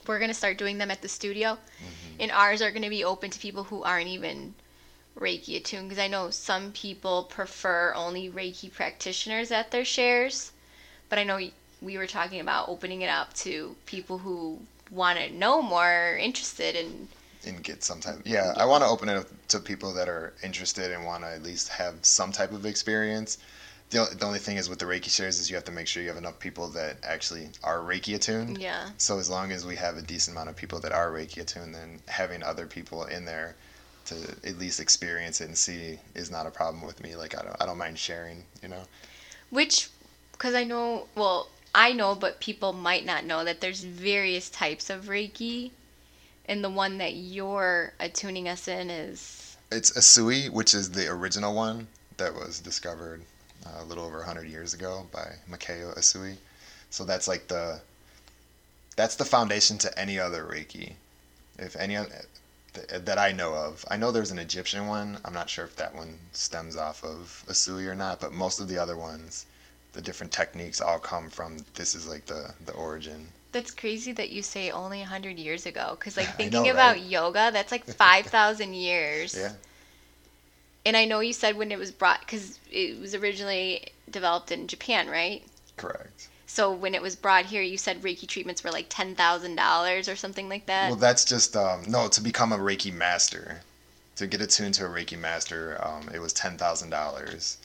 We're 0.08 0.20
gonna 0.20 0.34
start 0.34 0.58
doing 0.58 0.78
them 0.80 0.92
at 0.92 1.02
the 1.02 1.08
studio, 1.08 1.54
Mm-hmm. 1.54 2.22
and 2.22 2.32
ours 2.32 2.62
are 2.62 2.72
gonna 2.72 2.90
be 2.90 3.04
open 3.04 3.30
to 3.30 3.40
people 3.40 3.64
who 3.66 3.84
aren't 3.84 4.08
even 4.08 4.56
Reiki 5.18 5.56
attuned. 5.58 5.90
Because 5.90 6.04
I 6.04 6.08
know 6.08 6.32
some 6.32 6.72
people 6.72 7.24
prefer 7.24 7.94
only 7.94 8.30
Reiki 8.30 8.74
practitioners 8.74 9.52
at 9.52 9.72
their 9.72 9.86
shares, 9.86 10.52
but 11.10 11.20
I 11.20 11.24
know 11.24 11.40
we 11.86 11.98
were 11.98 12.08
talking 12.08 12.42
about 12.42 12.68
opening 12.68 13.04
it 13.04 13.10
up 13.10 13.32
to 13.36 13.76
people 13.86 14.18
who 14.18 14.60
want 14.90 15.20
to 15.20 15.32
know 15.32 15.62
more, 15.62 16.18
interested 16.20 16.76
in. 16.76 17.08
and 17.46 17.64
get 17.64 17.84
some 17.84 18.00
type. 18.00 18.20
Yeah, 18.26 18.54
I 18.58 18.66
want 18.66 18.84
to 18.84 18.90
open 18.90 19.08
it 19.08 19.18
up 19.18 19.28
to 19.50 19.60
people 19.60 19.94
that 19.94 20.10
are 20.10 20.34
interested 20.44 20.92
and 20.92 21.06
want 21.06 21.24
to 21.24 21.30
at 21.30 21.44
least 21.44 21.70
have 21.70 21.94
some 22.02 22.32
type 22.32 22.52
of 22.52 22.66
experience. 22.66 23.38
The, 23.92 24.10
the 24.18 24.26
only 24.26 24.40
thing 24.40 24.58
is 24.58 24.68
with 24.68 24.80
the 24.80 24.86
Reiki 24.86 25.12
shares 25.12 25.40
is 25.40 25.48
you 25.48 25.56
have 25.56 25.66
to 25.66 25.72
make 25.72 25.88
sure 25.88 26.02
you 26.02 26.10
have 26.10 26.18
enough 26.18 26.40
people 26.40 26.68
that 26.70 26.98
actually 27.04 27.50
are 27.64 27.78
Reiki 27.80 28.16
attuned. 28.16 28.58
Yeah. 28.58 28.90
So 28.98 29.20
as 29.20 29.30
long 29.30 29.52
as 29.52 29.64
we 29.64 29.76
have 29.76 29.96
a 29.96 30.02
decent 30.02 30.36
amount 30.36 30.50
of 30.50 30.56
people 30.56 30.80
that 30.80 30.92
are 30.92 31.12
Reiki 31.12 31.40
attuned, 31.40 31.76
then 31.76 32.00
having 32.08 32.42
other 32.42 32.66
people 32.66 33.06
in 33.06 33.26
there 33.26 33.56
to 34.06 34.16
at 34.44 34.58
least 34.58 34.80
experience 34.80 35.40
it 35.40 35.46
and 35.46 35.58
see 35.58 36.00
is 36.16 36.32
not 36.32 36.48
a 36.48 36.52
problem 36.52 36.84
with 36.84 37.02
me. 37.04 37.16
Like 37.16 37.38
I 37.38 37.44
don't, 37.44 37.56
I 37.62 37.66
don't 37.68 37.78
mind 37.78 38.00
sharing. 38.00 38.44
You 38.64 38.70
know. 38.70 38.84
Which, 39.52 39.90
because 40.32 40.56
I 40.56 40.64
know, 40.64 41.08
well, 41.16 41.48
I 41.78 41.92
know, 41.92 42.16
but 42.16 42.40
people 42.40 42.72
might 42.72 43.06
not 43.06 43.26
know 43.26 43.44
that 43.44 43.60
there's 43.60 43.84
various 43.84 44.50
types 44.50 44.90
of 44.90 45.06
Reiki, 45.06 45.72
and 46.46 46.64
the 46.64 46.70
one 46.70 47.00
that 47.00 47.16
you're 47.16 47.92
attuning 48.00 48.48
us 48.48 48.70
in 48.70 48.90
is 48.90 49.58
It's 49.74 49.92
Usui, 49.92 50.50
which 50.50 50.74
is 50.74 50.92
the 50.92 51.10
original 51.10 51.54
one 51.54 51.88
that 52.16 52.34
was 52.34 52.62
discovered 52.62 53.24
uh, 53.66 53.82
a 53.82 53.84
little 53.84 54.06
over 54.06 54.20
100 54.20 54.48
years 54.48 54.74
ago 54.74 55.06
by 55.12 55.36
Mikao 55.52 55.98
Usui. 55.98 56.38
So 56.92 57.04
that's 57.04 57.28
like 57.28 57.50
the 57.50 57.82
that's 58.96 59.18
the 59.18 59.26
foundation 59.26 59.78
to 59.80 60.00
any 60.00 60.18
other 60.18 60.46
Reiki. 60.46 60.94
If 61.60 61.76
any 61.76 61.98
that 62.90 63.18
I 63.18 63.34
know 63.34 63.54
of. 63.54 63.84
I 63.90 63.98
know 63.98 64.12
there's 64.12 64.32
an 64.32 64.40
Egyptian 64.40 64.88
one. 64.88 65.18
I'm 65.26 65.34
not 65.34 65.50
sure 65.50 65.66
if 65.66 65.76
that 65.76 65.94
one 65.94 66.20
stems 66.32 66.78
off 66.78 67.04
of 67.04 67.44
Usui 67.50 67.86
or 67.86 67.96
not, 67.96 68.22
but 68.22 68.32
most 68.32 68.62
of 68.62 68.70
the 68.70 68.78
other 68.78 68.96
ones, 68.96 69.46
the 69.96 70.02
different 70.02 70.32
techniques 70.32 70.82
all 70.82 71.00
come 71.00 71.30
from 71.30 71.58
this 71.76 71.96
is 71.96 72.08
like 72.08 72.26
the 72.26 72.54
the 72.66 72.74
origin. 72.74 73.28
that's 73.52 73.72
crazy 73.72 74.12
that 74.12 74.30
you 74.30 74.42
say 74.44 74.70
only 74.70 75.00
100 75.00 75.40
years 75.40 75.66
ago 75.66 75.96
because 75.98 76.18
like 76.18 76.28
thinking 76.38 76.64
know, 76.64 76.72
about 76.72 76.96
right? 76.98 77.02
yoga 77.18 77.50
that's 77.54 77.72
like 77.72 77.86
5000 78.06 78.74
years 78.74 79.36
Yeah. 79.38 79.54
and 80.86 80.98
i 80.98 81.06
know 81.06 81.20
you 81.22 81.34
said 81.34 81.56
when 81.58 81.72
it 81.72 81.80
was 81.80 81.92
brought 81.92 82.20
because 82.20 82.60
it 82.72 83.00
was 83.00 83.16
originally 83.16 83.88
developed 84.12 84.52
in 84.52 84.68
japan 84.68 85.08
right 85.10 85.42
Correct. 85.78 86.28
so 86.46 86.72
when 86.72 86.94
it 86.94 87.02
was 87.02 87.16
brought 87.16 87.46
here 87.46 87.62
you 87.62 87.78
said 87.78 88.02
reiki 88.02 88.28
treatments 88.28 88.64
were 88.64 88.72
like 88.72 88.90
$10000 88.90 90.12
or 90.12 90.16
something 90.16 90.50
like 90.50 90.66
that 90.66 90.88
Well, 90.90 91.00
that's 91.00 91.24
just 91.26 91.56
um, 91.56 91.84
no 91.88 92.08
to 92.10 92.22
become 92.22 92.52
a 92.52 92.58
Reiki 92.58 92.92
master. 92.94 93.62
To 94.18 94.28
get 94.28 94.40
attuned 94.42 94.76
to 94.76 94.86
a 94.86 94.90
Reiki 94.90 95.18
master, 95.20 95.78
um, 95.86 96.10
it 96.14 96.20
was 96.20 96.32
ten 96.32 96.58
thousand 96.58 96.90
dollars. 96.90 97.58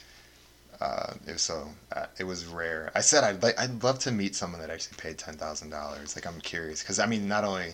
Uh, 0.81 1.13
it 1.27 1.33
was 1.33 1.43
so 1.43 1.69
uh, 1.95 2.07
it 2.19 2.25
was 2.25 2.47
rare. 2.47 2.91
I 2.95 3.01
said 3.01 3.23
I'd 3.23 3.43
like 3.43 3.59
I'd 3.61 3.83
love 3.83 3.99
to 4.01 4.11
meet 4.11 4.35
someone 4.35 4.61
that 4.61 4.71
actually 4.71 4.97
paid 4.97 5.19
ten 5.19 5.35
thousand 5.35 5.71
dollars. 5.71 6.17
Like 6.17 6.27
I'm 6.27 6.41
curious 6.41 6.81
because 6.83 6.99
I 6.99 7.07
mean 7.07 7.29
not 7.29 7.45
only 7.45 7.73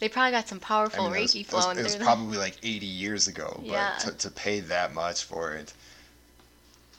they 0.00 0.08
probably 0.08 0.32
got 0.32 0.48
some 0.48 0.58
I 0.58 0.66
powerful 0.66 1.04
mean, 1.04 1.14
it 1.16 1.22
was, 1.22 1.34
reiki 1.34 1.40
it 1.40 1.52
was, 1.52 1.62
flowing 1.64 1.78
it 1.78 1.84
was 1.84 1.96
probably 1.96 2.36
like 2.38 2.56
eighty 2.64 2.86
years 2.86 3.28
ago, 3.28 3.60
Yeah. 3.64 3.92
but 4.04 4.10
to, 4.12 4.18
to 4.28 4.30
pay 4.30 4.60
that 4.60 4.92
much 4.92 5.22
for 5.24 5.54
it 5.54 5.72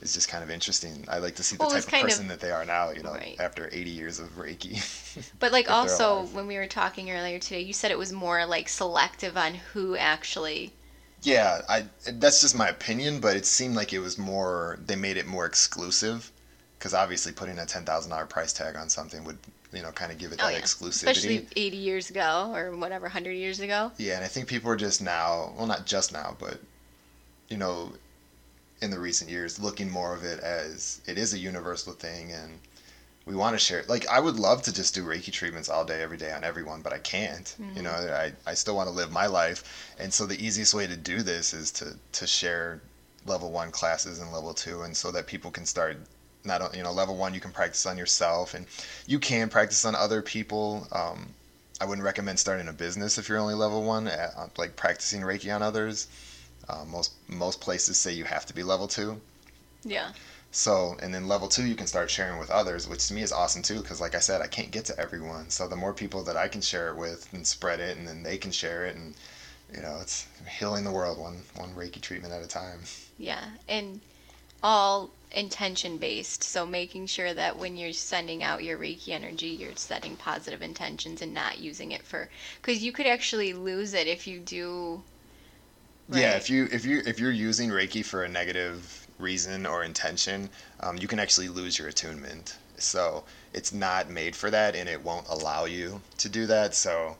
is 0.01 0.13
just 0.13 0.29
kind 0.29 0.43
of 0.43 0.49
interesting. 0.49 1.03
I 1.09 1.17
like 1.17 1.35
to 1.35 1.43
see 1.43 1.57
the 1.57 1.63
Well, 1.63 1.71
type 1.71 1.83
of 1.83 1.87
kind 1.89 2.03
of- 2.03 2.09
person 2.09 2.27
that 2.29 2.39
they 2.39 2.51
are 2.51 2.63
now. 2.65 2.91
You 2.91 3.03
know, 3.03 3.11
Right. 3.13 3.35
after 3.39 3.69
eighty 3.73 3.89
years 3.89 4.19
of 4.19 4.29
Reiki. 4.37 4.81
But 5.39 5.51
like 5.51 5.69
also 5.69 6.23
when 6.27 6.47
we 6.47 6.55
were 6.57 6.67
talking 6.67 7.11
earlier 7.11 7.39
today, 7.39 7.61
you 7.61 7.73
said 7.73 7.91
it 7.91 7.97
was 7.97 8.13
more 8.13 8.45
like 8.45 8.69
selective 8.69 9.35
on 9.35 9.55
who 9.55 9.97
actually. 9.97 10.71
Yeah, 11.23 11.61
I 11.67 11.85
that's 12.13 12.41
just 12.41 12.55
my 12.55 12.69
opinion, 12.69 13.19
but 13.19 13.35
it 13.35 13.45
seemed 13.45 13.75
like 13.75 13.91
it 13.93 13.99
was 13.99 14.17
more 14.17 14.77
they 14.85 14.95
made 14.95 15.17
it 15.17 15.25
more 15.27 15.45
exclusive 15.45 16.31
because 16.77 16.93
obviously 16.93 17.31
putting 17.31 17.57
a 17.59 17.65
ten 17.65 17.85
thousand 17.85 18.11
dollar 18.11 18.25
price 18.25 18.53
tag 18.53 18.75
on 18.75 18.89
something 18.89 19.23
would 19.23 19.37
you 19.73 19.81
know 19.81 19.91
kind 19.91 20.11
of 20.11 20.17
give 20.19 20.31
it 20.31 20.39
Oh 20.39 20.47
that 20.47 20.53
yeah, 20.53 20.59
exclusivity. 20.61 20.89
especially 20.89 21.47
80 21.55 21.77
years 21.77 22.09
ago 22.09 22.51
or 22.55 22.75
whatever, 22.75 23.03
100 23.05 23.31
years 23.31 23.59
ago. 23.59 23.91
Yeah, 23.97 24.15
and 24.15 24.23
I 24.23 24.27
think 24.27 24.47
people 24.47 24.69
are 24.71 24.75
just 24.77 25.01
now, 25.01 25.53
well, 25.57 25.67
not 25.67 25.85
just 25.85 26.13
now, 26.13 26.35
but 26.39 26.59
you 27.49 27.57
know, 27.57 27.93
in 28.81 28.91
the 28.91 28.99
recent 28.99 29.29
years, 29.29 29.59
looking 29.59 29.89
more 29.89 30.13
of 30.15 30.23
it 30.23 30.39
as 30.39 31.01
it 31.07 31.17
is 31.17 31.33
a 31.33 31.37
universal 31.39 31.93
thing, 31.93 32.31
and 32.31 32.59
we 33.27 33.35
want 33.35 33.53
to 33.53 33.59
share. 33.59 33.83
Like, 33.87 34.07
I 34.07 34.19
would 34.19 34.37
love 34.37 34.61
to 34.63 34.73
just 34.73 34.95
do 34.95 35.03
Reiki 35.03 35.31
treatments 35.31 35.69
all 35.69 35.85
day, 35.85 36.01
every 36.01 36.17
day 36.17 36.31
on 36.31 36.43
everyone, 36.43 36.81
but 36.81 36.93
I 36.93 36.97
can't. 36.99 37.53
You 37.75 37.81
know, 37.83 37.91
I 37.91 38.31
I 38.45 38.53
still 38.53 38.75
want 38.75 38.87
to 38.87 38.95
live 38.95 39.11
my 39.11 39.27
life, 39.27 39.93
and 39.99 40.13
so 40.13 40.25
the 40.25 40.43
easiest 40.43 40.73
way 40.73 40.87
to 40.87 40.95
do 40.95 41.21
this 41.21 41.53
is 41.53 41.69
to 41.71 41.97
to 42.13 42.25
share 42.25 42.79
level 43.25 43.51
one 43.51 43.71
classes 43.71 44.19
and 44.19 44.31
level 44.31 44.53
two, 44.53 44.83
and 44.83 44.95
so 44.95 45.11
that 45.11 45.27
people 45.27 45.51
can 45.51 45.65
start. 45.65 45.97
Not 46.45 46.75
you 46.75 46.83
know 46.83 46.93
level 46.93 47.17
one 47.17 47.33
you 47.33 47.41
can 47.41 47.51
practice 47.51 47.85
on 47.85 47.97
yourself 47.97 48.53
and 48.53 48.65
you 49.05 49.19
can 49.19 49.49
practice 49.49 49.83
on 49.83 49.95
other 49.95 50.21
people 50.21 50.87
um, 50.93 51.33
I 51.79 51.85
wouldn't 51.85 52.05
recommend 52.05 52.39
starting 52.39 52.67
a 52.67 52.73
business 52.73 53.17
if 53.17 53.29
you're 53.29 53.37
only 53.37 53.53
level 53.53 53.83
one, 53.83 54.07
uh, 54.07 54.47
like 54.57 54.75
practicing 54.75 55.21
Reiki 55.21 55.53
on 55.53 55.61
others. 55.61 56.07
Uh, 56.67 56.83
most 56.85 57.13
most 57.27 57.61
places 57.61 57.97
say 57.97 58.11
you 58.13 58.23
have 58.23 58.45
to 58.47 58.53
be 58.53 58.63
level 58.63 58.87
two. 58.87 59.21
Yeah. 59.83 60.11
So, 60.51 60.97
and 61.01 61.13
then 61.13 61.27
level 61.27 61.47
two, 61.47 61.65
you 61.65 61.75
can 61.75 61.87
start 61.87 62.09
sharing 62.09 62.39
with 62.39 62.49
others, 62.49 62.87
which 62.87 63.07
to 63.07 63.13
me 63.13 63.21
is 63.21 63.31
awesome 63.31 63.61
too, 63.61 63.81
because 63.81 64.01
like 64.01 64.15
I 64.15 64.19
said, 64.19 64.41
I 64.41 64.47
can't 64.47 64.71
get 64.71 64.85
to 64.85 64.99
everyone. 64.99 65.49
So 65.49 65.67
the 65.67 65.75
more 65.75 65.93
people 65.93 66.23
that 66.23 66.37
I 66.37 66.47
can 66.47 66.61
share 66.61 66.89
it 66.89 66.97
with 66.97 67.31
and 67.33 67.45
spread 67.45 67.79
it, 67.79 67.97
and 67.97 68.07
then 68.07 68.23
they 68.23 68.37
can 68.37 68.51
share 68.51 68.85
it, 68.85 68.95
and 68.95 69.13
you 69.73 69.81
know, 69.81 69.99
it's 70.01 70.27
healing 70.59 70.83
the 70.83 70.91
world 70.91 71.19
one 71.19 71.41
one 71.55 71.73
Reiki 71.75 72.01
treatment 72.01 72.33
at 72.33 72.43
a 72.43 72.47
time. 72.47 72.79
Yeah. 73.17 73.43
And 73.67 73.99
all 74.63 75.11
intention 75.31 75.97
based. 75.97 76.43
So 76.43 76.65
making 76.65 77.07
sure 77.07 77.33
that 77.33 77.57
when 77.57 77.77
you're 77.77 77.93
sending 77.93 78.43
out 78.43 78.63
your 78.63 78.77
Reiki 78.77 79.09
energy, 79.09 79.47
you're 79.47 79.75
setting 79.75 80.15
positive 80.15 80.61
intentions 80.61 81.21
and 81.21 81.33
not 81.33 81.59
using 81.59 81.91
it 81.91 82.03
for. 82.03 82.29
Because 82.61 82.81
you 82.81 82.91
could 82.91 83.07
actually 83.07 83.53
lose 83.53 83.93
it 83.93 84.07
if 84.07 84.27
you 84.27 84.39
do. 84.39 85.03
Yeah, 86.09 86.35
if 86.35 86.49
you 86.49 86.69
if 86.71 86.85
you 86.85 87.01
if 87.05 87.19
you're 87.19 87.31
using 87.31 87.69
Reiki 87.69 88.03
for 88.03 88.23
a 88.23 88.29
negative 88.29 89.06
reason 89.19 89.65
or 89.65 89.83
intention, 89.83 90.49
um, 90.79 90.97
you 90.97 91.07
can 91.07 91.19
actually 91.19 91.49
lose 91.49 91.77
your 91.79 91.87
attunement. 91.87 92.57
So 92.77 93.23
it's 93.53 93.73
not 93.73 94.09
made 94.09 94.35
for 94.35 94.51
that, 94.51 94.75
and 94.75 94.87
it 94.87 95.03
won't 95.03 95.27
allow 95.27 95.65
you 95.65 96.01
to 96.17 96.29
do 96.29 96.45
that. 96.47 96.75
So, 96.75 97.17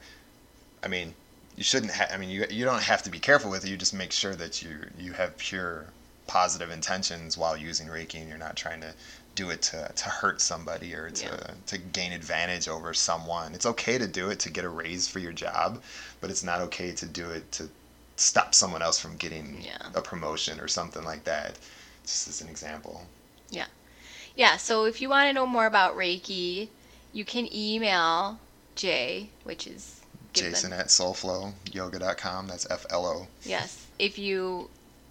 I 0.84 0.88
mean, 0.88 1.14
you 1.56 1.64
shouldn't. 1.64 1.91
Ha- 1.93 2.10
I 2.14 2.18
mean, 2.18 2.30
you 2.30 2.45
you 2.50 2.64
don't 2.66 2.84
have 2.84 3.02
to 3.04 3.10
be 3.10 3.20
careful 3.20 3.50
with 3.50 3.66
it. 3.66 3.70
You 3.70 3.78
just 3.78 3.93
make 3.93 4.12
sure 4.12 4.36
that 4.36 4.62
you 4.62 4.78
you 4.98 5.14
have 5.14 5.36
pure 5.38 5.86
positive 6.28 6.70
intentions 6.70 7.38
while 7.38 7.58
using 7.58 7.88
Reiki, 7.88 8.16
and 8.16 8.30
you're 8.30 8.38
not 8.38 8.56
trying 8.56 8.82
to 8.82 8.93
do 9.34 9.50
it 9.52 9.62
to, 9.62 9.89
to 9.95 10.06
hurt 10.10 10.41
somebody 10.41 10.93
or 10.95 11.10
to, 11.12 11.26
Yeah. 11.26 11.54
to 11.68 11.78
gain 11.78 12.12
advantage 12.12 12.68
over 12.68 12.93
someone. 12.93 13.54
It's 13.54 13.68
okay 13.68 13.98
to 14.00 14.08
do 14.08 14.30
it 14.32 14.39
to 14.41 14.50
get 14.50 14.66
a 14.66 14.70
raise 14.70 15.08
for 15.08 15.20
your 15.20 15.32
job, 15.32 15.82
but 16.22 16.30
it's 16.32 16.43
not 16.43 16.60
okay 16.62 16.91
to 16.91 17.06
do 17.06 17.30
it 17.30 17.52
to 17.54 17.70
stop 18.16 18.56
someone 18.56 18.82
else 18.82 19.00
from 19.00 19.16
getting 19.16 19.62
Yeah. 19.62 19.78
a 19.95 20.02
promotion 20.02 20.60
or 20.60 20.68
something 20.68 21.04
like 21.04 21.24
that. 21.26 21.58
Just 22.08 22.28
as 22.30 22.39
an 22.41 22.47
example. 22.47 23.05
Yeah, 23.49 23.66
Yeah. 24.36 24.55
so 24.58 24.86
if 24.86 25.01
you 25.01 25.10
want 25.10 25.28
to 25.28 25.34
know 25.34 25.45
more 25.45 25.66
about 25.66 25.95
Reiki, 25.97 26.70
you 27.12 27.26
can 27.26 27.53
email 27.53 28.39
Jay, 28.76 29.30
which 29.43 29.68
is 29.68 29.99
give 30.34 30.45
them- 30.45 30.53
Jason 30.53 30.74
at 30.74 30.88
soulflowyoga.com. 30.88 32.47
That's 32.47 32.66
F 32.70 32.86
L 32.89 33.05
O. 33.05 33.28
Yes. 33.43 33.86
If 33.99 34.18
you 34.18 34.70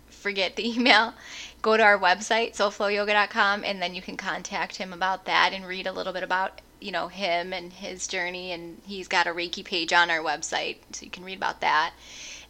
forget 0.08 0.56
the 0.56 0.66
email, 0.74 1.12
go 1.60 1.76
to 1.76 1.82
our 1.82 1.98
website, 1.98 2.54
soulflowyoga.com, 2.56 3.62
and 3.64 3.82
then 3.82 3.94
you 3.94 4.00
can 4.00 4.16
contact 4.16 4.76
him 4.76 4.92
about 4.94 5.26
that 5.26 5.52
and 5.52 5.66
read 5.66 5.86
a 5.86 5.92
little 5.92 6.12
bit 6.14 6.22
about, 6.22 6.60
you 6.80 6.92
know, 6.92 7.08
him 7.08 7.52
and 7.52 7.72
his 7.74 8.06
journey. 8.06 8.52
And 8.52 8.80
he's 8.86 9.06
got 9.08 9.26
a 9.26 9.30
Reiki 9.30 9.62
page 9.64 9.92
on 9.92 10.10
our 10.10 10.20
website, 10.20 10.78
so 10.92 11.04
you 11.04 11.10
can 11.10 11.24
read 11.24 11.36
about 11.36 11.60
that. 11.60 11.92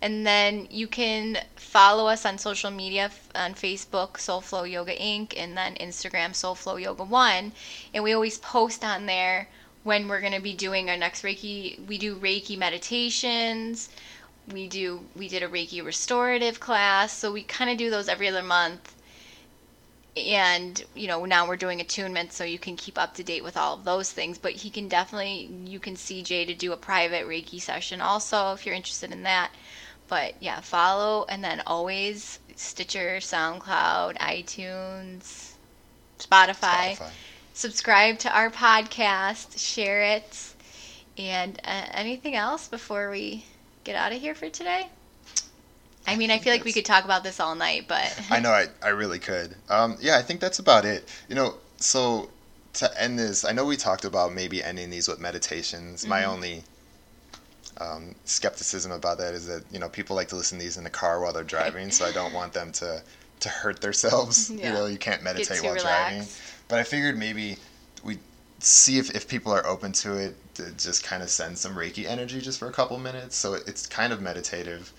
And 0.03 0.27
then 0.27 0.69
you 0.71 0.87
can 0.87 1.39
follow 1.57 2.07
us 2.07 2.27
on 2.27 2.39
social 2.39 2.71
media 2.71 3.11
on 3.35 3.55
Facebook, 3.55 4.15
Soulflow 4.15 4.71
Yoga 4.71 4.95
Inc., 4.95 5.35
and 5.37 5.57
then 5.57 5.75
Instagram, 5.77 6.31
Soulflow 6.31 6.81
Yoga 6.81 7.05
One. 7.05 7.53
And 7.95 8.05
we 8.05 8.13
always 8.13 8.39
post 8.39 8.85
on 8.85 9.07
there 9.07 9.49
when 9.85 10.09
we're 10.09 10.21
going 10.21 10.33
to 10.33 10.41
be 10.41 10.55
doing 10.55 10.91
our 10.91 10.97
next 10.97 11.23
Reiki. 11.23 11.87
We 11.87 11.99
do 11.99 12.17
Reiki 12.17 12.59
meditations 12.59 13.89
we 14.53 14.69
do 14.69 15.01
we 15.17 15.29
did 15.29 15.43
a 15.43 15.49
reiki 15.49 15.85
restorative 15.85 16.61
class 16.61 17.13
so 17.13 17.33
we 17.33 17.43
kind 17.43 17.71
of 17.71 17.77
do 17.77 17.91
those 17.91 18.09
every 18.09 18.29
other 18.29 18.43
month 18.43 18.95
and 20.17 20.85
you 20.95 21.07
know 21.09 21.25
now 21.25 21.47
we're 21.47 21.57
doing 21.57 21.81
attunement 21.81 22.33
so 22.33 22.45
you 22.45 22.59
can 22.59 22.77
keep 22.77 22.97
up 22.99 23.15
to 23.15 23.25
date 23.25 23.43
with 23.43 23.57
all 23.57 23.75
of 23.75 23.85
those 23.85 24.11
things 24.13 24.39
but 24.39 24.53
he 24.53 24.71
can 24.71 24.89
definitely 24.89 25.51
you 25.65 25.79
can 25.79 25.97
see 25.97 26.23
jay 26.23 26.45
to 26.45 26.55
do 26.55 26.73
a 26.73 26.77
private 26.77 27.27
reiki 27.27 27.61
session 27.61 28.01
also 28.01 28.53
if 28.53 28.65
you're 28.65 28.75
interested 28.75 29.11
in 29.13 29.23
that 29.25 29.51
but 30.09 30.35
yeah 30.41 30.61
follow 30.61 31.25
and 31.29 31.43
then 31.43 31.63
always 31.67 32.39
stitcher 32.55 33.17
soundcloud 33.19 34.17
itunes 34.19 35.53
spotify 36.19 36.97
Spotify. 36.97 37.11
subscribe 37.55 38.19
to 38.19 38.35
our 38.37 38.51
podcast 38.51 39.59
share 39.59 40.03
it 40.03 40.55
and 41.19 41.59
uh, 41.65 41.87
anything 41.93 42.35
else 42.35 42.69
before 42.69 43.11
we 43.11 43.45
get 43.85 43.97
out 43.97 44.13
of 44.13 44.21
here 44.21 44.35
for 44.35 44.49
today 44.49 44.87
i 46.07 46.17
mean 46.17 46.31
i 46.31 46.39
feel 46.39 46.53
like 46.53 46.65
we 46.65 46.73
could 46.73 46.85
talk 46.85 47.05
about 47.05 47.23
this 47.23 47.41
all 47.41 47.55
night 47.55 47.87
but 47.89 48.21
I 48.31 48.41
know 48.41 48.51
I, 48.51 48.67
I 48.83 48.89
really 48.89 49.19
could. 49.19 49.55
Um, 49.69 49.97
yeah, 50.01 50.17
I 50.19 50.23
think 50.23 50.41
that's 50.41 50.59
about 50.59 50.85
it. 50.85 51.09
You 51.29 51.35
know, 51.35 51.55
so 51.79 52.31
to 52.75 53.03
end 53.03 53.19
this, 53.19 53.45
I 53.45 53.53
know 53.53 53.65
we 53.65 53.77
talked 53.77 54.05
about 54.05 54.33
maybe 54.33 54.63
ending 54.63 54.91
these 54.91 55.09
with 55.09 55.19
meditations. 55.21 56.07
My 56.07 56.23
Mhm. 56.23 56.29
only 56.29 56.65
um, 57.79 58.15
skepticism 58.25 58.93
about 58.93 59.19
that 59.19 59.35
is 59.35 59.47
that 59.47 59.65
you 59.71 59.79
know 59.79 59.89
people 59.89 60.17
like 60.17 60.29
to 60.29 60.37
listen 60.37 60.59
to 60.59 60.65
these 60.65 60.77
in 60.77 60.85
the 60.85 60.91
car 60.91 61.21
while 61.21 61.33
they're 61.33 61.45
driving, 61.45 61.91
so 61.91 62.05
I 62.05 62.13
don't 62.13 62.33
want 62.33 62.53
them 62.53 62.73
to 62.73 63.03
to 63.41 63.49
hurt 63.49 63.81
themselves. 63.81 64.51
Yeah. 64.57 64.69
You 64.69 64.75
know, 64.75 64.87
you 64.87 64.99
can't 64.99 65.23
meditate 65.23 65.63
while 65.63 65.77
driving. 65.77 66.27
But 66.69 66.79
I 66.79 66.85
figured 66.85 67.19
maybe 67.19 67.59
we 68.03 68.19
see 68.59 68.99
if, 68.99 69.15
if 69.15 69.29
people 69.29 69.53
are 69.53 69.65
open 69.67 69.93
to 69.93 70.17
it 70.17 70.35
to 70.55 70.73
just 70.73 71.05
kind 71.05 71.23
of 71.23 71.29
send 71.29 71.59
some 71.59 71.75
Reiki 71.75 72.07
energy 72.07 72.41
just 72.41 72.59
for 72.59 72.69
a 72.69 72.73
couple 72.73 72.99
minutes. 72.99 73.37
So 73.37 73.55
it's 73.55 73.87
kind 73.87 74.13
of 74.13 74.23
meditative. 74.23 74.93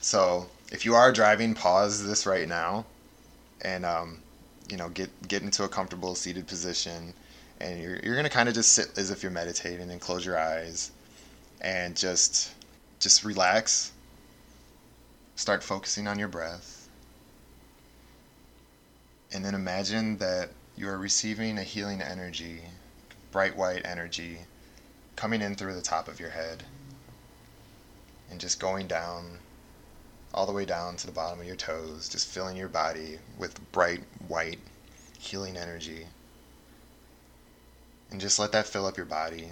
So 0.00 0.48
if 0.70 0.84
you 0.84 0.94
are 0.94 1.10
driving, 1.10 1.54
pause 1.54 2.06
this 2.06 2.26
right 2.26 2.46
now 2.46 2.84
and 3.62 3.84
um, 3.84 4.18
you 4.68 4.76
know 4.76 4.88
get 4.90 5.10
get 5.28 5.42
into 5.42 5.64
a 5.64 5.68
comfortable 5.68 6.14
seated 6.14 6.46
position 6.46 7.12
and 7.60 7.80
you're, 7.80 7.98
you're 8.02 8.16
gonna 8.16 8.30
kind 8.30 8.48
of 8.48 8.54
just 8.54 8.72
sit 8.72 8.96
as 8.96 9.10
if 9.10 9.22
you're 9.22 9.32
meditating 9.32 9.90
and 9.90 10.00
close 10.00 10.24
your 10.24 10.38
eyes 10.38 10.90
and 11.60 11.96
just 11.96 12.52
just 13.00 13.24
relax 13.24 13.92
start 15.36 15.62
focusing 15.62 16.08
on 16.08 16.18
your 16.18 16.28
breath 16.28 16.88
and 19.32 19.44
then 19.44 19.54
imagine 19.54 20.18
that 20.18 20.50
you 20.76 20.88
are 20.88 20.98
receiving 20.98 21.58
a 21.58 21.62
healing 21.62 22.00
energy 22.00 22.62
bright 23.30 23.56
white 23.56 23.84
energy 23.84 24.38
coming 25.16 25.42
in 25.42 25.54
through 25.54 25.74
the 25.74 25.82
top 25.82 26.08
of 26.08 26.20
your 26.20 26.30
head 26.30 26.64
and 28.30 28.40
just 28.40 28.60
going 28.60 28.86
down 28.86 29.38
all 30.34 30.46
the 30.46 30.52
way 30.52 30.64
down 30.64 30.96
to 30.96 31.06
the 31.06 31.12
bottom 31.12 31.40
of 31.40 31.46
your 31.46 31.56
toes, 31.56 32.08
just 32.08 32.28
filling 32.28 32.56
your 32.56 32.68
body 32.68 33.18
with 33.38 33.72
bright 33.72 34.02
white 34.26 34.58
healing 35.18 35.56
energy. 35.56 36.06
And 38.10 38.20
just 38.20 38.38
let 38.38 38.52
that 38.52 38.66
fill 38.66 38.86
up 38.86 38.96
your 38.96 39.06
body. 39.06 39.48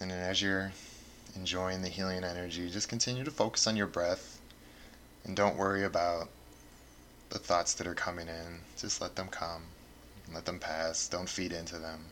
And 0.00 0.10
then 0.10 0.18
as 0.18 0.40
you're 0.40 0.72
enjoying 1.34 1.82
the 1.82 1.88
healing 1.88 2.24
energy, 2.24 2.70
just 2.70 2.88
continue 2.88 3.24
to 3.24 3.30
focus 3.30 3.66
on 3.66 3.76
your 3.76 3.86
breath 3.86 4.40
and 5.24 5.36
don't 5.36 5.56
worry 5.56 5.84
about 5.84 6.28
the 7.30 7.38
thoughts 7.38 7.74
that 7.74 7.86
are 7.86 7.94
coming 7.94 8.28
in. 8.28 8.60
Just 8.78 9.00
let 9.00 9.16
them 9.16 9.28
come. 9.28 9.64
Let 10.32 10.46
them 10.46 10.58
pass. 10.58 11.08
Don't 11.08 11.28
feed 11.28 11.52
into 11.52 11.78
them. 11.78 12.06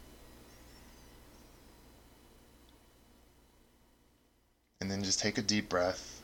And 4.80 4.90
then 4.90 5.02
just 5.02 5.20
take 5.20 5.38
a 5.38 5.42
deep 5.42 5.68
breath. 5.68 6.20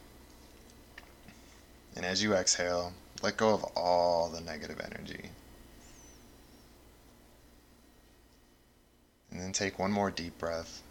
And 1.96 2.04
as 2.04 2.22
you 2.22 2.34
exhale, 2.34 2.92
let 3.22 3.36
go 3.36 3.54
of 3.54 3.64
all 3.76 4.28
the 4.28 4.40
negative 4.40 4.80
energy. 4.80 5.30
And 9.30 9.40
then 9.40 9.52
take 9.52 9.78
one 9.78 9.92
more 9.92 10.10
deep 10.10 10.36
breath. 10.38 10.82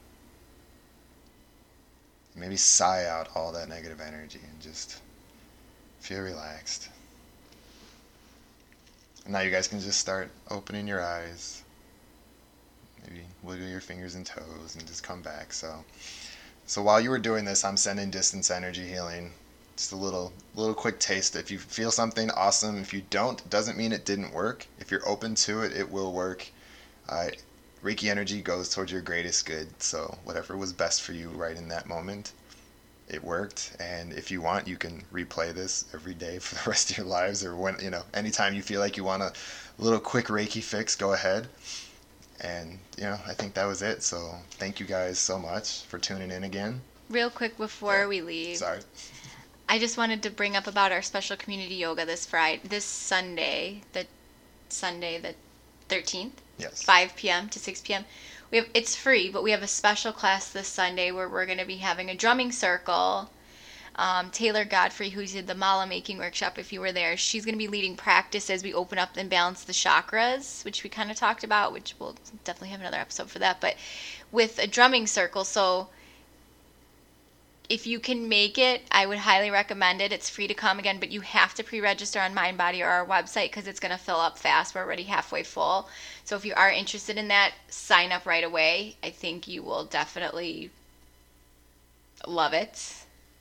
Maybe 2.42 2.58
sigh 2.58 3.06
out 3.06 3.30
all 3.36 3.52
that 3.52 3.70
negative 3.70 4.02
energy 4.02 4.39
and 4.44 4.60
just 4.60 5.00
feel 6.00 6.22
relaxed. 6.22 6.89
And 9.26 9.34
now 9.34 9.42
you 9.42 9.52
guys 9.52 9.68
can 9.68 9.80
just 9.80 10.00
start 10.00 10.32
opening 10.50 10.88
your 10.88 11.04
eyes. 11.06 11.62
Maybe 13.06 13.22
wiggle 13.44 13.68
your 13.68 13.80
fingers 13.80 14.16
and 14.16 14.26
toes 14.26 14.76
and 14.76 14.88
just 14.88 15.04
come 15.04 15.22
back. 15.22 15.54
So 15.54 15.86
so 16.66 16.82
while 16.82 17.00
you 17.00 17.12
were 17.12 17.20
doing 17.20 17.46
this, 17.46 17.64
I'm 17.64 17.78
sending 17.78 18.10
distance 18.10 18.50
energy 18.50 18.88
healing. 18.88 19.34
Just 19.76 19.92
a 19.92 19.96
little 19.96 20.34
little 20.56 20.74
quick 20.74 21.00
taste. 21.00 21.36
If 21.36 21.52
you 21.52 21.60
feel 21.60 21.92
something, 21.92 22.32
awesome. 22.32 22.82
If 22.82 22.92
you 22.92 23.04
don't, 23.12 23.48
doesn't 23.52 23.78
mean 23.78 23.92
it 23.92 24.04
didn't 24.04 24.34
work. 24.34 24.66
If 24.80 24.89
you're 24.89 25.08
open 25.08 25.36
to 25.36 25.62
it, 25.62 25.78
it 25.78 25.92
will 25.92 26.12
work. 26.12 26.48
Uh, 27.08 27.28
Reiki 27.84 28.10
energy 28.10 28.42
goes 28.42 28.70
towards 28.70 28.92
your 28.92 29.02
greatest 29.02 29.46
good. 29.46 29.82
So 29.82 30.18
whatever 30.24 30.56
was 30.56 30.72
best 30.74 31.02
for 31.02 31.14
you 31.14 31.30
right 31.30 31.56
in 31.58 31.68
that 31.70 31.88
moment, 31.88 32.32
it 33.08 33.24
worked. 33.24 33.76
And 33.80 34.14
if 34.14 34.30
you 34.32 34.42
want, 34.42 34.68
you 34.68 34.78
can 34.78 35.04
replay 35.12 35.54
this 35.54 35.86
every 35.94 36.14
day 36.14 36.40
for 36.40 36.56
the 36.64 36.70
rest 36.70 36.92
of 36.92 36.98
your 36.98 37.08
lives, 37.08 37.44
or 37.44 37.56
when 37.56 37.78
you 37.82 37.90
know, 37.90 38.04
anytime 38.14 38.54
you 38.54 38.62
feel 38.62 38.80
like 38.80 38.98
you 38.98 39.04
want 39.04 39.24
a 39.24 39.34
little 39.80 40.00
quick 40.00 40.28
Reiki 40.28 40.62
fix, 40.64 40.96
go 40.96 41.14
ahead. 41.14 41.48
And 42.40 42.80
you 42.98 43.04
know, 43.04 43.18
I 43.28 43.34
think 43.34 43.54
that 43.56 43.66
was 43.66 43.82
it. 43.82 44.04
So 44.04 44.36
thank 44.52 44.80
you 44.80 44.86
guys 44.86 45.18
so 45.20 45.38
much 45.40 45.84
for 45.84 45.98
tuning 46.00 46.32
in 46.32 46.44
again. 46.44 46.82
real 47.10 47.30
quick 47.30 47.58
before 47.58 48.02
Yeah. 48.02 48.08
we 48.08 48.22
leave 48.22 48.58
Sorry. 48.58 48.80
i 49.68 49.78
just 49.78 49.98
wanted 49.98 50.24
to 50.24 50.30
bring 50.30 50.56
up 50.56 50.66
about 50.66 50.92
our 50.94 51.02
special 51.02 51.36
community 51.36 51.76
yoga 51.76 52.06
this 52.06 52.26
friday 52.26 52.62
this 52.64 52.86
sunday 52.86 53.82
the 53.92 54.06
sunday 54.70 55.20
the 55.20 55.36
13th 55.94 56.40
Yes. 56.62 56.84
5 56.84 57.16
p.m. 57.16 57.49
to 57.49 57.59
6 57.59 57.82
p.m. 57.82 58.05
We 58.51 58.57
have 58.57 58.68
it's 58.74 58.95
free, 58.95 59.30
but 59.30 59.43
we 59.43 59.51
have 59.51 59.64
a 59.64 59.68
special 59.68 60.12
class 60.12 60.49
this 60.49 60.68
Sunday 60.68 61.12
where 61.12 61.30
we're 61.30 61.45
going 61.45 61.57
to 61.57 61.66
be 61.66 61.78
having 61.78 62.09
a 62.09 62.16
drumming 62.16 62.51
circle. 62.51 63.30
Um, 63.95 64.32
Taylor 64.32 64.64
Godfrey, 64.64 65.09
who 65.09 65.26
did 65.26 65.47
the 65.47 65.55
mala 65.55 65.86
making 65.86 66.18
workshop, 66.18 66.57
if 66.57 66.72
you 66.72 66.80
were 66.80 66.93
there, 66.93 67.18
she's 67.18 67.43
going 67.43 67.55
to 67.55 67.59
be 67.59 67.68
leading 67.68 67.97
practice 67.97 68.49
as 68.49 68.64
we 68.64 68.74
open 68.74 68.97
up 68.97 69.18
and 69.18 69.30
balance 69.30 69.64
the 69.64 69.74
chakras, 69.74 70.64
which 70.64 70.84
we 70.84 70.89
kind 70.89 71.12
of 71.12 71.18
talked 71.18 71.43
about, 71.43 71.74
which 71.74 71.95
we'll 71.99 72.16
definitely 72.45 72.70
have 72.70 72.80
another 72.80 72.97
episode 72.97 73.30
for 73.30 73.39
that. 73.39 73.59
But 73.59 73.76
with 74.32 74.59
a 74.59 74.68
drumming 74.68 75.07
circle, 75.07 75.43
so 75.43 75.89
if 77.72 77.88
you 77.88 78.02
can 78.02 78.28
make 78.28 78.58
it, 78.58 78.82
I 78.92 79.06
would 79.06 79.20
highly 79.20 79.50
recommend 79.50 80.02
it. 80.02 80.12
It's 80.12 80.30
free 80.30 80.46
to 80.50 80.54
come 80.54 80.78
again, 80.78 81.00
but 81.00 81.10
you 81.10 81.22
have 81.22 81.54
to 81.56 81.64
pre-register 81.64 82.20
on 82.20 82.36
MindBody 82.36 82.82
or 82.82 82.90
our 82.90 83.06
website 83.06 83.46
because 83.46 83.66
it's 83.66 83.80
going 83.80 83.94
to 83.94 83.98
fill 83.98 84.20
up 84.20 84.38
fast. 84.38 84.76
We're 84.76 84.82
already 84.82 85.04
halfway 85.04 85.44
full. 85.44 85.88
So 86.26 86.36
if 86.36 86.44
you 86.44 86.54
are 86.56 86.70
interested 86.70 87.18
in 87.18 87.30
that, 87.30 87.54
sign 87.70 88.12
up 88.12 88.26
right 88.26 88.44
away. 88.44 88.98
I 89.02 89.10
think 89.10 89.48
you 89.48 89.64
will 89.64 89.86
definitely 89.86 90.70
love 92.28 92.52
it. 92.52 92.94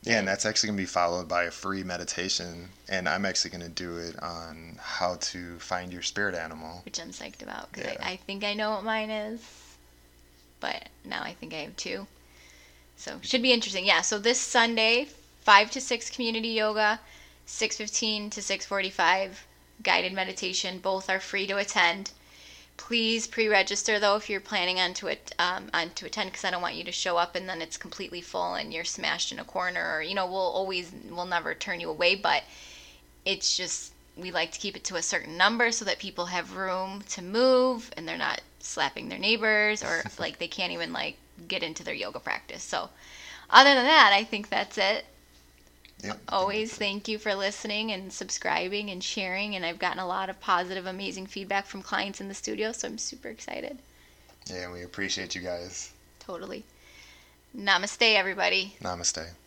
Yeah, 0.04 0.20
and 0.20 0.28
that's 0.28 0.46
actually 0.46 0.68
going 0.68 0.76
to 0.76 0.82
be 0.82 0.86
followed 0.86 1.26
by 1.26 1.42
a 1.44 1.50
free 1.50 1.82
meditation. 1.82 2.68
And 2.88 3.08
I'm 3.08 3.26
actually 3.26 3.50
going 3.50 3.64
to 3.64 3.68
do 3.68 3.98
it 3.98 4.16
on 4.22 4.78
how 4.80 5.16
to 5.16 5.58
find 5.58 5.92
your 5.92 6.02
spirit 6.02 6.36
animal. 6.36 6.82
which 6.84 7.00
I'm 7.00 7.10
psyched 7.10 7.42
about 7.42 7.72
because 7.72 7.94
Yeah. 7.94 7.98
I, 8.06 8.12
I 8.12 8.16
think 8.16 8.44
I 8.44 8.54
know 8.54 8.70
what 8.70 8.84
mine 8.84 9.10
is, 9.10 9.40
but 10.60 10.88
now 11.04 11.20
I 11.20 11.34
think 11.34 11.52
I 11.52 11.58
have 11.62 11.76
two. 11.76 12.06
So 13.00 13.18
should 13.22 13.40
be 13.40 13.52
interesting. 13.52 13.86
Yeah. 13.86 14.02
So 14.02 14.18
this 14.18 14.38
Sunday, 14.38 15.08
five 15.40 15.70
to 15.70 15.80
six 15.80 16.10
community 16.10 16.48
yoga, 16.48 17.00
six 17.46 17.78
fifteen 17.78 18.28
to 18.28 18.42
six 18.42 18.66
forty 18.66 18.90
five 18.90 19.46
guided 19.82 20.12
meditation. 20.12 20.80
Both 20.80 21.08
are 21.08 21.18
free 21.18 21.46
to 21.46 21.56
attend. 21.56 22.10
Please 22.76 23.26
pre-register 23.26 23.98
though 23.98 24.16
if 24.16 24.28
you're 24.28 24.38
planning 24.38 24.78
on 24.78 24.92
to 24.94 25.06
it 25.06 25.34
um, 25.38 25.70
on 25.72 25.90
to 25.94 26.04
attend 26.04 26.30
because 26.30 26.44
I 26.44 26.50
don't 26.50 26.60
want 26.60 26.74
you 26.74 26.84
to 26.84 26.92
show 26.92 27.16
up 27.16 27.34
and 27.34 27.48
then 27.48 27.62
it's 27.62 27.78
completely 27.78 28.20
full 28.20 28.52
and 28.52 28.70
you're 28.72 28.84
smashed 28.84 29.32
in 29.32 29.38
a 29.38 29.44
corner 29.44 29.94
or 29.94 30.02
you 30.02 30.14
know 30.14 30.26
we'll 30.26 30.36
always 30.60 30.92
we'll 31.10 31.24
never 31.24 31.54
turn 31.54 31.80
you 31.80 31.88
away 31.88 32.14
but 32.14 32.42
it's 33.24 33.56
just 33.56 33.92
we 34.16 34.30
like 34.30 34.52
to 34.52 34.58
keep 34.58 34.76
it 34.76 34.84
to 34.84 34.96
a 34.96 35.02
certain 35.02 35.36
number 35.36 35.72
so 35.72 35.84
that 35.86 35.98
people 35.98 36.26
have 36.26 36.56
room 36.56 37.02
to 37.10 37.22
move 37.22 37.90
and 37.96 38.06
they're 38.06 38.16
not 38.18 38.40
slapping 38.60 39.08
their 39.08 39.18
neighbors 39.18 39.82
or 39.82 40.02
like 40.18 40.38
they 40.38 40.48
can't 40.48 40.72
even 40.72 40.92
like 40.92 41.16
get 41.48 41.62
into 41.62 41.84
their 41.84 41.94
yoga 41.94 42.20
practice. 42.20 42.62
So 42.62 42.90
other 43.48 43.74
than 43.74 43.84
that, 43.84 44.12
I 44.12 44.24
think 44.24 44.48
that's 44.48 44.78
it. 44.78 45.04
Yep. 46.02 46.18
Always 46.28 46.74
thank 46.74 47.08
you 47.08 47.18
for 47.18 47.34
listening 47.34 47.92
and 47.92 48.12
subscribing 48.12 48.90
and 48.90 49.04
sharing 49.04 49.54
and 49.54 49.66
I've 49.66 49.78
gotten 49.78 49.98
a 49.98 50.06
lot 50.06 50.30
of 50.30 50.40
positive 50.40 50.86
amazing 50.86 51.26
feedback 51.26 51.66
from 51.66 51.82
clients 51.82 52.20
in 52.20 52.28
the 52.28 52.34
studio, 52.34 52.72
so 52.72 52.88
I'm 52.88 52.96
super 52.98 53.28
excited. 53.28 53.78
Yeah, 54.46 54.72
we 54.72 54.82
appreciate 54.82 55.34
you 55.34 55.42
guys. 55.42 55.92
Totally. 56.18 56.64
Namaste 57.56 58.14
everybody. 58.14 58.76
Namaste. 58.80 59.30